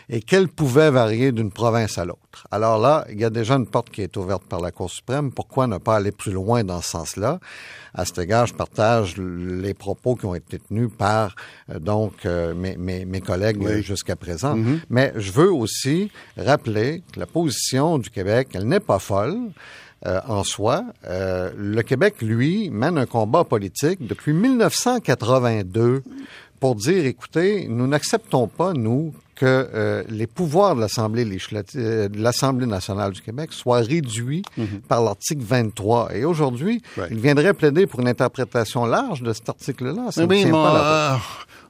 et 0.07 0.21
qu'elle 0.21 0.49
pouvait 0.49 0.91
varier 0.91 1.31
d'une 1.31 1.51
province 1.51 1.97
à 1.97 2.05
l'autre. 2.05 2.19
Alors 2.51 2.79
là, 2.79 3.05
il 3.11 3.19
y 3.19 3.23
a 3.25 3.29
déjà 3.29 3.55
une 3.55 3.67
porte 3.67 3.89
qui 3.89 4.01
est 4.01 4.15
ouverte 4.17 4.43
par 4.43 4.59
la 4.61 4.71
Cour 4.71 4.89
suprême. 4.89 5.31
Pourquoi 5.31 5.67
ne 5.67 5.77
pas 5.77 5.95
aller 5.95 6.11
plus 6.11 6.31
loin 6.31 6.63
dans 6.63 6.81
ce 6.81 6.89
sens-là? 6.89 7.39
À 7.93 8.05
cet 8.05 8.17
égard, 8.19 8.45
je 8.47 8.53
partage 8.53 9.15
les 9.17 9.73
propos 9.73 10.15
qui 10.15 10.25
ont 10.25 10.35
été 10.35 10.59
tenus 10.59 10.89
par 10.97 11.35
euh, 11.69 11.79
donc 11.79 12.25
euh, 12.25 12.53
mes, 12.53 12.75
mes, 12.77 13.05
mes 13.05 13.21
collègues 13.21 13.61
Oui. 13.61 13.81
jusqu'à 13.81 14.15
présent. 14.15 14.57
Mais 14.89 15.13
je 15.15 15.31
veux 15.31 15.51
aussi 15.51 16.11
rappeler 16.37 17.03
que 17.13 17.19
la 17.19 17.25
position 17.25 17.97
du 17.97 18.09
Québec, 18.09 18.49
elle 18.53 18.65
n'est 18.67 18.79
pas 18.81 18.99
folle. 18.99 19.37
euh, 20.05 20.19
en 20.27 20.43
soi, 20.43 20.83
Euh, 21.07 21.51
le 21.57 21.81
Québec, 21.81 22.21
lui, 22.21 22.69
mène 22.69 22.97
un 22.97 23.05
combat 23.07 23.43
politique 23.43 24.05
depuis 24.05 24.33
1982 24.33 26.03
pour 26.65 26.73
dire, 26.73 27.05
écoutez, 27.05 27.67
nous 27.69 27.85
n'acceptons 27.85 28.47
pas, 28.47 28.73
nous, 28.73 29.13
que 29.35 29.45
euh, 29.45 30.03
les 30.09 30.25
pouvoirs 30.25 30.75
de 30.75 30.81
l'Assemblée 30.81 31.23
euh, 31.23 32.09
de 32.09 32.19
l'Assemblée 32.19 32.65
nationale 32.65 33.11
du 33.11 33.21
Québec 33.21 33.53
soient 33.53 33.81
réduits 33.81 34.41
par 34.87 35.03
l'article 35.03 35.43
23. 35.43 36.15
Et 36.15 36.25
aujourd'hui, 36.25 36.81
il 37.11 37.19
viendrait 37.19 37.53
plaider 37.53 37.85
pour 37.85 37.99
une 37.99 38.07
interprétation 38.07 38.87
large 38.87 39.21
de 39.21 39.31
cet 39.31 39.47
article-là. 39.47 40.09
Ça 40.09 40.21
Mais 40.21 40.25
ne 40.25 40.31
oui, 40.31 40.37
tient 40.39 40.45
mais 40.47 40.51
pas 40.53 40.73
la 40.73 41.13
euh, 41.13 41.17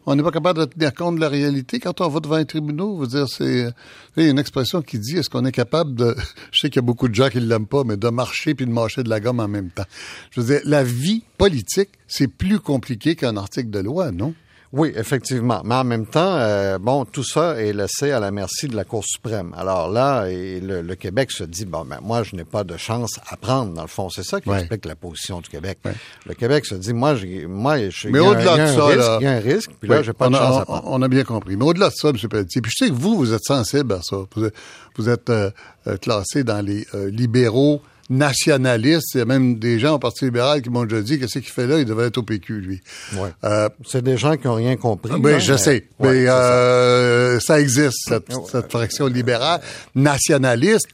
on 0.05 0.15
n'est 0.15 0.23
pas 0.23 0.31
capable 0.31 0.59
de 0.59 0.65
tenir 0.65 0.93
compte 0.93 1.15
de 1.15 1.19
la 1.19 1.27
réalité 1.27 1.81
quand 1.81 1.99
on 1.99 2.07
va 2.07 2.21
devant 2.21 2.35
un 2.35 2.45
tribunal. 2.45 2.87
Vous 2.95 3.07
dire, 3.07 3.27
c'est 3.27 3.67
une 4.15 4.39
expression 4.39 4.81
qui 4.81 4.97
dit 4.97 5.17
est-ce 5.17 5.29
qu'on 5.29 5.43
est 5.43 5.51
capable 5.51 5.93
de, 5.93 6.15
je 6.53 6.59
sais 6.61 6.69
qu'il 6.69 6.77
y 6.77 6.85
a 6.85 6.87
beaucoup 6.87 7.09
de 7.09 7.15
gens 7.15 7.27
qui 7.27 7.39
ne 7.39 7.47
l'aiment 7.47 7.67
pas, 7.67 7.83
mais 7.83 7.97
de 7.97 8.07
marcher 8.07 8.55
puis 8.55 8.65
de 8.65 8.71
mâcher 8.71 9.03
de 9.03 9.09
la 9.09 9.19
gomme 9.19 9.41
en 9.41 9.49
même 9.49 9.71
temps. 9.71 9.83
Je 10.31 10.39
veux 10.39 10.47
dire, 10.53 10.61
la 10.63 10.85
vie 10.85 11.23
politique, 11.37 11.89
c'est 12.07 12.29
plus 12.29 12.61
compliqué 12.61 13.17
qu'un 13.17 13.35
article 13.35 13.71
de 13.71 13.79
loi, 13.79 14.13
non? 14.13 14.33
Oui, 14.77 14.91
effectivement. 14.93 15.61
Mais 15.63 15.75
en 15.75 15.85
même 15.85 16.05
temps, 16.05 16.35
euh, 16.35 16.77
bon, 16.77 17.05
tout 17.05 17.23
ça 17.23 17.55
est 17.61 17.71
laissé 17.71 18.11
à 18.11 18.19
la 18.19 18.29
merci 18.29 18.67
de 18.67 18.75
la 18.75 18.83
Cour 18.83 19.05
suprême. 19.05 19.53
Alors 19.57 19.89
là, 19.89 20.25
et 20.27 20.59
le, 20.59 20.81
le 20.81 20.95
Québec 20.95 21.31
se 21.31 21.45
dit, 21.45 21.63
bon, 21.63 21.85
ben 21.85 21.99
moi, 22.01 22.23
je 22.23 22.35
n'ai 22.35 22.43
pas 22.43 22.65
de 22.65 22.75
chance 22.75 23.11
à 23.29 23.37
prendre, 23.37 23.73
dans 23.73 23.83
le 23.83 23.87
fond. 23.87 24.09
C'est 24.09 24.23
ça 24.25 24.41
qui 24.41 24.49
Ouais. 24.49 24.59
explique 24.59 24.83
la 24.83 24.95
position 24.95 25.39
du 25.39 25.47
Québec. 25.49 25.77
Le 26.25 26.33
Québec 26.33 26.65
se 26.65 26.75
dit, 26.75 26.91
moi, 26.91 27.15
j'ai, 27.15 27.45
moi, 27.47 27.89
je, 27.89 28.09
Mais 28.09 28.19
y 28.19 28.21
a 28.21 28.25
un- 28.25 28.31
au-delà 28.31 28.57
de 28.57 28.75
ça, 28.75 28.85
risque, 28.85 28.97
là- 28.99 29.17
il 29.21 29.23
y 29.23 29.27
a 29.27 29.31
un 29.31 29.39
risque, 29.39 29.71
puis 29.79 29.89
là, 29.89 30.01
j'ai 30.03 30.11
pas 30.11 30.27
de 30.27 30.33
on 30.33 30.37
a- 30.37 30.39
chance 30.39 30.57
à 30.57 30.61
on- 30.63 30.65
prendre. 30.65 30.83
On 30.87 31.01
a 31.01 31.07
bien 31.07 31.23
compris. 31.23 31.55
Mais 31.55 31.63
au-delà 31.65 31.87
de 31.87 31.93
ça, 31.95 32.09
M. 32.09 32.17
Pelletier, 32.29 32.61
puis 32.61 32.71
je 32.77 32.85
sais 32.85 32.91
que 32.91 32.95
vous, 32.97 33.15
vous 33.15 33.33
êtes 33.33 33.45
sensible 33.45 33.93
à 33.93 34.01
ça. 34.01 34.17
Vous 34.35 34.43
êtes, 34.43 34.55
vous 34.97 35.07
êtes 35.07 35.29
euh, 35.29 35.51
euh, 35.87 35.95
classé 35.95 36.43
dans 36.43 36.59
les 36.59 36.85
euh, 36.93 37.09
libéraux 37.09 37.81
nationalistes. 38.09 39.13
Il 39.15 39.17
y 39.19 39.21
a 39.21 39.25
même 39.25 39.57
des 39.59 39.79
gens 39.79 39.95
au 39.95 39.99
Parti 39.99 40.25
libéral 40.25 40.61
qui 40.61 40.69
m'ont 40.69 40.85
déjà 40.85 41.01
dit 41.01 41.19
que 41.19 41.27
ce 41.27 41.39
qu'il 41.39 41.49
fait 41.51 41.67
là, 41.67 41.79
il 41.79 41.85
devait 41.85 42.05
être 42.07 42.17
au 42.17 42.23
PQ, 42.23 42.59
lui. 42.61 42.81
Ouais. 43.15 43.29
Euh, 43.43 43.69
C'est 43.85 44.03
des 44.03 44.17
gens 44.17 44.35
qui 44.37 44.47
n'ont 44.47 44.55
rien 44.55 44.75
compris. 44.75 45.11
oui, 45.13 45.31
là, 45.31 45.39
je 45.39 45.51
mais- 45.53 45.57
sais. 45.57 45.87
Ouais, 45.99 46.11
mais 46.13 46.25
ça. 46.25 46.41
euh, 46.53 47.39
ça. 47.39 47.59
existe, 47.59 47.97
cette, 48.07 48.31
cette 48.51 48.71
fraction 48.71 49.07
libérale, 49.07 49.61
nationaliste. 49.95 50.87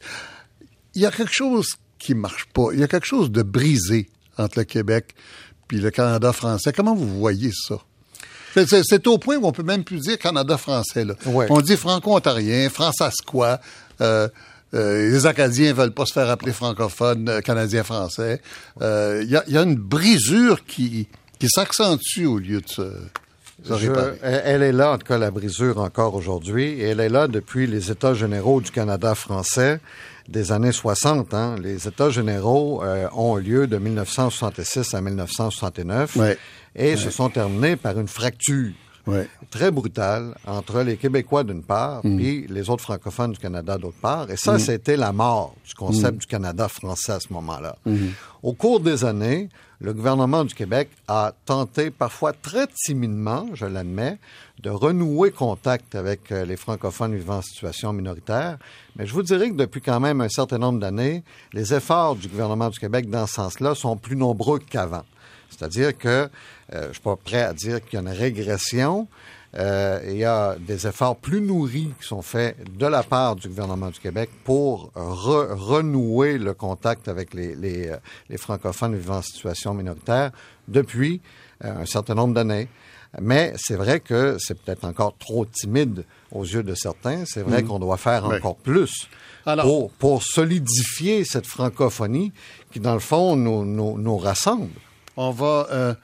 Il 0.94 1.02
y 1.02 1.06
a 1.06 1.10
quelque 1.10 1.32
chose 1.32 1.66
qui 1.98 2.14
marche 2.14 2.46
pas. 2.52 2.68
Il 2.72 2.80
y 2.80 2.82
a 2.82 2.88
quelque 2.88 3.06
chose 3.06 3.30
de 3.30 3.42
brisé 3.42 4.08
entre 4.38 4.58
le 4.58 4.64
Québec 4.64 5.14
puis 5.68 5.78
le 5.78 5.90
Canada 5.90 6.32
français. 6.32 6.72
Comment 6.72 6.94
vous 6.94 7.18
voyez 7.18 7.50
ça? 7.52 7.76
C'est- 8.66 9.06
au 9.06 9.16
point 9.16 9.36
où 9.36 9.46
on 9.46 9.52
peut 9.52 9.62
même 9.62 9.82
plus 9.84 9.98
dire 9.98 10.18
Canada 10.18 10.58
français. 10.58 11.04
Là. 11.06 11.14
Ouais. 11.26 11.46
On 11.48 11.60
dit 11.62 11.76
franco-ontarien, 11.76 12.68
françasquois. 12.68 13.58
Euh, 14.02 14.28
euh, 14.74 15.10
les 15.10 15.26
Acadiens 15.26 15.72
veulent 15.72 15.92
pas 15.92 16.06
se 16.06 16.12
faire 16.12 16.28
appeler 16.30 16.52
francophones, 16.52 17.28
euh, 17.28 17.40
canadiens-français. 17.40 18.40
Euh, 18.80 19.20
Il 19.24 19.30
y, 19.30 19.36
a, 19.36 19.44
il 19.46 19.54
y 19.54 19.58
a 19.58 19.62
une 19.62 19.74
brisure 19.76 20.64
qui, 20.66 21.08
qui 21.38 21.48
s'accentue 21.48 22.24
au 22.26 22.38
lieu 22.38 22.60
de 22.60 22.68
se, 22.68 22.82
se 23.64 23.68
Je- 23.68 23.88
réparer. 23.90 24.18
elle 24.22 24.62
est 24.62 24.72
là, 24.72 24.92
en 24.92 24.98
tout 24.98 25.06
cas, 25.06 25.18
la 25.18 25.30
brisure 25.30 25.78
encore 25.78 26.14
aujourd'hui. 26.14 26.64
Et 26.80 26.84
elle 26.88 27.00
est 27.00 27.08
là 27.10 27.28
depuis 27.28 27.66
les 27.66 27.90
États 27.90 28.14
généraux 28.14 28.60
du 28.60 28.70
Canada 28.70 29.14
français 29.14 29.80
des 30.28 30.52
années 30.52 30.72
60. 30.72 31.34
hein. 31.34 31.56
Les 31.62 31.86
États 31.88 32.08
généraux 32.10 32.82
euh, 32.84 33.08
ont 33.12 33.36
lieu 33.36 33.66
de 33.66 33.76
1966 33.76 34.94
à 34.94 35.00
1969 35.00 36.16
Ouais. 36.16 36.38
et 36.76 36.96
se 36.96 37.10
sont 37.10 37.28
terminés 37.28 37.76
par 37.76 37.98
une 37.98 38.08
fracture 38.08 38.70
Ouais. 39.06 39.28
très 39.50 39.70
brutale 39.70 40.34
entre 40.46 40.80
les 40.82 40.96
Québécois 40.96 41.42
d'une 41.44 41.62
part 41.62 42.02
puis 42.02 42.46
les 42.48 42.70
autres 42.70 42.82
francophones 42.82 43.32
du 43.32 43.38
Canada 43.38 43.76
d'autre 43.78 43.98
part. 44.00 44.30
Et 44.30 44.36
ça, 44.36 44.58
c'était 44.58 44.96
la 44.96 45.12
mort 45.12 45.54
du 45.66 45.74
concept 45.74 46.18
du 46.20 46.26
Canada 46.26 46.68
français 46.68 47.12
à 47.12 47.20
ce 47.20 47.32
moment-là. 47.32 47.76
Au 48.42 48.52
cours 48.52 48.80
des 48.80 49.04
années, 49.04 49.48
le 49.80 49.92
gouvernement 49.92 50.44
du 50.44 50.54
Québec 50.54 50.88
a 51.08 51.32
tenté, 51.44 51.90
parfois 51.90 52.32
très 52.32 52.68
timidement, 52.68 53.46
je 53.54 53.66
l'admets, 53.66 54.18
de 54.62 54.70
renouer 54.70 55.32
contact 55.32 55.96
avec 55.96 56.30
euh, 56.30 56.44
les 56.44 56.56
francophones 56.56 57.16
vivant 57.16 57.38
en 57.38 57.42
situation 57.42 57.92
minoritaire. 57.92 58.58
Mais 58.94 59.06
je 59.06 59.12
vous 59.12 59.22
dirais 59.22 59.50
que 59.50 59.56
depuis 59.56 59.80
quand 59.80 59.98
même 59.98 60.20
un 60.20 60.28
certain 60.28 60.58
nombre 60.58 60.78
d'années, 60.78 61.24
les 61.52 61.74
efforts 61.74 62.14
du 62.14 62.28
gouvernement 62.28 62.70
du 62.70 62.78
Québec 62.78 63.10
dans 63.10 63.26
ce 63.26 63.34
sens-là 63.34 63.74
sont 63.74 63.96
plus 63.96 64.14
nombreux 64.14 64.60
qu'avant. 64.60 65.02
C'est-à-dire 65.56 65.96
que 65.96 66.28
euh, 66.72 66.88
je 66.88 66.92
suis 66.92 67.02
pas 67.02 67.16
prêt 67.16 67.42
à 67.42 67.52
dire 67.52 67.84
qu'il 67.84 67.94
y 67.94 67.96
a 67.96 68.00
une 68.00 68.08
régression. 68.16 69.06
Euh, 69.54 70.00
il 70.06 70.16
y 70.16 70.24
a 70.24 70.56
des 70.58 70.86
efforts 70.86 71.16
plus 71.16 71.42
nourris 71.42 71.92
qui 72.00 72.06
sont 72.08 72.22
faits 72.22 72.56
de 72.78 72.86
la 72.86 73.02
part 73.02 73.36
du 73.36 73.48
gouvernement 73.48 73.90
du 73.90 74.00
Québec 74.00 74.30
pour 74.44 74.90
re- 74.96 75.52
renouer 75.52 76.38
le 76.38 76.54
contact 76.54 77.06
avec 77.06 77.34
les, 77.34 77.54
les, 77.54 77.88
euh, 77.88 77.96
les 78.30 78.38
francophones 78.38 78.96
vivant 78.96 79.18
en 79.18 79.22
situation 79.22 79.74
minoritaire 79.74 80.30
depuis 80.68 81.20
euh, 81.64 81.82
un 81.82 81.84
certain 81.86 82.14
nombre 82.14 82.32
d'années. 82.32 82.68
Mais 83.20 83.52
c'est 83.58 83.74
vrai 83.74 84.00
que 84.00 84.36
c'est 84.38 84.58
peut-être 84.58 84.86
encore 84.86 85.14
trop 85.18 85.44
timide 85.44 86.06
aux 86.30 86.44
yeux 86.44 86.62
de 86.62 86.74
certains. 86.74 87.24
C'est 87.26 87.42
vrai 87.42 87.62
qu'on 87.62 87.78
doit 87.78 87.98
faire 87.98 88.24
Oui. 88.26 88.36
encore 88.36 88.56
plus 88.56 89.06
Alors- 89.44 89.66
pour, 89.66 89.90
pour 89.90 90.22
solidifier 90.22 91.24
cette 91.26 91.46
francophonie 91.46 92.32
qui, 92.72 92.80
dans 92.80 92.94
le 92.94 93.00
fond, 93.00 93.36
nous, 93.36 93.66
nous, 93.66 93.98
nous 93.98 94.16
rassemble. 94.16 94.70
On 95.16 95.30
va 95.30 95.68
euh, 95.70 95.94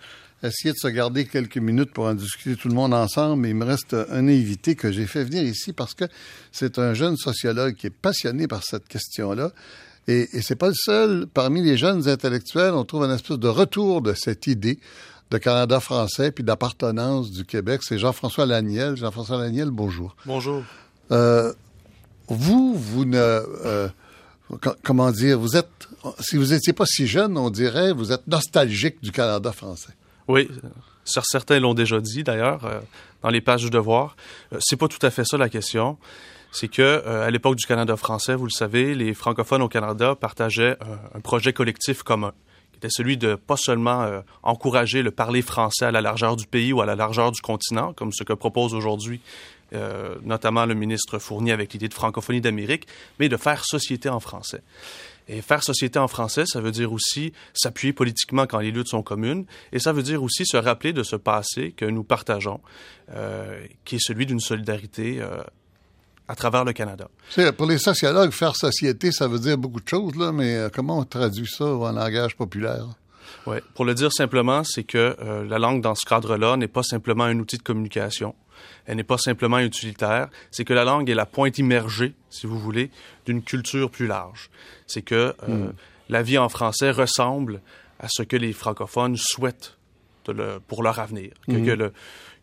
essayer 0.43 0.73
de 0.73 0.79
se 0.79 0.89
garder 0.89 1.25
quelques 1.27 1.57
minutes 1.59 1.93
pour 1.93 2.05
en 2.05 2.15
discuter 2.15 2.57
tout 2.57 2.69
le 2.69 2.75
monde 2.75 2.95
ensemble. 2.95 3.43
Mais 3.43 3.51
il 3.51 3.57
me 3.57 3.65
reste 3.65 3.95
un 3.95 4.29
invité 4.29 4.75
que 4.75 4.93
j'ai 4.93 5.07
fait 5.07 5.25
venir 5.25 5.43
ici 5.43 5.73
parce 5.73 5.95
que 5.95 6.05
c'est 6.53 6.79
un 6.79 6.95
jeune 6.95 7.17
sociologue 7.17 7.75
qui 7.75 7.87
est 7.87 7.91
passionné 7.91 8.47
par 8.47 8.63
cette 8.63 8.87
question-là. 8.87 9.51
Et, 10.07 10.29
et 10.33 10.43
c'est 10.43 10.57
pas 10.57 10.69
le 10.69 10.75
seul. 10.75 11.27
Parmi 11.27 11.63
les 11.63 11.77
jeunes 11.77 12.09
intellectuels, 12.09 12.73
on 12.75 12.85
trouve 12.85 13.05
un 13.05 13.15
espèce 13.15 13.39
de 13.39 13.49
retour 13.49 14.03
de 14.03 14.15
cette 14.15 14.47
idée 14.47 14.79
de 15.31 15.39
Canada 15.39 15.81
français 15.81 16.31
puis 16.31 16.45
d'appartenance 16.45 17.31
du 17.31 17.45
Québec. 17.45 17.83
C'est 17.83 17.99
Jean-François 17.99 18.47
Laniel. 18.47 18.97
Jean-François 18.97 19.39
Laniel, 19.39 19.71
bonjour. 19.71 20.17
Bonjour. 20.25 20.63
Euh, 21.13 21.53
vous, 22.29 22.75
vous 22.75 23.05
ne... 23.05 23.17
euh, 23.19 23.89
co- 24.61 24.75
comment 24.83 25.11
dire, 25.11 25.39
vous 25.39 25.57
êtes... 25.57 25.88
Si 26.21 26.37
vous 26.37 26.47
n'étiez 26.47 26.73
pas 26.73 26.87
si 26.87 27.07
jeune, 27.07 27.37
on 27.37 27.51
dirait, 27.51 27.93
vous 27.93 28.13
êtes 28.13 28.27
nostalgique 28.27 29.03
du 29.03 29.13
Canada 29.13 29.53
français. 29.53 29.93
Oui, 30.29 30.49
certains 31.05 31.59
l'ont 31.59 31.75
déjà 31.75 32.01
dit 32.01 32.23
d'ailleurs 32.23 32.65
euh, 32.65 32.81
dans 33.23 33.31
les 33.31 33.41
pages 33.41 33.63
du 33.63 33.71
devoir. 33.71 34.17
Euh, 34.53 34.59
c'est 34.61 34.77
pas 34.77 34.89
tout 34.89 35.05
à 35.05 35.11
fait 35.11 35.25
ça 35.25 35.37
la 35.39 35.49
question. 35.49 35.99
C'est 36.53 36.69
que 36.69 36.83
euh, 36.83 37.27
à 37.27 37.31
l'époque 37.31 37.57
du 37.57 37.67
Canada 37.67 37.97
français, 37.97 38.35
vous 38.35 38.45
le 38.45 38.51
savez, 38.51 38.95
les 38.95 39.15
francophones 39.15 39.63
au 39.63 39.69
Canada 39.69 40.15
partageaient 40.15 40.77
un, 41.15 41.21
projet 41.21 41.53
collectif 41.53 42.03
commun, 42.03 42.33
qui 42.73 42.79
était 42.79 42.91
celui 42.91 43.17
de 43.17 43.35
pas 43.35 43.57
seulement 43.57 44.23
encourager 44.43 45.03
le 45.03 45.11
parler 45.11 45.43
français 45.43 45.87
à 45.87 45.91
la 45.91 46.01
largeur 46.01 46.37
du 46.37 46.47
pays 46.47 46.73
ou 46.73 46.81
à 46.81 46.87
la 46.87 46.95
largeur 46.95 47.33
du 47.33 47.41
continent, 47.41 47.93
comme 47.93 48.13
ce 48.13 48.25
que 48.25 48.33
propose 48.33 48.75
aujourd'hui 48.75 49.21
notamment 50.25 50.65
le 50.65 50.73
ministre 50.73 51.19
Fournier 51.19 51.53
avec 51.53 51.75
l'idée 51.75 51.89
de 51.89 51.95
francophonie 51.95 52.41
d'Amérique, 52.41 52.87
mais 53.21 53.29
de 53.29 53.37
faire 53.37 53.67
société 53.67 54.09
en 54.09 54.19
français. 54.19 54.63
Et 55.29 55.43
faire 55.43 55.63
société 55.63 55.99
en 55.99 56.09
français, 56.09 56.45
ça 56.47 56.61
veut 56.61 56.71
dire 56.71 56.93
aussi 56.93 57.33
s'appuyer 57.53 57.93
politiquement 57.93 58.47
quand 58.47 58.61
les 58.61 58.71
luttes 58.71 58.89
sont 58.89 59.03
communes, 59.03 59.45
et 59.73 59.79
ça 59.79 59.93
veut 59.93 60.03
dire 60.03 60.23
aussi 60.23 60.47
se 60.47 60.57
rappeler 60.57 60.93
de 60.93 61.03
ce 61.03 61.17
passé 61.17 61.73
que 61.73 61.85
nous 61.85 62.05
partageons, 62.05 62.61
euh, 63.15 63.65
qui 63.85 63.97
est 63.97 64.03
celui 64.03 64.27
d'une 64.27 64.41
solidarité 64.41 65.21
euh, 65.21 65.43
à 66.29 66.35
travers 66.35 66.65
le 66.65 66.73
Canada. 66.73 67.09
Pour 67.57 67.67
les 67.67 67.79
sociologues, 67.79 68.31
faire 68.31 68.55
société, 68.55 69.13
ça 69.13 69.29
veut 69.29 69.39
dire 69.39 69.57
beaucoup 69.59 69.81
de 69.81 69.89
choses, 69.89 70.15
là, 70.17 70.33
mais 70.33 70.57
euh, 70.57 70.69
comment 70.73 70.99
on 70.99 71.05
traduit 71.05 71.47
ça 71.47 71.65
en 71.65 71.93
langage 71.93 72.37
populaire? 72.37 72.87
Ouais. 73.47 73.63
Pour 73.75 73.85
le 73.85 73.95
dire 73.95 74.13
simplement, 74.13 74.63
c'est 74.65 74.85
que 74.85 75.17
euh, 75.21 75.45
la 75.45 75.59
langue 75.59 75.83
dans 75.83 75.95
ce 75.95 76.07
cadre-là 76.07 76.57
n'est 76.57 76.69
pas 76.69 76.83
simplement 76.83 77.25
un 77.25 77.39
outil 77.39 77.57
de 77.57 77.63
communication, 77.63 78.35
elle 78.87 78.97
n'est 78.97 79.05
pas 79.05 79.19
simplement 79.19 79.59
utilitaire, 79.59 80.29
c'est 80.51 80.65
que 80.65 80.73
la 80.75 80.85
langue 80.85 81.09
est 81.11 81.15
la 81.15 81.27
pointe 81.27 81.59
immergée, 81.59 82.15
si 82.31 82.47
vous 82.47 82.59
voulez, 82.59 82.91
d'une 83.27 83.43
culture 83.43 83.91
plus 83.91 84.07
large. 84.07 84.51
C'est 84.87 85.03
que 85.03 85.15
euh, 85.15 85.33
Hmm. 85.49 85.73
la 86.09 86.23
vie 86.23 86.39
en 86.39 86.49
français 86.49 86.91
ressemble 86.91 87.61
à 88.01 88.07
ce 88.09 88.23
que 88.23 88.37
les 88.37 88.53
francophones 88.53 89.17
souhaitent 89.17 89.77
de 90.27 90.33
le- 90.33 90.61
pour 90.67 90.83
leur 90.83 90.99
avenir, 90.99 91.31
que, 91.47 91.53
Hmm. 91.53 91.67
que 91.67 91.71
le- 91.73 91.93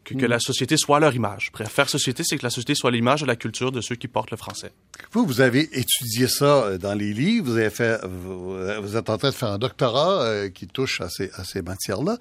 que- 0.04 0.14
que 0.14 0.26
la 0.28 0.40
société 0.40 0.78
soit 0.78 1.00
leur 1.00 1.16
image. 1.16 1.50
Bref, 1.52 1.68
faire 1.72 1.90
société, 1.90 2.22
c'est 2.24 2.38
que 2.38 2.44
la 2.44 2.52
société 2.52 2.76
soit 2.76 2.92
l'image 2.92 3.22
de 3.22 3.26
la 3.26 3.36
culture 3.36 3.72
de 3.72 3.82
ceux 3.82 3.96
qui 3.96 4.08
portent 4.08 4.30
le 4.30 4.38
français. 4.38 4.72
Vous, 5.12 5.26
vous 5.26 5.42
avez 5.42 5.62
étudié 5.80 6.28
ça 6.28 6.46
euh, 6.66 6.78
dans 6.78 6.94
les 6.94 7.12
livres, 7.12 7.48
vous 7.48 7.58
avez 7.58 7.72
fait, 7.72 8.00
vous, 8.06 8.56
vous 8.84 8.98
êtes 8.98 9.10
en 9.10 9.18
train 9.18 9.30
de 9.30 9.34
faire 9.34 9.50
un 9.50 9.58
doctorat 9.58 10.22
euh, 10.22 10.50
qui 10.50 10.68
touche 10.68 11.02
à 11.02 11.10
ces, 11.10 11.32
à 11.34 11.44
ces 11.44 11.64
matières-là. 11.64 12.20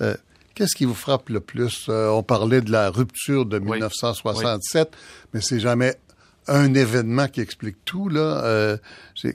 Euh, 0.00 0.16
Qu'est-ce 0.56 0.74
qui 0.74 0.86
vous 0.86 0.94
frappe 0.94 1.28
le 1.28 1.38
plus? 1.40 1.86
Euh, 1.88 2.08
on 2.08 2.22
parlait 2.24 2.62
de 2.62 2.72
la 2.72 2.90
rupture 2.90 3.46
de 3.46 3.58
1967, 3.60 4.90
mais 5.34 5.40
c'est 5.40 5.60
jamais 5.60 5.94
un 6.48 6.74
événement 6.74 7.28
qui 7.28 7.40
explique 7.42 7.76
tout, 7.84 8.08
là. 8.08 8.42
Euh, 8.44 8.76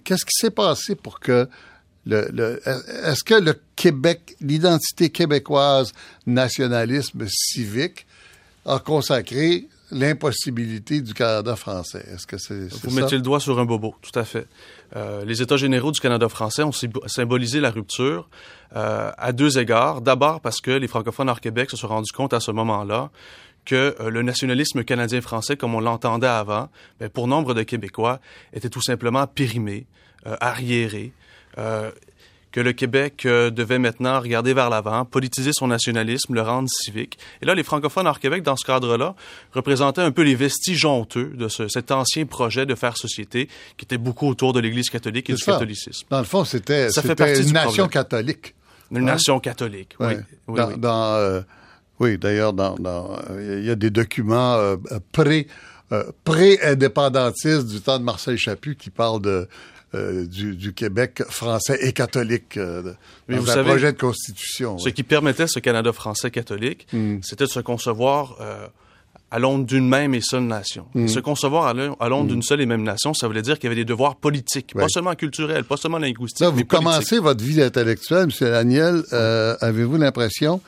Qu'est-ce 0.03 0.26
qui 0.26 0.34
s'est 0.36 0.49
passé 0.51 0.95
pour 0.95 1.19
que 1.19 1.47
le, 2.05 2.28
le- 2.34 2.59
est-ce 3.05 3.24
que 3.24 3.36
le 3.36 3.53
Québec, 3.76 4.36
l'identité 4.41 5.09
québécoise, 5.11 5.91
nationalisme 6.26 7.26
civique, 7.30 8.07
a 8.65 8.80
consacré 8.80 9.67
l'impossibilité 9.92 11.02
du 11.02 11.14
Canada 11.14 11.56
français? 11.56 12.04
Est-ce 12.14 12.26
que 12.28 12.38
c'est 12.38 12.70
c'est 12.70 12.84
Vous 12.84 12.89
ça? 12.96 13.02
mettez 13.02 13.16
le 13.16 13.22
doigt 13.22 13.39
sur 13.39 13.60
un 13.60 13.66
bobo, 13.66 13.96
tout 14.02 14.18
à 14.18 14.24
fait. 14.24 14.48
Euh, 14.96 15.24
les 15.26 15.42
États 15.42 15.58
généraux 15.58 15.92
du 15.92 16.00
Canada 16.00 16.28
français 16.30 16.64
ont 16.64 16.72
symbo- 16.72 17.08
symbolisé 17.08 17.60
la 17.60 17.72
rupture 17.72 18.30
euh, 18.76 19.12
à 19.18 19.32
deux 19.32 19.58
égards. 19.60 20.02
D'abord 20.02 20.42
parce 20.42 20.62
que 20.62 20.72
les 20.72 20.88
francophones 20.88 21.30
hors 21.30 21.39
Québec 21.42 21.70
se 21.70 21.78
sont 21.78 21.88
rendus 21.88 22.12
compte 22.14 22.34
à 22.34 22.39
ce 22.39 22.52
moment-là 22.52 23.10
que 23.66 23.96
euh, 24.00 24.10
le 24.10 24.22
nationalisme 24.24 24.84
canadien-français, 24.84 25.56
comme 25.56 25.76
on 25.76 25.80
l'entendait 25.82 26.28
avant, 26.28 26.70
ben, 27.00 27.10
pour 27.10 27.28
nombre 27.28 27.54
de 27.54 27.64
Québécois, 27.64 28.20
était 28.54 28.70
tout 28.70 28.82
simplement 28.82 29.28
périmé, 29.28 29.86
euh, 30.26 30.36
arriéré. 30.42 31.14
Que 32.52 32.60
le 32.60 32.74
Québec 32.74 33.26
euh, 33.26 33.49
devait 33.49 33.80
maintenant 33.80 34.20
regarder 34.20 34.54
vers 34.54 34.70
l'avant, 34.70 35.06
politiser 35.06 35.52
son 35.54 35.68
nationalisme, 35.68 36.34
le 36.34 36.41
rendre 36.41 36.68
civique. 36.70 37.18
Et 37.41 37.45
là, 37.45 37.56
les 37.56 37.64
francophones 37.64 38.08
hors 38.08 38.20
Québec, 38.20 38.43
dans 38.43 38.56
ce 38.58 38.66
cadre-là, 38.66 39.16
représentaient 39.54 40.02
un 40.02 40.12
peu 40.12 40.22
les 40.24 40.36
vestiges 40.36 40.84
honteux 40.86 41.32
de 41.36 41.47
ce- 41.47 41.68
cet 41.70 41.91
ancien 41.91 42.26
projet 42.26 42.66
de 42.66 42.76
faire 42.76 42.97
société 42.97 43.47
qui 43.78 43.86
était 43.86 43.97
beaucoup 43.97 44.28
autour 44.28 44.52
de 44.54 44.60
l'Église 44.60 44.89
catholique 44.89 45.30
et 45.30 45.34
du 45.34 45.39
ça. 45.41 45.54
catholicisme. 45.54 46.06
Dans 46.10 46.20
le 46.20 46.26
fond, 46.26 46.43
c'était 46.43 46.88
une 46.89 47.54
nation 47.54 47.88
problème. 47.88 47.88
catholique. 47.89 48.56
Une 48.91 48.97
Hein? 48.97 49.14
nation 49.14 49.39
catholique, 49.39 49.95
oui. 50.02 50.08
Ouais. 50.08 50.20
oui, 50.49 50.58
dans, 50.58 50.68
oui. 50.68 50.74
dans, 50.78 51.14
euh, 51.16 51.41
oui, 52.02 52.18
d'ailleurs, 52.18 52.52
dans, 52.52 52.76
dans, 52.76 53.18
il 53.39 53.64
y 53.64 53.70
a 53.70 53.76
des 53.76 53.89
documents 53.89 54.56
euh, 54.56 54.76
pré, 55.14 55.47
euh, 55.93 56.04
pré-indépendantistes 56.26 57.68
du 57.68 57.82
temps 57.82 57.99
de 57.99 58.04
Marcel 58.04 58.38
Chaput 58.38 58.76
qui 58.76 58.89
parlent 58.89 59.22
de, 59.22 59.47
euh, 59.94 60.26
du, 60.26 60.56
du 60.56 60.74
Québec 60.74 61.22
français 61.30 61.78
et 61.82 61.92
catholique 61.92 62.56
euh, 62.58 62.94
Mais 63.28 63.36
dans 63.36 63.42
vous 63.42 63.50
un 63.50 63.54
savez, 63.56 63.70
projet 63.70 63.92
de 63.94 63.98
constitution. 64.00 64.78
Ce 64.78 64.89
qui 64.89 65.04
permettait 65.04 65.48
ce 65.48 65.60
Canada 65.60 65.92
français 65.94 66.32
catholique, 66.32 66.88
Mm. 66.94 67.18
c'était 67.22 67.44
de 67.46 67.50
se 67.50 67.60
concevoir 67.60 68.38
euh, 68.39 68.68
à 69.32 69.39
l'onde 69.39 69.66
d'une 69.66 69.88
même 69.88 70.14
et 70.14 70.22
seule 70.22 70.44
nation. 70.44 70.86
Mm. 70.94 71.06
Et 71.06 71.08
se 71.10 71.20
concevoir 71.20 71.66
à 71.68 71.74
l'on- 71.74 71.96
à 72.00 72.08
l'onde 72.10 72.28
d'une 72.30 72.42
seule 72.42 72.62
et 72.62 72.66
même 72.66 72.84
nation, 72.84 73.14
ça 73.14 73.28
voulait 73.28 73.42
dire 73.42 73.56
qu'il 73.60 73.66
y 73.66 73.68
avait 73.68 73.76
des 73.82 73.86
devoirs 73.86 74.16
politiques, 74.16 74.74
pas 74.74 74.88
seulement 74.89 75.16
culturels, 75.16 75.64
pas 75.66 75.78
seulement 75.78 76.00
linguistiques, 76.00 76.42
Là, 76.42 76.50
vous 76.50 76.64
commencez 76.66 77.20
votre 77.20 77.44
vie 77.44 77.62
intellectuelle, 77.62 78.24
M. 78.24 78.32
Daniel. 78.50 79.04
Euh, 79.14 79.56
Avez-vous 79.62 79.98
l'impression 79.98 80.62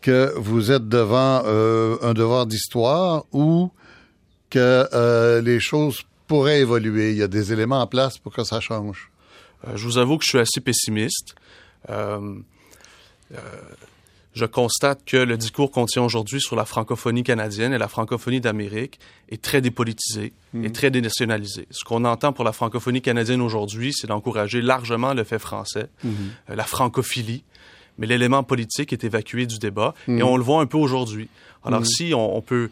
que 0.00 0.32
vous 0.36 0.72
êtes 0.72 0.88
devant 0.88 1.42
un 1.44 2.12
devoir 2.14 2.46
d'histoire 2.46 3.24
ou 3.32 3.70
que 4.50 5.40
les 5.40 5.60
choses 5.60 6.02
évoluer? 6.48 7.12
Il 7.12 7.18
y 7.18 7.22
a 7.22 7.28
des 7.28 7.52
éléments 7.52 7.80
en 7.80 7.86
place 7.86 8.18
pour 8.18 8.32
que 8.32 8.44
ça 8.44 8.60
change. 8.60 9.10
Euh, 9.66 9.76
je 9.76 9.84
vous 9.84 9.98
avoue 9.98 10.18
que 10.18 10.24
je 10.24 10.30
suis 10.30 10.38
assez 10.38 10.60
pessimiste. 10.60 11.34
Euh, 11.90 12.34
euh, 13.32 13.38
je 14.34 14.46
constate 14.46 15.04
que 15.04 15.18
le 15.18 15.36
discours 15.36 15.70
qu'on 15.70 15.84
tient 15.84 16.02
aujourd'hui 16.02 16.40
sur 16.40 16.56
la 16.56 16.64
francophonie 16.64 17.22
canadienne 17.22 17.74
et 17.74 17.78
la 17.78 17.88
francophonie 17.88 18.40
d'Amérique 18.40 18.98
est 19.28 19.42
très 19.42 19.60
dépolitisé 19.60 20.32
et 20.62 20.72
très 20.72 20.90
dénationalisé. 20.90 21.66
Ce 21.70 21.84
qu'on 21.84 22.04
entend 22.04 22.32
pour 22.32 22.44
la 22.44 22.52
francophonie 22.52 23.02
canadienne 23.02 23.42
aujourd'hui, 23.42 23.92
c'est 23.92 24.06
d'encourager 24.06 24.62
largement 24.62 25.12
le 25.12 25.24
fait 25.24 25.38
français, 25.38 25.88
euh, 26.04 26.08
la 26.48 26.64
francophilie, 26.64 27.44
mais 27.98 28.06
l'élément 28.06 28.42
politique 28.42 28.92
est 28.94 29.04
évacué 29.04 29.44
du 29.44 29.58
débat 29.58 29.94
et 30.08 30.22
on 30.22 30.38
le 30.38 30.42
voit 30.42 30.62
un 30.62 30.66
peu 30.66 30.78
aujourd'hui. 30.78 31.28
Alors 31.62 31.86
si 31.86 32.14
on, 32.14 32.36
on 32.36 32.40
peut, 32.40 32.70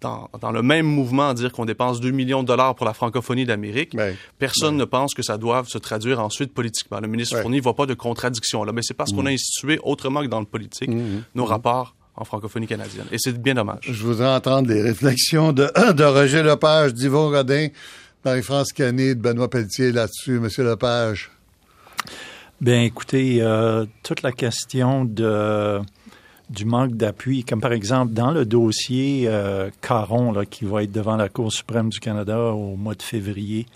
dans, 0.00 0.28
dans 0.40 0.50
le 0.52 0.62
même 0.62 0.84
mouvement, 0.86 1.32
dire 1.32 1.50
qu'on 1.52 1.64
dépense 1.64 2.00
2 2.00 2.10
millions 2.10 2.42
de 2.42 2.48
dollars 2.48 2.74
pour 2.74 2.84
la 2.86 2.92
francophonie 2.92 3.46
d'Amérique, 3.46 3.94
Ouais. 3.94 4.14
personne 4.38 4.76
ne 4.76 4.84
pense 4.84 5.14
que 5.14 5.22
ça 5.22 5.38
doive 5.38 5.68
se 5.68 5.78
traduire 5.78 6.20
ensuite 6.20 6.52
politiquement. 6.52 7.00
Le 7.00 7.08
ministre 7.08 7.36
Ouais. 7.36 7.42
Fournier 7.42 7.58
ne 7.58 7.62
voit 7.62 7.74
pas 7.76 7.86
de 7.86 7.94
contradiction 7.94 8.62
là, 8.64 8.72
mais 8.72 8.82
c'est 8.82 8.94
parce 8.94 9.12
qu'on 9.12 9.24
a 9.26 9.30
institué 9.30 9.78
autrement 9.82 10.20
que 10.22 10.26
dans 10.26 10.40
le 10.40 10.46
politique 10.46 10.90
nos 11.34 11.44
rapports 11.46 11.94
en 12.14 12.24
francophonie 12.24 12.66
canadienne. 12.66 13.06
Et 13.10 13.16
c'est 13.18 13.36
bien 13.40 13.54
dommage. 13.54 13.80
Je 13.90 14.02
voudrais 14.04 14.28
entendre 14.34 14.68
les 14.68 14.80
réflexions 14.82 15.52
de, 15.52 15.64
de 15.92 16.04
Roger 16.04 16.42
Lepage, 16.42 16.92
d'Yvon 16.94 17.30
Godin, 17.30 17.68
Marie-France 18.24 18.72
Canet, 18.72 19.16
de 19.16 19.22
Benoît 19.22 19.48
Pelletier 19.50 19.92
là-dessus. 19.92 20.38
Monsieur 20.40 20.64
Lepage. 20.64 21.30
Bien, 22.60 22.82
écoutez, 22.82 23.42
euh, 23.42 23.84
toute 24.02 24.22
la 24.22 24.32
question 24.32 25.04
de, 25.04 25.80
du 26.50 26.64
manque 26.64 26.92
d'appui, 26.92 27.44
comme 27.44 27.60
par 27.60 27.72
exemple 27.72 28.12
dans 28.12 28.30
le 28.30 28.44
dossier 28.44 29.24
euh, 29.26 29.70
Caron, 29.80 30.32
là, 30.32 30.46
qui 30.46 30.64
va 30.64 30.82
être 30.82 30.92
devant 30.92 31.16
la 31.16 31.28
Cour 31.28 31.52
suprême 31.52 31.88
du 31.88 32.00
Canada 32.00 32.52
au 32.52 32.76
mois 32.76 32.94
de 32.94 33.02
février, 33.02 33.66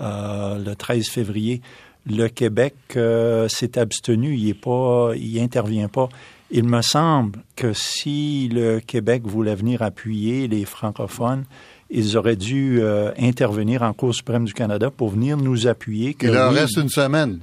euh, 0.00 0.58
le 0.58 0.74
13 0.74 1.08
février, 1.08 1.60
le 2.06 2.28
Québec 2.28 2.74
euh, 2.96 3.48
s'est 3.48 3.78
abstenu, 3.78 4.34
il 4.34 4.48
est 4.48 4.54
pas, 4.54 5.12
il 5.16 5.40
intervient 5.40 5.88
pas. 5.88 6.08
Il 6.50 6.64
me 6.64 6.82
semble 6.82 7.40
que 7.56 7.72
si 7.72 8.48
le 8.52 8.80
Québec 8.80 9.22
voulait 9.24 9.54
venir 9.54 9.82
appuyer 9.82 10.46
les 10.46 10.64
francophones, 10.64 11.44
ils 11.90 12.16
auraient 12.16 12.36
dû 12.36 12.80
euh, 12.80 13.12
intervenir 13.18 13.82
en 13.82 13.92
Cour 13.92 14.14
suprême 14.14 14.44
du 14.44 14.52
Canada 14.52 14.90
pour 14.90 15.10
venir 15.10 15.36
nous 15.36 15.66
appuyer. 15.66 16.14
que 16.14 16.26
Il 16.26 16.32
leur 16.32 16.52
oui, 16.52 16.58
reste 16.58 16.76
une 16.76 16.88
semaine. 16.88 17.40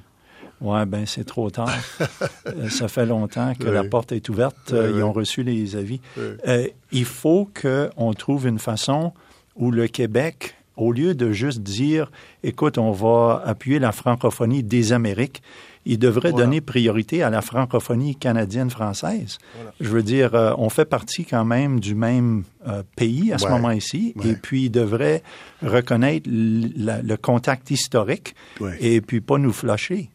Ouais, 0.62 0.86
ben 0.86 1.05
c'est 1.05 1.24
trop 1.26 1.49
tard. 1.49 1.70
Euh, 2.47 2.70
ça 2.70 2.88
fait 2.88 3.05
longtemps 3.05 3.53
que 3.57 3.66
Oui. 3.68 3.74
la 3.74 3.84
porte 3.84 4.12
est 4.12 4.28
ouverte. 4.30 4.74
Euh, 4.74 4.86
Oui, 4.88 4.89
Ils 4.91 4.95
oui. 4.97 5.03
ont 5.03 5.12
reçu 5.14 5.43
les 5.43 5.76
avis. 5.76 6.01
Euh, 6.47 6.68
il 6.91 7.05
faut 7.05 7.49
qu'on 7.62 8.14
trouve 8.14 8.47
une 8.47 8.59
façon 8.59 9.14
où 9.55 9.72
le 9.72 9.88
Québec, 9.88 10.55
au 10.76 10.91
lieu 10.91 11.14
de 11.14 11.32
juste 11.32 11.62
dire, 11.62 12.12
écoute, 12.43 12.78
on 12.78 12.91
va 12.91 13.41
appuyer 13.45 13.80
la 13.80 13.91
francophonie 13.91 14.64
des 14.64 14.91
Amériques, 14.91 15.41
il 15.86 15.97
devrait 15.97 16.32
Voilà. 16.32 16.45
donner 16.45 16.62
priorité 16.62 17.24
à 17.24 17.30
la 17.30 17.41
francophonie 17.41 18.16
canadienne-française. 18.16 19.38
Je 19.80 19.89
veux 19.89 20.03
dire, 20.03 20.36
euh, 20.36 20.53
on 20.57 20.70
fait 20.70 20.86
partie 20.86 21.24
quand 21.26 21.45
même 21.45 21.80
du 21.80 21.95
même 21.95 22.43
euh, 22.68 22.84
pays 22.95 23.32
à 23.34 23.38
ce 23.38 23.45
Ouais. 23.45 23.51
moment 23.51 23.72
ici, 23.72 24.14
Ouais. 24.18 24.32
et 24.32 24.34
puis 24.36 24.66
il 24.66 24.70
devrait 24.72 25.24
reconnaître 25.64 26.30
la- 26.30 27.01
le 27.01 27.18
contact 27.18 27.72
historique 27.72 28.36
Ouais. 28.59 28.78
et 28.80 28.99
puis 29.01 29.22
pas 29.22 29.38
nous 29.38 29.53
flasher. 29.53 30.09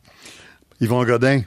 Yvon 0.81 1.05
Godin. 1.05 1.41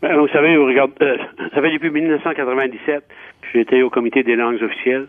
Ben, 0.00 0.16
vous 0.16 0.28
savez, 0.28 0.56
vous 0.56 0.66
regardez, 0.66 0.94
euh, 1.02 1.16
ça 1.54 1.60
fait 1.60 1.72
depuis 1.72 1.90
1997 1.90 3.04
que 3.52 3.58
été 3.58 3.82
au 3.82 3.90
comité 3.90 4.22
des 4.22 4.36
langues 4.36 4.62
officielles. 4.62 5.06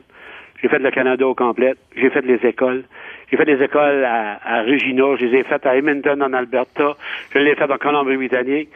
J'ai 0.61 0.69
fait 0.69 0.79
le 0.79 0.91
Canada 0.91 1.27
au 1.27 1.35
complet. 1.35 1.73
J'ai 1.95 2.09
fait 2.09 2.21
les 2.21 2.39
écoles. 2.47 2.83
J'ai 3.29 3.37
fait 3.37 3.45
les 3.45 3.61
écoles 3.63 4.05
à, 4.05 4.39
à 4.43 4.61
Regina. 4.63 5.15
Je 5.19 5.25
les 5.25 5.39
ai 5.39 5.43
faites 5.43 5.65
à 5.65 5.75
Edmonton, 5.75 6.21
en 6.21 6.31
Alberta. 6.33 6.95
Je 7.33 7.39
les 7.39 7.51
ai 7.51 7.55
faites 7.55 7.71
en 7.71 7.77
Colombie-Britannique. 7.77 8.69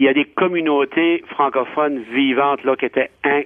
Il 0.00 0.06
y 0.06 0.08
a 0.08 0.14
des 0.14 0.24
communautés 0.24 1.22
francophones 1.28 2.02
vivantes 2.10 2.64
là 2.64 2.74
qui 2.74 2.86
étaient 2.86 3.10
in-. 3.22 3.42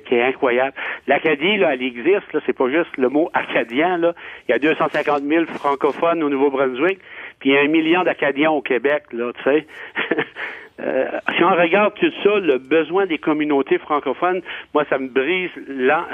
L'Acadie 1.09 1.57
là, 1.57 1.75
elle 1.75 1.83
existe 1.83 2.33
là, 2.33 2.41
c'est 2.47 2.57
pas 2.57 2.71
juste 2.71 2.97
le 2.97 3.09
mot 3.09 3.29
acadien 3.35 3.99
là. 3.99 4.15
Il 4.49 4.53
y 4.53 4.55
a 4.55 4.61
250 4.61 5.25
000 5.25 5.47
francophones 5.47 6.23
au 6.23 6.29
Nouveau-Brunswick, 6.29 7.01
il 7.45 7.53
y 7.53 7.57
a 7.57 7.61
un 7.61 7.69
million 7.69 8.03
d'Acadiens 8.05 8.51
au 8.51 8.63
Québec 8.63 9.05
là, 9.13 9.33
tu 9.33 9.43
sais. 9.45 9.67
euh, 10.81 11.07
si 11.37 11.45
on 11.45 11.51
regarde 11.51 11.95
tout 11.95 12.11
ça, 12.25 12.41
le 12.41 12.59
besoin 12.59 13.07
des 13.07 13.19
communautés 13.19 13.79
francophones, 13.79 14.43
moi, 14.75 14.85
ça 14.91 14.99
me 14.99 15.09
brise 15.09 15.51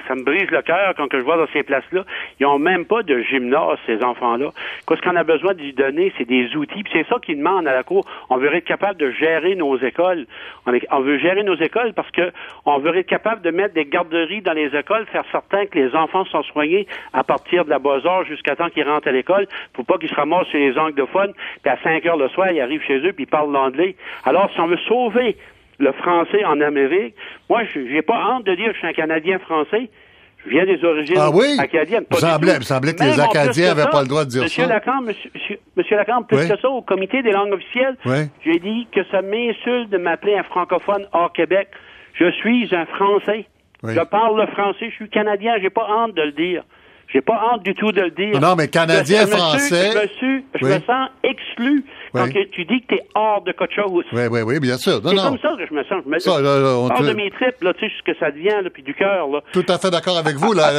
ça 0.07 0.15
me 0.15 0.23
brise 0.23 0.51
le 0.51 0.61
cœur 0.61 0.95
quand 0.97 1.07
je 1.11 1.19
vois 1.19 1.39
dans 1.39 1.47
ces 1.53 1.63
places-là. 1.63 2.05
Ils 2.39 2.43
n'ont 2.43 2.59
même 2.59 2.85
pas 2.85 3.03
de 3.03 3.21
gymnase, 3.23 3.79
ces 3.87 4.03
enfants-là. 4.03 4.51
Ce 4.89 5.01
qu'on 5.01 5.17
a 5.17 5.25
besoin 5.25 5.55
de 5.55 5.63
lui 5.63 5.73
donner, 5.73 6.13
c'est 6.19 6.27
des 6.27 6.55
outils. 6.57 6.85
c'est 6.93 7.07
ça 7.07 7.17
qu'ils 7.23 7.39
demandent 7.39 7.67
à 7.67 7.73
la 7.73 7.83
Cour. 7.85 8.05
On 8.29 8.37
veut 8.37 8.55
être 8.55 8.65
capable 8.65 8.99
de 8.99 9.11
gérer 9.13 9.55
nos 9.55 9.79
écoles. 9.79 10.27
On, 10.67 11.01
veut 11.01 11.19
gérer 11.19 11.43
nos 11.43 11.57
écoles 11.57 11.95
parce 11.95 12.11
que 12.11 12.31
on 12.67 12.79
veut 12.79 12.95
être 12.97 13.07
capable 13.07 13.41
de 13.41 13.51
mettre 13.51 13.75
des 13.75 13.87
garderies 13.87 14.43
dans 14.43 14.53
les 14.53 14.77
écoles, 14.77 15.07
faire 15.07 15.25
certain 15.33 15.67
que 15.67 15.79
les 15.79 15.95
enfants 15.95 16.25
sont 16.27 16.43
soignés 16.43 16.87
à 17.15 17.25
partir 17.25 17.65
de 17.65 17.71
la 17.71 17.79
bas 17.79 18.01
âge 18.05 18.27
jusqu'à 18.27 18.57
temps 18.57 18.69
qu'ils 18.69 18.87
rentrent 18.87 19.09
à 19.09 19.13
l'école, 19.13 19.47
pour 19.73 19.87
pas 19.87 19.97
qu'ils 19.97 20.11
se 20.11 20.15
ramassent 20.15 20.49
chez 20.49 20.59
les 20.59 20.79
anglophones, 20.79 21.33
puis 21.63 21.73
à 21.73 21.79
5 21.83 22.05
heures 22.07 22.17
le 22.17 22.29
soir, 22.29 22.51
ils 22.51 22.61
arrivent 22.61 22.83
chez 22.83 22.99
eux, 22.99 23.13
puis 23.13 23.25
ils 23.25 23.27
parlent 23.27 23.53
l'anglais. 23.53 23.97
Alors, 24.25 24.50
si 24.55 24.61
on 24.61 24.67
veut 24.67 24.79
sauver 24.89 25.37
le 25.79 25.93
français 25.93 26.45
en 26.45 26.61
Amérique, 26.61 27.15
moi, 27.49 27.63
je 27.73 27.81
n'ai 27.81 28.03
pas 28.03 28.21
honte 28.29 28.45
de 28.45 28.55
dire 28.55 28.69
que 28.69 28.75
je 28.75 28.79
suis 28.79 28.89
un 28.89 28.93
Canadien 28.93 29.39
français. 29.39 29.89
Je 30.45 30.51
viens 30.51 30.65
des 30.65 30.83
origines 30.83 31.17
ah 31.19 31.31
oui? 31.33 31.57
acadiennes. 31.59 32.05
Il 32.11 32.17
semblait, 32.17 32.61
semblait, 32.63 32.95
que 32.95 33.05
les 33.05 33.21
Acadiens 33.21 33.75
n'avaient 33.75 33.91
pas 33.91 34.01
le 34.01 34.09
droit 34.09 34.25
de 34.25 34.31
dire 34.31 34.43
monsieur 34.43 34.63
ça. 34.63 34.69
Lacan, 34.71 35.03
monsieur, 35.03 35.31
monsieur 35.77 35.97
Lacan, 35.97 36.23
plus 36.23 36.49
que 36.49 36.59
ça, 36.59 36.69
au 36.71 36.81
comité 36.81 37.23
des 37.23 37.33
langues 37.33 37.53
officielles, 37.53 37.97
j'ai 38.43 38.59
dit 38.59 38.89
que 38.91 39.01
ça 39.11 39.21
m'insulte 39.21 39.91
de 39.91 39.99
m'appeler 39.99 40.37
un 40.37 40.43
francophone 40.45 41.07
hors 41.13 41.33
Québec. 41.33 41.69
Je 42.15 42.31
suis 42.33 42.75
un 42.75 42.87
Français. 42.87 43.47
Je 43.83 44.01
parle 44.05 44.41
le 44.41 44.47
français, 44.49 44.91
je 44.91 44.95
suis 44.95 45.09
Canadien, 45.09 45.55
j'ai 45.61 45.71
pas 45.71 45.87
honte 45.89 46.15
de 46.15 46.23
le 46.23 46.33
dire. 46.33 46.65
J'ai 47.13 47.23
pas 47.23 47.41
honte 47.51 47.63
du 47.65 47.75
tout 47.75 47.91
de 47.93 48.03
le 48.03 48.11
dire. 48.11 48.41
Non, 48.41 48.55
mais 48.57 48.69
Canadien, 48.69 49.27
Français. 49.27 49.91
Je, 50.21 50.65
me, 50.65 50.81
sens 50.81 51.09
exclu 51.25 51.85
quand 52.13 52.29
tu 52.29 52.65
dis 52.65 52.81
que 52.83 52.87
tu 52.89 52.95
es 52.97 53.07
hors 53.15 53.43
de 53.43 53.53
quelque 53.53 53.75
chose. 53.75 54.05
Oui, 54.13 54.23
oui, 54.31 54.41
oui, 54.43 54.61
bien 54.61 54.77
sûr. 54.77 55.01
C'est 55.05 55.17
comme 55.17 55.39
ça 55.39 55.55
que 55.57 55.67
je 55.67 55.75
me 55.75 55.83
sens. 55.85 56.03
Je 56.05 56.11
me 56.11 56.19
ça, 56.19 56.33
hors 56.33 57.03
de 57.03 57.13
mes 57.13 57.31
tripes, 57.31 57.63
là, 57.63 57.73
tu 57.75 57.87
sais, 57.87 57.93
ce 57.99 58.13
que 58.13 58.19
ça 58.19 58.31
devient, 58.31 58.63
là, 58.63 58.71
puis 58.73 58.83
du 58.83 58.95
cœur. 58.95 59.29
Là. 59.29 59.41
Tout 59.53 59.67
à 59.69 59.79
fait 59.79 59.91
d'accord 59.91 60.19
avec 60.19 60.37
vous. 60.37 60.53
Là, 60.53 60.73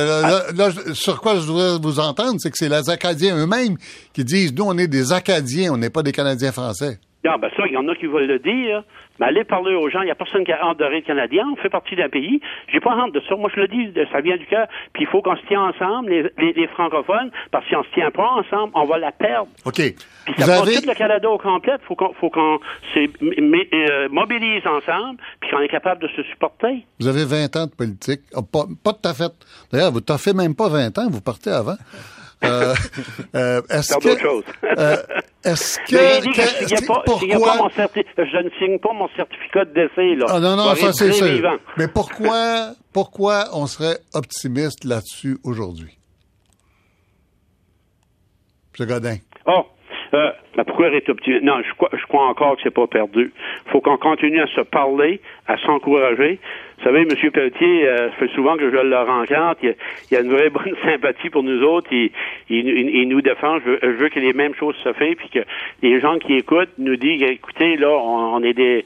là, 0.55 0.69
sur 0.93 1.21
quoi 1.21 1.35
je 1.35 1.47
voudrais 1.47 1.79
vous 1.81 1.99
entendre, 1.99 2.35
c'est 2.37 2.49
que 2.49 2.57
c'est 2.57 2.69
les 2.69 2.89
Acadiens 2.89 3.37
eux-mêmes 3.37 3.77
qui 4.13 4.23
disent, 4.23 4.55
nous, 4.55 4.65
on 4.65 4.77
est 4.77 4.87
des 4.87 5.13
Acadiens, 5.13 5.73
on 5.73 5.77
n'est 5.77 5.89
pas 5.89 6.03
des 6.03 6.11
Canadiens 6.11 6.51
français. 6.51 6.99
Non, 7.23 7.37
ben 7.39 7.49
ça, 7.55 7.63
il 7.67 7.73
y 7.73 7.77
en 7.77 7.87
a 7.87 7.95
qui 7.95 8.07
veulent 8.07 8.27
le 8.27 8.39
dire. 8.39 8.83
Mais 9.21 9.27
allez 9.27 9.43
parler 9.43 9.75
aux 9.75 9.87
gens. 9.87 10.01
Il 10.01 10.05
n'y 10.05 10.11
a 10.11 10.15
personne 10.15 10.43
qui 10.43 10.51
a 10.51 10.65
honte 10.65 10.79
de 10.79 10.83
rire 10.83 11.03
canadien. 11.05 11.45
On 11.53 11.55
fait 11.55 11.69
partie 11.69 11.95
d'un 11.95 12.09
pays. 12.09 12.41
J'ai 12.73 12.79
pas 12.79 12.95
honte 12.95 13.13
de 13.13 13.21
ça. 13.29 13.35
Moi, 13.35 13.51
je 13.53 13.59
le 13.61 13.67
dis, 13.67 13.93
ça 14.11 14.19
vient 14.19 14.35
du 14.35 14.47
cœur. 14.47 14.67
Puis 14.93 15.03
il 15.03 15.07
faut 15.07 15.21
qu'on 15.21 15.35
se 15.35 15.45
tienne 15.45 15.59
ensemble, 15.59 16.09
les, 16.09 16.67
francophones, 16.69 17.29
parce 17.51 17.63
que 17.65 17.69
si 17.69 17.75
on 17.75 17.83
se 17.83 17.89
tient 17.93 18.09
pas 18.09 18.27
ensemble, 18.27 18.71
on 18.73 18.85
va 18.85 18.97
la 18.97 19.11
perdre. 19.11 19.47
OK. 19.63 19.75
Puis 19.75 20.33
ça 20.37 20.61
Vous 20.61 20.71
tout 20.71 20.87
le 20.87 20.95
Canada 20.95 21.29
au 21.29 21.37
complet. 21.37 21.73
Il 21.79 21.85
faut 21.85 21.95
qu'on 21.95 22.13
faut 22.13 22.31
qu'on 22.31 22.59
se 22.95 22.99
euh, 22.99 24.09
mobilise 24.09 24.65
ensemble, 24.65 25.19
puis 25.39 25.51
qu'on 25.51 25.59
est 25.59 25.69
capable 25.69 26.01
de 26.01 26.07
se 26.07 26.23
supporter. 26.23 26.83
Vous 26.99 27.07
avez 27.07 27.25
20 27.25 27.55
ans 27.57 27.67
de 27.67 27.75
politique. 27.75 28.21
Oh, 28.33 28.41
pas, 28.41 28.65
pas 28.83 28.93
de 28.93 28.97
ta 28.97 29.13
fête. 29.13 29.33
D'ailleurs, 29.71 29.91
vous 29.91 30.01
fait 30.17 30.33
même 30.33 30.55
pas 30.55 30.67
20 30.67 30.97
ans. 30.97 31.09
Vous 31.11 31.21
partez 31.21 31.51
avant. 31.51 31.77
Euh, 32.43 32.73
euh, 33.35 33.61
est-ce 33.69 33.97
que, 33.97 34.09
euh, 34.79 34.95
est-ce 35.45 35.77
que, 35.79 36.21
que, 36.25 36.87
pas, 36.87 37.03
pourquoi... 37.05 37.53
pas 37.53 37.57
mon 37.57 37.69
je 37.69 38.43
ne 38.43 38.49
signe 38.57 38.79
pas 38.79 38.93
mon 38.93 39.07
certificat 39.15 39.65
de 39.65 39.73
décès 39.73 40.15
là. 40.15 40.25
Ah 40.27 40.39
non 40.39 40.55
non, 40.55 40.73
ça 40.75 40.91
c'est 40.91 41.11
sûr. 41.11 41.27
Mais 41.77 41.87
pourquoi, 41.87 42.71
pourquoi 42.93 43.45
on 43.53 43.67
serait 43.67 43.97
optimiste 44.13 44.85
là-dessus 44.85 45.37
aujourd'hui, 45.43 45.97
M. 48.79 48.87
Godin? 48.87 49.17
Oh, 49.45 49.65
euh, 50.13 50.31
ben 50.57 50.63
pourquoi 50.65 50.87
être 50.87 51.09
optimiste? 51.09 51.43
Non, 51.43 51.61
je 51.61 51.73
crois, 51.75 51.89
je 51.93 52.05
crois 52.07 52.27
encore 52.27 52.55
que 52.55 52.61
c'est 52.63 52.73
pas 52.73 52.87
perdu. 52.87 53.31
faut 53.71 53.81
qu'on 53.81 53.97
continue 53.97 54.41
à 54.41 54.47
se 54.47 54.61
parler, 54.61 55.21
à 55.47 55.57
s'encourager. 55.57 56.39
Vous 56.81 56.87
savez, 56.87 57.01
M. 57.01 57.31
Pelletier, 57.31 57.87
euh, 57.87 58.09
fait 58.13 58.27
souvent 58.29 58.57
que 58.57 58.71
je 58.71 58.75
le 58.75 58.97
rencontre. 58.97 59.59
Il, 59.61 59.75
il, 60.09 60.17
a 60.17 60.21
une 60.21 60.31
vraie 60.31 60.49
bonne 60.49 60.75
sympathie 60.83 61.29
pour 61.29 61.43
nous 61.43 61.61
autres. 61.61 61.87
Il, 61.91 62.09
il, 62.49 62.67
il 62.67 63.07
nous 63.07 63.21
défend. 63.21 63.59
Je 63.59 63.69
veux, 63.69 63.79
je 63.83 63.87
veux, 63.89 64.09
que 64.09 64.19
les 64.19 64.33
mêmes 64.33 64.55
choses 64.55 64.75
se 64.77 64.91
fassent, 64.91 65.15
puis 65.15 65.29
que 65.29 65.45
les 65.83 65.99
gens 65.99 66.17
qui 66.17 66.33
écoutent 66.33 66.73
nous 66.79 66.95
disent, 66.95 67.21
écoutez, 67.21 67.77
là, 67.77 67.89
on 67.89 68.41
est 68.41 68.53
des 68.53 68.83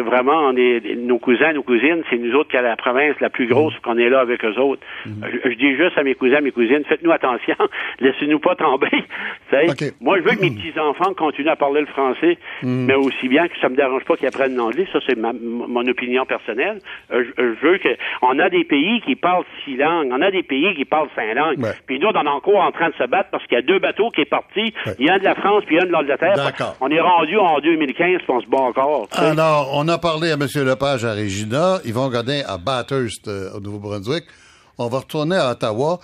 vraiment, 0.00 0.48
on 0.48 0.56
est, 0.56 0.96
nos 0.96 1.18
cousins, 1.18 1.52
nos 1.52 1.62
cousines, 1.62 2.02
c'est 2.10 2.18
nous 2.18 2.34
autres 2.34 2.50
qui 2.50 2.56
a 2.56 2.62
la 2.62 2.76
province 2.76 3.14
la 3.20 3.30
plus 3.30 3.46
grosse 3.46 3.74
mm. 3.74 3.80
qu'on 3.82 3.98
est 3.98 4.08
là 4.08 4.20
avec 4.20 4.44
eux 4.44 4.58
autres. 4.58 4.82
Mm. 5.06 5.24
Je, 5.44 5.54
dis 5.54 5.76
juste 5.76 5.96
à 5.96 6.02
mes 6.02 6.14
cousins, 6.14 6.40
mes 6.40 6.50
cousines, 6.50 6.82
faites-nous 6.88 7.12
attention, 7.12 7.56
laissez-nous 8.00 8.38
pas 8.38 8.54
tomber. 8.54 8.90
Moi, 10.00 10.18
je 10.18 10.22
veux 10.22 10.36
que 10.36 10.40
mes 10.40 10.50
petits-enfants 10.50 11.14
continuent 11.14 11.48
à 11.48 11.56
parler 11.56 11.80
le 11.80 11.86
français, 11.86 12.38
mm. 12.62 12.86
mais 12.86 12.94
aussi 12.94 13.28
bien 13.28 13.48
que 13.48 13.58
ça 13.60 13.68
me 13.68 13.76
dérange 13.76 14.04
pas 14.04 14.16
qu'ils 14.16 14.28
apprennent 14.28 14.56
l'anglais. 14.56 14.86
Ça, 14.92 14.98
c'est 15.06 15.16
mon 15.18 15.86
opinion 15.86 16.26
personnelle. 16.26 16.80
Euh, 17.12 17.24
je, 17.36 17.66
veux 17.66 17.78
que, 17.78 17.88
on 18.22 18.38
a 18.38 18.48
des 18.50 18.64
pays 18.64 19.00
qui 19.02 19.16
parlent 19.16 19.44
six 19.64 19.76
langues, 19.76 20.10
on 20.12 20.20
a 20.20 20.30
des 20.30 20.42
pays 20.42 20.74
qui 20.74 20.84
parlent 20.84 21.08
cinq 21.14 21.34
langues. 21.34 21.58
Puis 21.86 21.98
nous, 21.98 22.08
on 22.08 22.12
est 22.12 22.28
encore 22.28 22.64
en 22.64 22.72
train 22.72 22.88
de 22.88 22.94
se 22.94 23.04
battre 23.04 23.30
parce 23.30 23.44
qu'il 23.46 23.56
y 23.56 23.58
a 23.58 23.62
deux 23.62 23.78
bateaux 23.78 24.10
qui 24.10 24.22
sont 24.22 24.28
partis. 24.28 24.74
Il 24.98 25.06
y 25.06 25.10
a 25.10 25.14
un 25.14 25.18
de 25.18 25.24
la 25.24 25.34
France 25.34 25.64
puis 25.66 25.76
il 25.76 25.78
y 25.78 25.80
a 25.80 25.84
un 25.84 25.86
de 25.86 25.92
l'Angleterre. 25.92 26.34
On 26.80 26.88
est 26.90 27.00
rendu 27.00 27.36
en 27.38 27.58
2015 27.60 28.18
puis 28.18 28.24
on 28.28 28.40
se 28.40 28.46
bat 28.46 28.58
encore. 28.58 29.08
Alors, 29.12 29.77
on 29.80 29.86
a 29.86 29.96
parlé 29.96 30.32
à 30.32 30.34
M. 30.34 30.40
Lepage 30.40 31.04
à 31.04 31.14
Regina, 31.14 31.80
Yvon 31.84 32.08
Godin 32.08 32.42
à 32.48 32.58
Bathurst 32.58 33.28
euh, 33.28 33.52
au 33.52 33.60
Nouveau-Brunswick. 33.60 34.24
On 34.76 34.88
va 34.88 34.98
retourner 34.98 35.36
à 35.36 35.52
Ottawa. 35.52 36.00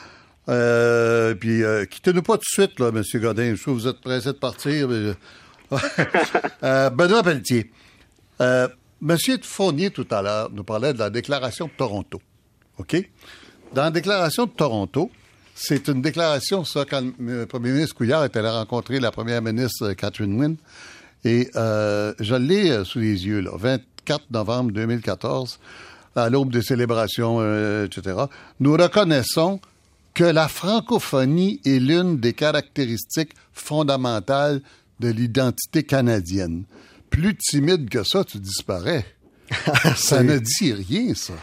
Euh, 0.49 1.35
puis 1.35 1.65
euh, 1.65 1.85
quittez-nous 1.85 2.23
pas 2.23 2.35
tout 2.35 2.45
de 2.45 2.67
suite, 2.67 2.79
là, 2.79 2.91
M. 2.95 3.03
Godin. 3.15 3.57
Je 3.57 3.65
que 3.65 3.71
vous 3.71 3.89
êtes 3.89 4.01
pressé 4.01 4.29
de 4.29 4.39
partir. 4.39 4.87
Benoît 6.63 7.25
Pelletier. 7.25 7.73
M. 8.39 8.69
Fournier, 9.43 9.91
tout 9.91 10.07
à 10.13 10.23
l'heure, 10.23 10.51
nous 10.53 10.63
parlait 10.63 10.93
de 10.93 11.01
la 11.01 11.11
déclaration 11.11 11.67
de 11.67 11.73
Toronto. 11.77 12.23
OK? 12.79 12.97
Dans 13.75 13.83
la 13.83 13.91
déclaration 13.91 14.47
de 14.47 14.53
Toronto, 14.53 15.11
c'est 15.57 15.89
une 15.89 16.01
déclaration, 16.01 16.65
ça, 16.65 16.85
quand 16.89 17.03
le 17.19 17.47
premier 17.47 17.73
ministre 17.73 17.97
Couillard 17.97 18.25
était 18.25 18.39
allé 18.39 18.51
rencontrer 18.51 19.01
la 19.01 19.11
première 19.11 19.43
ministre 19.43 19.95
Catherine 19.95 20.39
Wynne. 20.39 20.59
Et 21.25 21.51
euh, 21.57 22.13
je 22.21 22.35
l'ai 22.35 22.71
euh, 22.71 22.85
sous 22.85 22.99
les 22.99 23.27
yeux, 23.27 23.41
là, 23.41 23.53
24 23.55 24.31
novembre 24.31 24.73
2014, 24.73 25.59
à 26.17 26.29
l'aube 26.29 26.53
des 26.53 26.63
célébrations, 26.63 27.39
euh, 27.41 27.87
etc. 27.87 28.17
Nous 28.61 28.73
reconnaissons 28.73 29.61
que 30.13 30.25
la 30.25 30.49
francophonie 30.49 31.61
est 31.65 31.81
l'une 31.81 32.21
des 32.21 32.35
caractéristiques 32.35 33.35
fondamentales 33.53 34.61
de 35.01 35.09
l'identité 35.09 35.83
canadienne. 35.83 36.65
Plus 37.11 37.35
timide 37.37 37.89
que 37.89 38.05
ça, 38.05 38.23
tu 38.23 38.39
disparais. 38.39 39.05
ça 39.97 40.23
ne 40.23 40.39
dit 40.39 40.73
rien, 40.73 41.15
ça. 41.15 41.35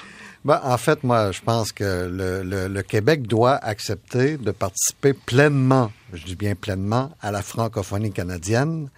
Ben, 0.46 0.60
en 0.64 0.78
fait, 0.78 1.04
moi, 1.04 1.32
je 1.32 1.42
pense 1.42 1.72
que 1.72 2.10
le, 2.12 2.68
le, 2.68 2.82
Québec 2.82 3.28
doit 3.28 3.56
accepter 3.56 4.38
de 4.38 4.52
participer 4.52 5.14
pleinement, 5.14 5.92
je 6.14 6.26
dis 6.26 6.36
bien 6.36 6.56
pleinement, 6.56 7.12
à 7.22 7.32
la 7.32 7.44
francophonie 7.44 8.12
canadienne 8.12 8.90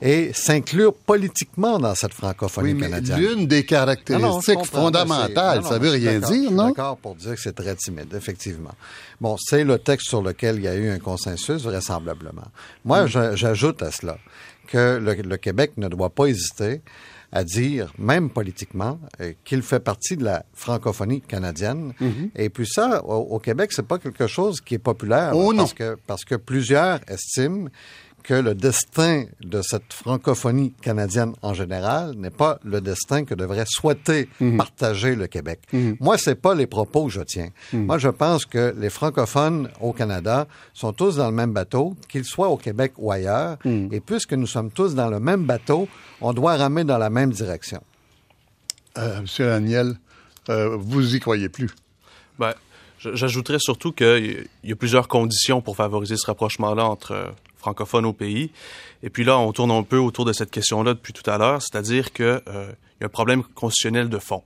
et 0.00 0.32
s'inclure 0.32 0.94
politiquement 0.94 1.78
dans 1.78 1.94
cette 1.94 2.14
francophonie 2.14 2.74
oui, 2.74 2.80
canadienne. 2.80 3.18
L'une 3.18 3.46
des 3.46 3.64
caractéristiques 3.64 4.64
fondamentales, 4.64 5.64
ça 5.64 5.78
veut 5.78 5.90
rien 5.90 6.20
dire, 6.20 6.50
non? 6.50 6.68
D'accord 6.68 6.96
pour 6.98 7.14
dire 7.14 7.34
que 7.34 7.40
c'est 7.40 7.54
très 7.54 7.74
timide, 7.74 8.12
effectivement. 8.14 8.74
Bon, 9.20 9.36
c'est 9.38 9.64
le 9.64 9.78
texte 9.78 10.08
sur 10.08 10.22
lequel 10.22 10.56
il 10.56 10.62
y 10.62 10.68
a 10.68 10.74
eu 10.74 10.90
un 10.90 10.98
consensus, 10.98 11.62
vraisemblablement. 11.62 12.48
Moi, 12.84 13.04
mm. 13.04 13.36
j'ajoute 13.36 13.82
à 13.82 13.90
cela 13.90 14.18
que 14.68 14.98
le, 14.98 15.36
Québec 15.36 15.72
ne 15.76 15.88
doit 15.88 16.10
pas 16.10 16.26
hésiter 16.26 16.82
à 17.30 17.44
dire, 17.44 17.92
même 17.98 18.30
politiquement, 18.30 18.98
euh, 19.20 19.32
qu'il 19.44 19.60
fait 19.62 19.80
partie 19.80 20.16
de 20.16 20.24
la 20.24 20.44
francophonie 20.54 21.20
canadienne. 21.20 21.92
Mm-hmm. 22.00 22.30
Et 22.36 22.48
puis 22.48 22.66
ça, 22.66 23.04
au, 23.04 23.38
Québec, 23.38 23.70
c'est 23.72 23.86
pas 23.86 23.98
quelque 23.98 24.26
chose 24.26 24.60
qui 24.62 24.74
est 24.74 24.78
populaire. 24.78 25.32
Oh, 25.34 25.52
parce 25.54 25.74
que 25.74 25.96
parce 26.06 26.24
que 26.24 26.36
plusieurs 26.36 27.00
estiment 27.06 27.68
que 28.28 28.34
le 28.34 28.54
destin 28.54 29.24
de 29.40 29.62
cette 29.62 29.90
francophonie 29.94 30.74
canadienne 30.82 31.32
en 31.40 31.54
général 31.54 32.12
n'est 32.14 32.28
pas 32.28 32.58
le 32.62 32.82
destin 32.82 33.24
que 33.24 33.34
devrait 33.34 33.64
souhaiter 33.66 34.28
mhm. 34.38 34.58
partager 34.58 35.14
le 35.14 35.26
Québec. 35.28 35.60
Mhm. 35.72 35.96
Moi, 35.98 36.18
c'est 36.18 36.34
pas 36.34 36.54
les 36.54 36.66
propos 36.66 37.06
que 37.06 37.12
je 37.12 37.22
tiens. 37.22 37.48
Mhm. 37.72 37.86
Moi, 37.86 37.96
je 37.96 38.10
pense 38.10 38.44
que 38.44 38.74
les 38.78 38.90
francophones 38.90 39.70
au 39.80 39.94
Canada 39.94 40.46
sont 40.74 40.92
tous 40.92 41.16
dans 41.16 41.30
le 41.30 41.34
même 41.34 41.54
bateau, 41.54 41.96
qu'ils 42.06 42.26
soient 42.26 42.50
au 42.50 42.58
Québec 42.58 42.92
ou 42.98 43.10
ailleurs. 43.10 43.56
Et 43.64 44.00
puisque 44.00 44.34
nous 44.34 44.46
sommes 44.46 44.70
tous 44.70 44.94
dans 44.94 45.08
le 45.08 45.20
même 45.20 45.44
bateau, 45.44 45.88
on 46.20 46.34
doit 46.34 46.58
ramer 46.58 46.84
dans 46.84 46.98
la 46.98 47.08
même 47.08 47.30
direction. 47.30 47.82
Euh, 48.98 49.22
Monsieur 49.22 49.46
Daniel, 49.46 49.94
euh, 50.50 50.76
vous 50.78 51.16
y 51.16 51.18
croyez 51.18 51.48
plus? 51.48 51.70
Ben, 52.38 52.52
J'ajouterais 52.98 53.60
surtout 53.60 53.92
qu'il 53.92 54.48
y 54.64 54.72
a 54.72 54.76
plusieurs 54.76 55.06
conditions 55.06 55.60
pour 55.62 55.76
favoriser 55.76 56.16
ce 56.16 56.26
rapprochement-là 56.26 56.84
entre 56.84 57.12
euh, 57.12 57.30
francophones 57.68 58.06
au 58.06 58.12
pays. 58.12 58.50
Et 59.02 59.10
puis 59.10 59.24
là, 59.24 59.38
on 59.38 59.52
tourne 59.52 59.70
un 59.70 59.82
peu 59.82 59.98
autour 59.98 60.24
de 60.24 60.32
cette 60.32 60.50
question-là 60.50 60.94
depuis 60.94 61.12
tout 61.12 61.28
à 61.30 61.36
l'heure, 61.38 61.60
c'est-à-dire 61.60 62.12
qu'il 62.12 62.24
euh, 62.24 62.72
y 63.00 63.04
a 63.04 63.06
un 63.06 63.08
problème 63.10 63.42
constitutionnel 63.42 64.08
de 64.08 64.18
fond. 64.18 64.42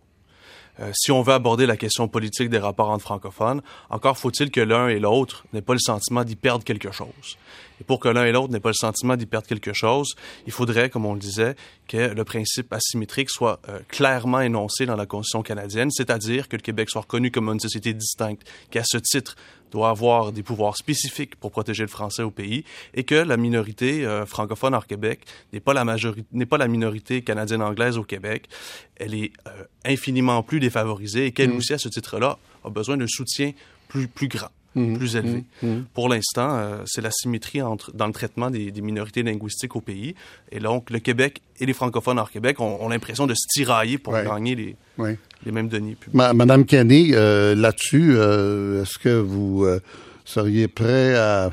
euh, 0.81 0.91
si 0.95 1.13
on 1.13 1.23
veut 1.23 1.35
aborder 1.35 1.67
la 1.67 1.77
question 1.77 2.09
politique 2.09 2.49
des 2.49 2.59
rapports 2.59 2.91
entre 2.91 3.05
francophones, 3.05 3.63
encore 3.91 4.19
faut-il 4.19 4.51
que 4.51 4.61
l'un 4.61 4.89
et 4.89 4.99
l'autre 4.99 5.45
n'aient 5.53 5.63
pas 5.63 5.75
le 5.75 5.79
sentiment 5.79 6.25
d'y 6.25 6.35
perdre 6.35 6.65
quelque 6.65 6.91
chose. 6.91 7.37
Et 7.83 7.85
pour 7.85 7.99
que 7.99 8.09
l'un 8.09 8.25
et 8.25 8.31
l'autre 8.31 8.53
n'aient 8.53 8.61
pas 8.61 8.69
le 8.69 8.75
sentiment 8.75 9.17
d'y 9.17 9.27
perdre 9.27 9.49
quelque 9.49 9.73
chose, 9.73 10.15
il 10.47 10.53
faudrait, 10.53 10.89
comme 10.89 11.05
on 11.05 11.15
le 11.15 11.19
disait, 11.19 11.57
que 11.89 12.15
le 12.15 12.23
principe 12.23 12.73
asymétrique 12.73 13.29
soit 13.29 13.59
euh, 13.69 13.81
clairement 13.89 14.41
énoncé 14.41 14.87
dans 14.87 14.95
la 14.95 15.05
Constitution 15.05 15.43
canadienne, 15.43 15.91
c'est-à-dire 15.91 16.49
que 16.49 16.55
le 16.55 16.63
Québec 16.63 16.91
soit 16.91 17.01
reconnu 17.01 17.33
comme 17.33 17.49
une 17.49 17.59
société 17.59 17.93
distincte, 17.93 18.49
qui 18.71 18.79
à 18.79 18.85
ce 18.85 18.99
titre 18.99 19.35
doit 19.73 19.89
avoir 19.89 20.31
des 20.31 20.45
pouvoirs 20.45 20.77
spécifiques 20.77 21.35
pour 21.35 21.51
protéger 21.51 21.83
le 21.83 21.89
français 21.89 22.23
au 22.23 22.31
pays, 22.31 22.63
et 22.95 23.03
que 23.03 23.17
la 23.17 23.37
minorité 23.37 24.07
euh, 24.07 24.27
francophone 24.27 24.75
hors 24.75 24.87
Québec 24.87 25.25
n'est 25.53 25.59
pas 25.59 25.75
la 25.75 25.85
majorité, 25.85 26.29
n'est 26.31 26.47
pas 26.47 26.59
la 26.59 26.69
minorité 26.69 27.23
canadienne-anglaise 27.23 27.99
au 27.99 28.05
Québec. 28.05 28.49
Elle 28.95 29.15
est 29.15 29.33
euh, 29.49 29.65
infiniment 29.85 30.45
plus 30.45 30.61
défavorisée 30.61 31.27
et 31.27 31.33
qu'elle 31.33 31.51
Mm. 31.51 31.57
aussi, 31.57 31.73
à 31.73 31.79
ce 31.79 31.89
titre-là, 31.89 32.39
a 32.65 32.71
besoin 32.71 32.97
d'un 32.97 33.09
soutien 33.09 33.53
plus, 33.89 34.07
plus 34.07 34.29
grand. 34.29 34.51
Mm. 34.75 34.97
plus 34.97 35.17
élevé. 35.17 35.45
Mm. 35.63 35.67
Mm. 35.69 35.85
Pour 35.95 36.09
l'instant, 36.09 36.49
euh, 36.57 36.77
c'est 36.87 37.01
la 37.03 37.11
symétrie 37.11 37.61
entre, 37.63 37.93
dans 37.95 38.07
le 38.07 38.13
traitement 38.13 38.51
des, 38.51 38.71
des 38.71 38.81
minorités 38.81 39.23
linguistiques 39.23 39.77
au 39.77 39.81
pays. 39.81 40.15
Et 40.51 40.61
donc, 40.61 40.89
le 40.91 40.99
Québec 40.99 41.43
et 41.61 41.67
les 41.67 41.73
francophones 41.75 42.19
hors 42.19 42.31
Québec 42.31 42.59
ont, 42.61 42.83
ont 42.83 42.89
l'impression 42.89 43.27
de 43.27 43.35
se 43.35 43.47
tirailler 43.53 43.99
pour 43.99 44.15
Ouais. 44.15 44.25
gagner 44.25 44.55
les, 44.55 45.53
mêmes 45.53 45.69
deniers 45.69 45.95
publics. 45.95 46.15
Ma- 46.15 46.33
Madame 46.33 46.65
Kenny, 46.65 47.11
euh, 47.13 47.55
là-dessus, 47.55 48.15
euh, 48.17 48.83
est-ce 48.83 48.99
que 48.99 49.19
vous 49.21 49.65
euh, 49.65 49.81
seriez 50.25 50.69
prêt 50.69 51.15
à, 51.17 51.51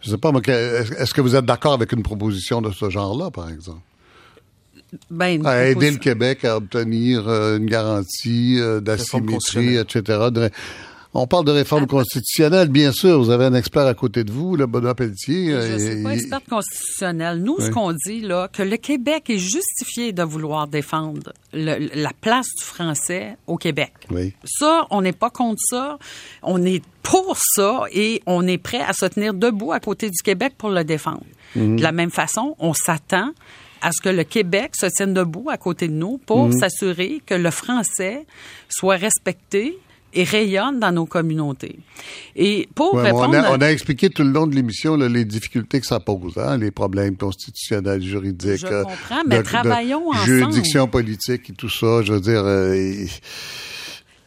je 0.00 0.10
sais 0.10 0.18
pas, 0.18 0.30
est-ce 0.30 1.14
que 1.14 1.20
vous 1.20 1.34
êtes 1.36 1.44
d'accord 1.44 1.72
avec 1.72 1.92
une 1.92 2.02
proposition 2.02 2.60
de 2.62 2.70
ce 2.70 2.90
genre-là, 2.90 3.30
par 3.30 3.48
exemple? 3.50 3.80
Ben, 5.10 5.44
À 5.46 5.64
aider 5.64 5.90
le 5.90 5.96
Québec 5.96 6.44
à 6.44 6.56
obtenir 6.58 7.26
euh, 7.26 7.56
une 7.56 7.64
garantie 7.66 8.58
euh, 8.60 8.80
d'asymétrie, 8.80 9.76
etc. 9.78 10.28
On 11.14 11.26
parle 11.26 11.44
de 11.44 11.50
réforme 11.52 11.86
constitutionnelle, 11.86 12.68
bien 12.68 12.90
sûr. 12.90 13.18
Vous 13.22 13.28
avez 13.28 13.44
un 13.44 13.52
expert 13.52 13.86
à 13.86 13.92
côté 13.92 14.24
de 14.24 14.32
vous, 14.32 14.56
le 14.56 14.64
Benoît 14.66 14.94
Pelletier. 14.94 15.50
Je 15.50 15.56
euh, 15.56 15.74
ne 15.74 15.78
suis 15.94 16.02
pas 16.02 16.14
experte 16.14 16.48
constitutionnelle. 16.48 17.42
Nous, 17.42 17.56
Oui. 17.58 17.64
ce 17.66 17.70
qu'on 17.70 17.92
dit, 17.92 18.20
là, 18.22 18.48
que 18.48 18.62
le 18.62 18.78
Québec 18.78 19.28
est 19.28 19.36
justifié 19.36 20.12
de 20.14 20.22
vouloir 20.22 20.68
défendre 20.68 21.34
le- 21.52 21.90
la 22.00 22.12
place 22.18 22.46
du 22.58 22.64
français 22.64 23.36
au 23.46 23.58
Québec. 23.58 23.92
Oui. 24.10 24.32
Ça, 24.44 24.86
on 24.90 25.02
n'est 25.02 25.12
pas 25.12 25.28
contre 25.28 25.60
ça. 25.68 25.98
On 26.42 26.64
est 26.64 26.82
pour 27.02 27.36
ça 27.36 27.82
et 27.92 28.22
on 28.26 28.46
est 28.46 28.56
prêt 28.56 28.80
à 28.80 28.94
se 28.94 29.04
tenir 29.04 29.34
debout 29.34 29.72
à 29.72 29.80
côté 29.80 30.08
du 30.08 30.22
Québec 30.24 30.54
pour 30.56 30.70
le 30.70 30.82
défendre. 30.82 31.24
Mhm. 31.56 31.76
De 31.76 31.82
la 31.82 31.92
même 31.92 32.10
façon, 32.10 32.56
on 32.58 32.72
s'attend 32.72 33.32
à 33.82 33.92
ce 33.92 34.00
que 34.00 34.08
le 34.08 34.24
Québec 34.24 34.72
se 34.80 34.86
tienne 34.86 35.12
debout 35.12 35.50
à 35.50 35.58
côté 35.58 35.88
de 35.88 35.92
nous 35.92 36.16
pour 36.24 36.46
Mhm. 36.46 36.52
s'assurer 36.58 37.20
que 37.26 37.34
le 37.34 37.50
français 37.50 38.24
soit 38.70 38.96
respecté 38.96 39.76
et 40.14 40.24
rayonne 40.24 40.78
dans 40.80 40.92
nos 40.92 41.06
communautés. 41.06 41.78
Et 42.36 42.68
pour 42.74 42.94
Ouais, 42.94 43.02
répondre... 43.04 43.28
on, 43.30 43.32
a, 43.34 43.40
à- 43.40 43.52
on 43.56 43.60
a 43.60 43.66
expliqué 43.72 44.10
tout 44.10 44.22
le 44.22 44.30
long 44.30 44.46
de 44.46 44.54
l'émission 44.54 44.96
là, 44.96 45.08
les 45.08 45.24
difficultés 45.24 45.80
que 45.80 45.86
ça 45.86 46.00
pose, 46.00 46.34
hein, 46.36 46.58
les 46.58 46.70
problèmes 46.70 47.16
constitutionnels, 47.16 48.02
juridiques, 48.02 48.58
Je 48.58 48.66
euh, 48.66 48.82
comprends, 48.84 49.22
mais 49.26 49.38
de- 49.38 49.42
travaillons 49.42 50.00
de 50.10 50.16
ensemble. 50.16 50.26
juridiction 50.26 50.88
politique 50.88 51.50
et 51.50 51.52
tout 51.54 51.70
ça. 51.70 52.02
Je 52.02 52.12
veux 52.12 52.20
dire, 52.20 52.42
euh, 52.44 52.74
et- 52.74 53.08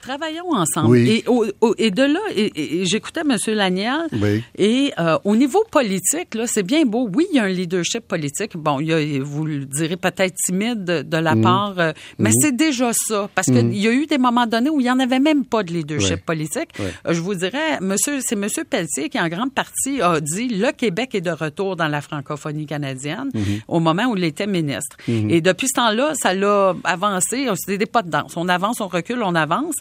Travaillons 0.06 0.51
ensemble. 0.53 0.89
Oui. 0.91 1.10
Et, 1.26 1.28
au- 1.28 1.45
au- 1.62 1.74
et 1.80 1.89
de 1.89 2.03
là, 2.03 2.20
et, 2.36 2.45
et- 2.45 2.82
et 2.82 2.86
j'écoutais 2.86 3.22
M. 3.22 3.36
Laniel. 3.56 4.01
Oui. 4.14 4.43
Et 4.58 4.91
euh, 4.99 5.18
au 5.24 5.36
niveau 5.36 5.64
politique, 5.72 6.36
là, 6.36 6.45
c'est 6.47 6.62
bien 6.64 6.86
beau. 6.86 7.10
Oui, 7.14 7.26
il 7.32 7.38
y 7.38 7.39
a 7.39 7.43
un 7.43 7.47
leadership 7.49 8.08
politique. 8.08 8.56
Bon, 8.56 8.80
il 8.80 8.88
y 8.88 8.93
a, 8.93 9.24
vous 9.24 9.45
le 9.45 9.66
direz 9.66 9.97
peut-être 9.97 10.36
timide 10.45 10.84
de, 10.84 11.01
de 11.01 11.18
la 11.18 11.34
Mhm. 11.36 11.41
part, 11.41 11.74
euh, 11.80 11.91
mais 12.20 12.30
c'est 12.39 12.56
déjà 12.56 12.91
ça. 12.93 13.30
Parce 13.34 13.47
qu'il 13.47 13.76
y 13.76 13.88
a 13.88 13.91
eu 13.91 14.06
des 14.06 14.18
moments 14.20 14.45
donnés 14.45 14.70
où 14.70 14.80
il 14.80 14.84
n'y 14.84 14.91
en 14.91 14.99
avait 14.99 15.20
même 15.20 15.43
pas 15.43 15.64
de 15.64 15.74
leadership 15.74 16.24
politique. 16.26 16.70
Euh, 16.80 16.89
je 17.14 17.20
vous 17.22 17.34
dirais, 17.36 17.80
monsieur, 17.82 18.20
c'est 18.22 18.36
M. 18.36 18.45
Pelletier 18.70 19.10
qui, 19.10 19.20
en 19.20 19.28
grande 19.28 19.53
partie, 19.53 20.01
a 20.01 20.20
dit 20.22 20.49
le 20.49 20.72
Québec 20.72 21.16
est 21.16 21.22
de 21.22 21.32
retour 21.32 21.76
dans 21.76 21.88
la 21.88 22.01
francophonie 22.01 22.68
canadienne 22.68 23.30
Mhm. 23.34 23.43
au 23.68 23.80
moment 23.80 24.06
où 24.06 24.16
il 24.18 24.24
était 24.24 24.47
ministre. 24.47 24.97
Mhm. 25.08 25.30
Et 25.32 25.41
depuis 25.41 25.68
ce 25.68 25.74
temps-là, 25.82 26.14
ça 26.16 26.34
l'a 26.36 26.76
avancé. 26.84 27.47
C'est 27.56 27.78
des 27.78 27.86
pas 27.88 28.03
de 28.03 28.10
danse. 28.10 28.34
On 28.38 28.47
avance, 28.49 28.82
on 28.82 28.88
recule, 28.88 29.22
on 29.24 29.36
avance. 29.36 29.76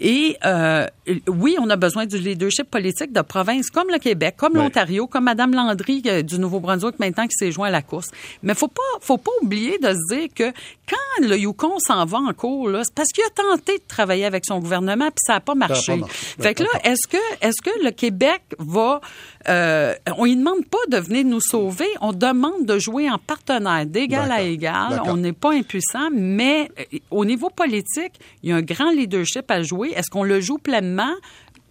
Et 0.00 0.36
euh, 0.44 0.86
oui, 1.28 1.56
on 1.60 1.70
a 1.70 1.76
besoin 1.76 2.06
du 2.06 2.18
leadership 2.18 2.70
politique 2.70 3.12
de 3.12 3.20
provinces 3.20 3.70
comme 3.70 3.88
le 3.90 3.98
Québec, 3.98 4.34
comme 4.36 4.54
l'Ontario, 4.54 5.06
comme 5.06 5.24
Madame 5.24 5.54
Landry 5.54 6.02
euh, 6.06 6.22
du 6.22 6.38
Nouveau-Brunswick 6.38 6.98
maintenant 6.98 7.26
qui 7.26 7.36
s'est 7.36 7.52
joint 7.52 7.68
à 7.68 7.70
la 7.70 7.82
course. 7.82 8.10
Mais 8.42 8.54
faut 8.54 8.68
pas, 8.68 8.82
faut 9.00 9.18
pas 9.18 9.30
oublier 9.42 9.78
de 9.78 9.88
se 9.88 10.14
dire 10.14 10.28
que 10.34 10.50
quand 10.88 11.26
le 11.26 11.36
Yukon 11.38 11.78
s'en 11.78 12.04
va 12.04 12.18
en 12.18 12.32
cours, 12.32 12.70
c'est 12.82 12.94
parce 12.94 13.08
qu'il 13.10 13.24
a 13.24 13.30
tenté 13.30 13.78
de 13.78 13.84
travailler 13.86 14.24
avec 14.24 14.44
son 14.44 14.58
gouvernement 14.58 15.06
puis 15.06 15.22
ça 15.26 15.34
n'a 15.34 15.40
pas 15.40 15.54
marché. 15.54 15.96
marché. 15.96 16.14
Fait 16.40 16.54
que 16.54 16.62
là, 16.62 16.68
est-ce 16.84 17.08
que, 17.08 17.16
est-ce 17.40 17.62
que 17.62 17.84
le 17.84 17.90
Québec 17.90 18.42
va, 18.58 19.00
euh, 19.48 19.94
on 20.16 20.26
ne 20.26 20.34
demande 20.34 20.64
pas 20.66 20.78
de 20.88 20.96
venir 20.98 21.24
nous 21.24 21.40
sauver, 21.40 21.88
on 22.00 22.12
demande 22.12 22.64
de 22.64 22.78
jouer 22.78 23.10
en 23.10 23.18
partenaire, 23.18 23.86
d'égal 23.86 24.30
à 24.32 24.42
égal. 24.42 25.02
On 25.04 25.16
n'est 25.16 25.32
pas 25.32 25.52
impuissant, 25.52 26.08
mais 26.12 26.70
euh, 26.78 26.98
au 27.10 27.24
niveau 27.24 27.50
politique, 27.50 28.12
il 28.42 28.50
y 28.50 28.52
a 28.52 28.56
un 28.56 28.62
grand 28.62 28.90
leadership 28.90 29.50
à 29.50 29.62
jouer. 29.62 29.92
Est-ce 29.94 30.10
qu'on 30.10 30.24
le 30.24 30.40
joue 30.40 30.58
pleinement? 30.58 31.14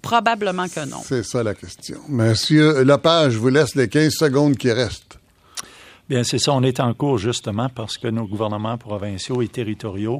Probablement 0.01 0.67
que 0.67 0.85
non. 0.85 0.97
c'est 1.03 1.23
ça 1.23 1.43
la 1.43 1.53
question. 1.53 1.97
Monsieur 2.09 2.83
Lepage, 2.83 3.33
je 3.33 3.37
vous 3.37 3.47
laisse 3.47 3.73
les 3.75 3.87
15 3.87 4.11
secondes 4.13 4.57
qui 4.57 4.69
restent. 4.69 5.17
Bien, 6.09 6.25
c'est 6.25 6.39
ça. 6.39 6.51
On 6.51 6.61
est 6.61 6.81
en 6.81 6.93
cours 6.93 7.17
justement 7.17 7.69
parce 7.69 7.97
que 7.97 8.09
nos 8.09 8.27
gouvernements 8.27 8.77
provinciaux 8.77 9.41
et 9.41 9.47
territoriaux 9.47 10.19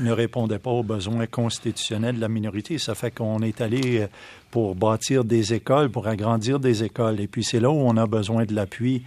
ne 0.00 0.10
répondaient 0.12 0.58
pas 0.58 0.70
aux 0.70 0.82
besoins 0.82 1.26
constitutionnels 1.26 2.16
de 2.16 2.20
la 2.20 2.28
minorité. 2.28 2.78
Ça 2.78 2.94
fait 2.94 3.10
qu'on 3.10 3.40
est 3.42 3.60
allé 3.60 4.00
euh, 4.00 4.06
pour 4.50 4.74
bâtir 4.74 5.24
des 5.24 5.54
écoles, 5.54 5.90
pour 5.90 6.08
agrandir 6.08 6.58
des 6.58 6.84
écoles. 6.84 7.20
Et 7.20 7.26
puis 7.26 7.44
c'est 7.44 7.60
là 7.60 7.70
où 7.70 7.78
on 7.78 7.96
a 7.96 8.06
besoin 8.06 8.44
de 8.44 8.54
l'appui 8.54 9.04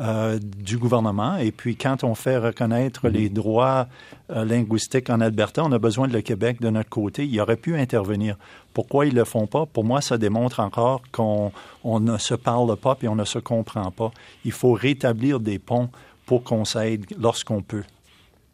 euh, 0.00 0.38
du 0.38 0.78
gouvernement. 0.78 1.36
Et 1.36 1.52
puis 1.52 1.76
quand 1.76 2.04
on 2.04 2.14
fait 2.14 2.38
reconnaître 2.38 3.08
les 3.08 3.28
droits 3.28 3.86
euh, 4.30 4.46
linguistiques 4.46 5.10
en 5.10 5.20
Alberta, 5.20 5.62
on 5.62 5.72
a 5.72 5.78
besoin 5.78 6.08
de 6.08 6.14
le 6.14 6.22
Québec 6.22 6.58
de 6.60 6.70
notre 6.70 6.88
côté. 6.88 7.26
Il 7.26 7.38
aurait 7.38 7.56
pu 7.56 7.76
intervenir. 7.76 8.36
Pourquoi 8.72 9.04
ils 9.04 9.14
le 9.14 9.24
font 9.24 9.46
pas? 9.46 9.66
Pour 9.66 9.84
moi, 9.84 10.00
ça 10.00 10.16
démontre 10.16 10.60
encore 10.60 11.02
qu'on 11.12 11.52
on 11.84 12.00
ne 12.00 12.16
se 12.16 12.34
parle 12.34 12.74
pas 12.76 12.96
et 13.02 13.08
on 13.08 13.16
ne 13.16 13.26
se 13.26 13.38
comprend 13.38 13.90
pas. 13.90 14.10
Il 14.46 14.52
faut 14.52 14.72
rétablir 14.72 15.38
des 15.38 15.58
ponts 15.58 15.90
pour 16.24 16.44
qu'on 16.44 16.64
s'aide 16.64 17.04
lorsqu'on 17.20 17.60
peut. 17.60 17.84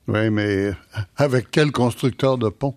Oui, 0.08 0.30
mais 0.30 0.72
avec 1.16 1.50
quel 1.50 1.72
constructeur 1.72 2.38
de 2.38 2.48
pont? 2.48 2.74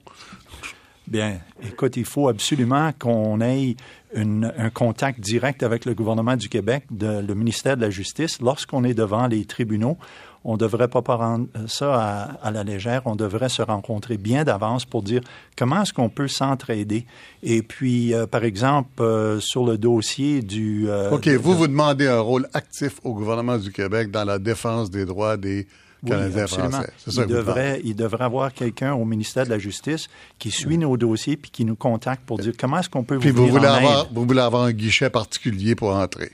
Bien, 1.07 1.39
écoute, 1.63 1.97
il 1.97 2.05
faut 2.05 2.27
absolument 2.27 2.91
qu'on 2.97 3.41
ait 3.41 3.75
une- 4.15 4.53
un 4.57 4.69
contact 4.69 5.19
direct 5.19 5.63
avec 5.63 5.86
le 5.86 5.95
gouvernement 5.95 6.36
du 6.36 6.49
Québec, 6.49 6.84
de- 6.91 7.21
le 7.27 7.34
ministère 7.36 7.77
de 7.77 7.82
la 7.82 7.89
Justice. 7.89 8.39
Lorsqu'on 8.41 8.84
est 8.84 8.93
devant 8.93 9.25
les 9.27 9.45
tribunaux, 9.45 9.97
on 10.43 10.53
ne 10.53 10.57
devrait 10.59 10.88
pas 10.88 11.01
prendre 11.01 11.47
ça 11.67 11.95
à, 11.95 12.21
à 12.47 12.51
la 12.51 12.63
légère. 12.63 13.01
On 13.05 13.15
devrait 13.15 13.49
se 13.49 13.61
rencontrer 13.63 14.17
bien 14.17 14.43
d'avance 14.43 14.86
pour 14.86 15.01
dire 15.01 15.21
comment 15.57 15.82
est-ce 15.82 15.93
qu'on 15.93 16.09
peut 16.09 16.27
s'entraider. 16.27 17.05
Et 17.41 17.61
puis, 17.63 18.13
euh, 18.13 18.25
par 18.27 18.43
exemple, 18.43 18.89
euh, 19.01 19.39
sur 19.39 19.65
le 19.65 19.77
dossier 19.80 20.41
du... 20.43 20.89
euh, 20.89 21.09
OK, 21.11 21.25
de- 21.25 21.36
vous, 21.38 21.55
vous 21.55 21.67
demandez 21.67 22.07
un 22.07 22.21
rôle 22.21 22.47
actif 22.53 22.99
au 23.03 23.13
gouvernement 23.13 23.57
du 23.57 23.71
Québec 23.71 24.11
dans 24.11 24.25
la 24.25 24.38
défense 24.39 24.91
des 24.91 25.05
droits 25.05 25.38
des 25.38 25.67
Oui, 26.04 26.12
français. 26.47 26.91
Ça 27.08 27.24
il, 27.24 27.28
devrait, 27.28 27.82
il 27.84 27.95
devrait 27.95 28.24
avoir 28.24 28.54
quelqu'un 28.54 28.93
au 28.93 29.04
ministère 29.04 29.45
de 29.45 29.50
la 29.50 29.60
Justice 29.60 30.08
qui 30.38 30.50
suit 30.50 30.78
nos 30.78 30.95
dossiers 30.95 31.36
puis 31.36 31.52
qui 31.52 31.66
nous 31.66 31.76
contacte 31.76 32.24
pour 32.26 32.39
dire 32.39 32.54
comment 32.58 32.80
est-ce 32.80 32.89
qu'on 32.89 33.04
peut 33.04 33.20
Puis 33.20 33.32
vous 33.32 33.47
vous 33.47 33.54
venir 33.54 33.60
voulez, 33.60 33.70
en 33.70 33.76
avoir, 33.76 34.02
aide. 34.06 34.08
vous 34.14 34.26
voulez 34.26 34.41
avoir 34.41 34.64
un 34.64 34.72
guichet 34.72 35.10
particulier 35.10 35.76
pour 35.76 35.95
entrer. 35.95 36.32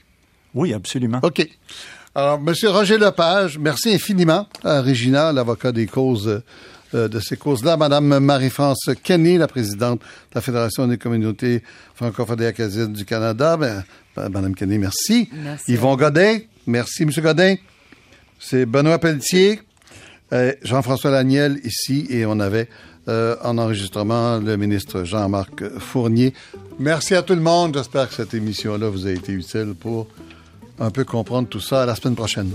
Oui, 0.54 0.74
absolument. 0.74 1.20
OK. 1.24 1.48
Alors, 2.14 2.40
Monsieur 2.40 2.70
Roger 2.70 2.98
Lepage, 2.98 3.58
merci 3.58 3.94
infiniment 3.94 4.48
à 4.64 4.82
Régina, 4.82 5.34
l'avocat 5.34 5.72
des 5.72 5.88
causes 5.88 6.42
euh, 6.94 7.08
de 7.10 7.20
ces 7.20 7.36
causes-là. 7.36 7.76
Madame 7.76 8.20
Marie-France 8.20 8.90
Kenny, 9.04 9.38
la 9.38 9.48
présidente 9.48 10.00
de 10.00 10.06
la 10.36 10.42
Fédération 10.42 10.88
des 10.88 10.98
communautés 10.98 11.62
francophones 11.94 12.42
et 12.42 12.46
acadiennes 12.46 12.94
du 12.94 13.04
Canada. 13.04 13.58
Ben, 13.58 13.84
ben, 14.16 14.30
Madame 14.30 14.56
Kenny, 14.56 14.78
merci. 14.78 15.28
Merci. 15.34 15.74
Yvon 15.74 15.98
Godin, 15.98 16.38
merci, 16.68 17.06
Monsieur 17.06 17.22
Godin. 17.22 17.56
C'est 18.40 18.66
Benoît 18.66 19.00
Pelletier, 19.00 19.62
Jean-François 20.64 21.12
Laniel 21.12 21.60
ici, 21.64 22.06
et 22.10 22.26
on 22.26 22.40
avait 22.40 22.68
euh, 23.08 23.36
en 23.44 23.60
enregistrement 23.60 24.40
le 24.40 24.58
ministre 24.58 25.04
Jean-Marc 25.04 25.78
Fournier. 25.78 26.34
Merci 26.80 27.14
à 27.14 27.22
tout 27.22 27.36
le 27.36 27.42
monde. 27.42 27.76
J'espère 27.78 28.10
que 28.10 28.16
cette 28.16 28.34
émission-là 28.34 28.90
vous 28.90 29.06
a 29.06 29.12
été 29.12 29.32
utile 29.32 29.76
pour 29.80 30.08
un 30.80 30.90
peu 30.90 31.04
comprendre 31.04 31.48
tout 31.48 31.60
ça. 31.60 31.84
À 31.84 31.86
la 31.86 31.94
semaine 31.94 32.16
prochaine. 32.16 32.50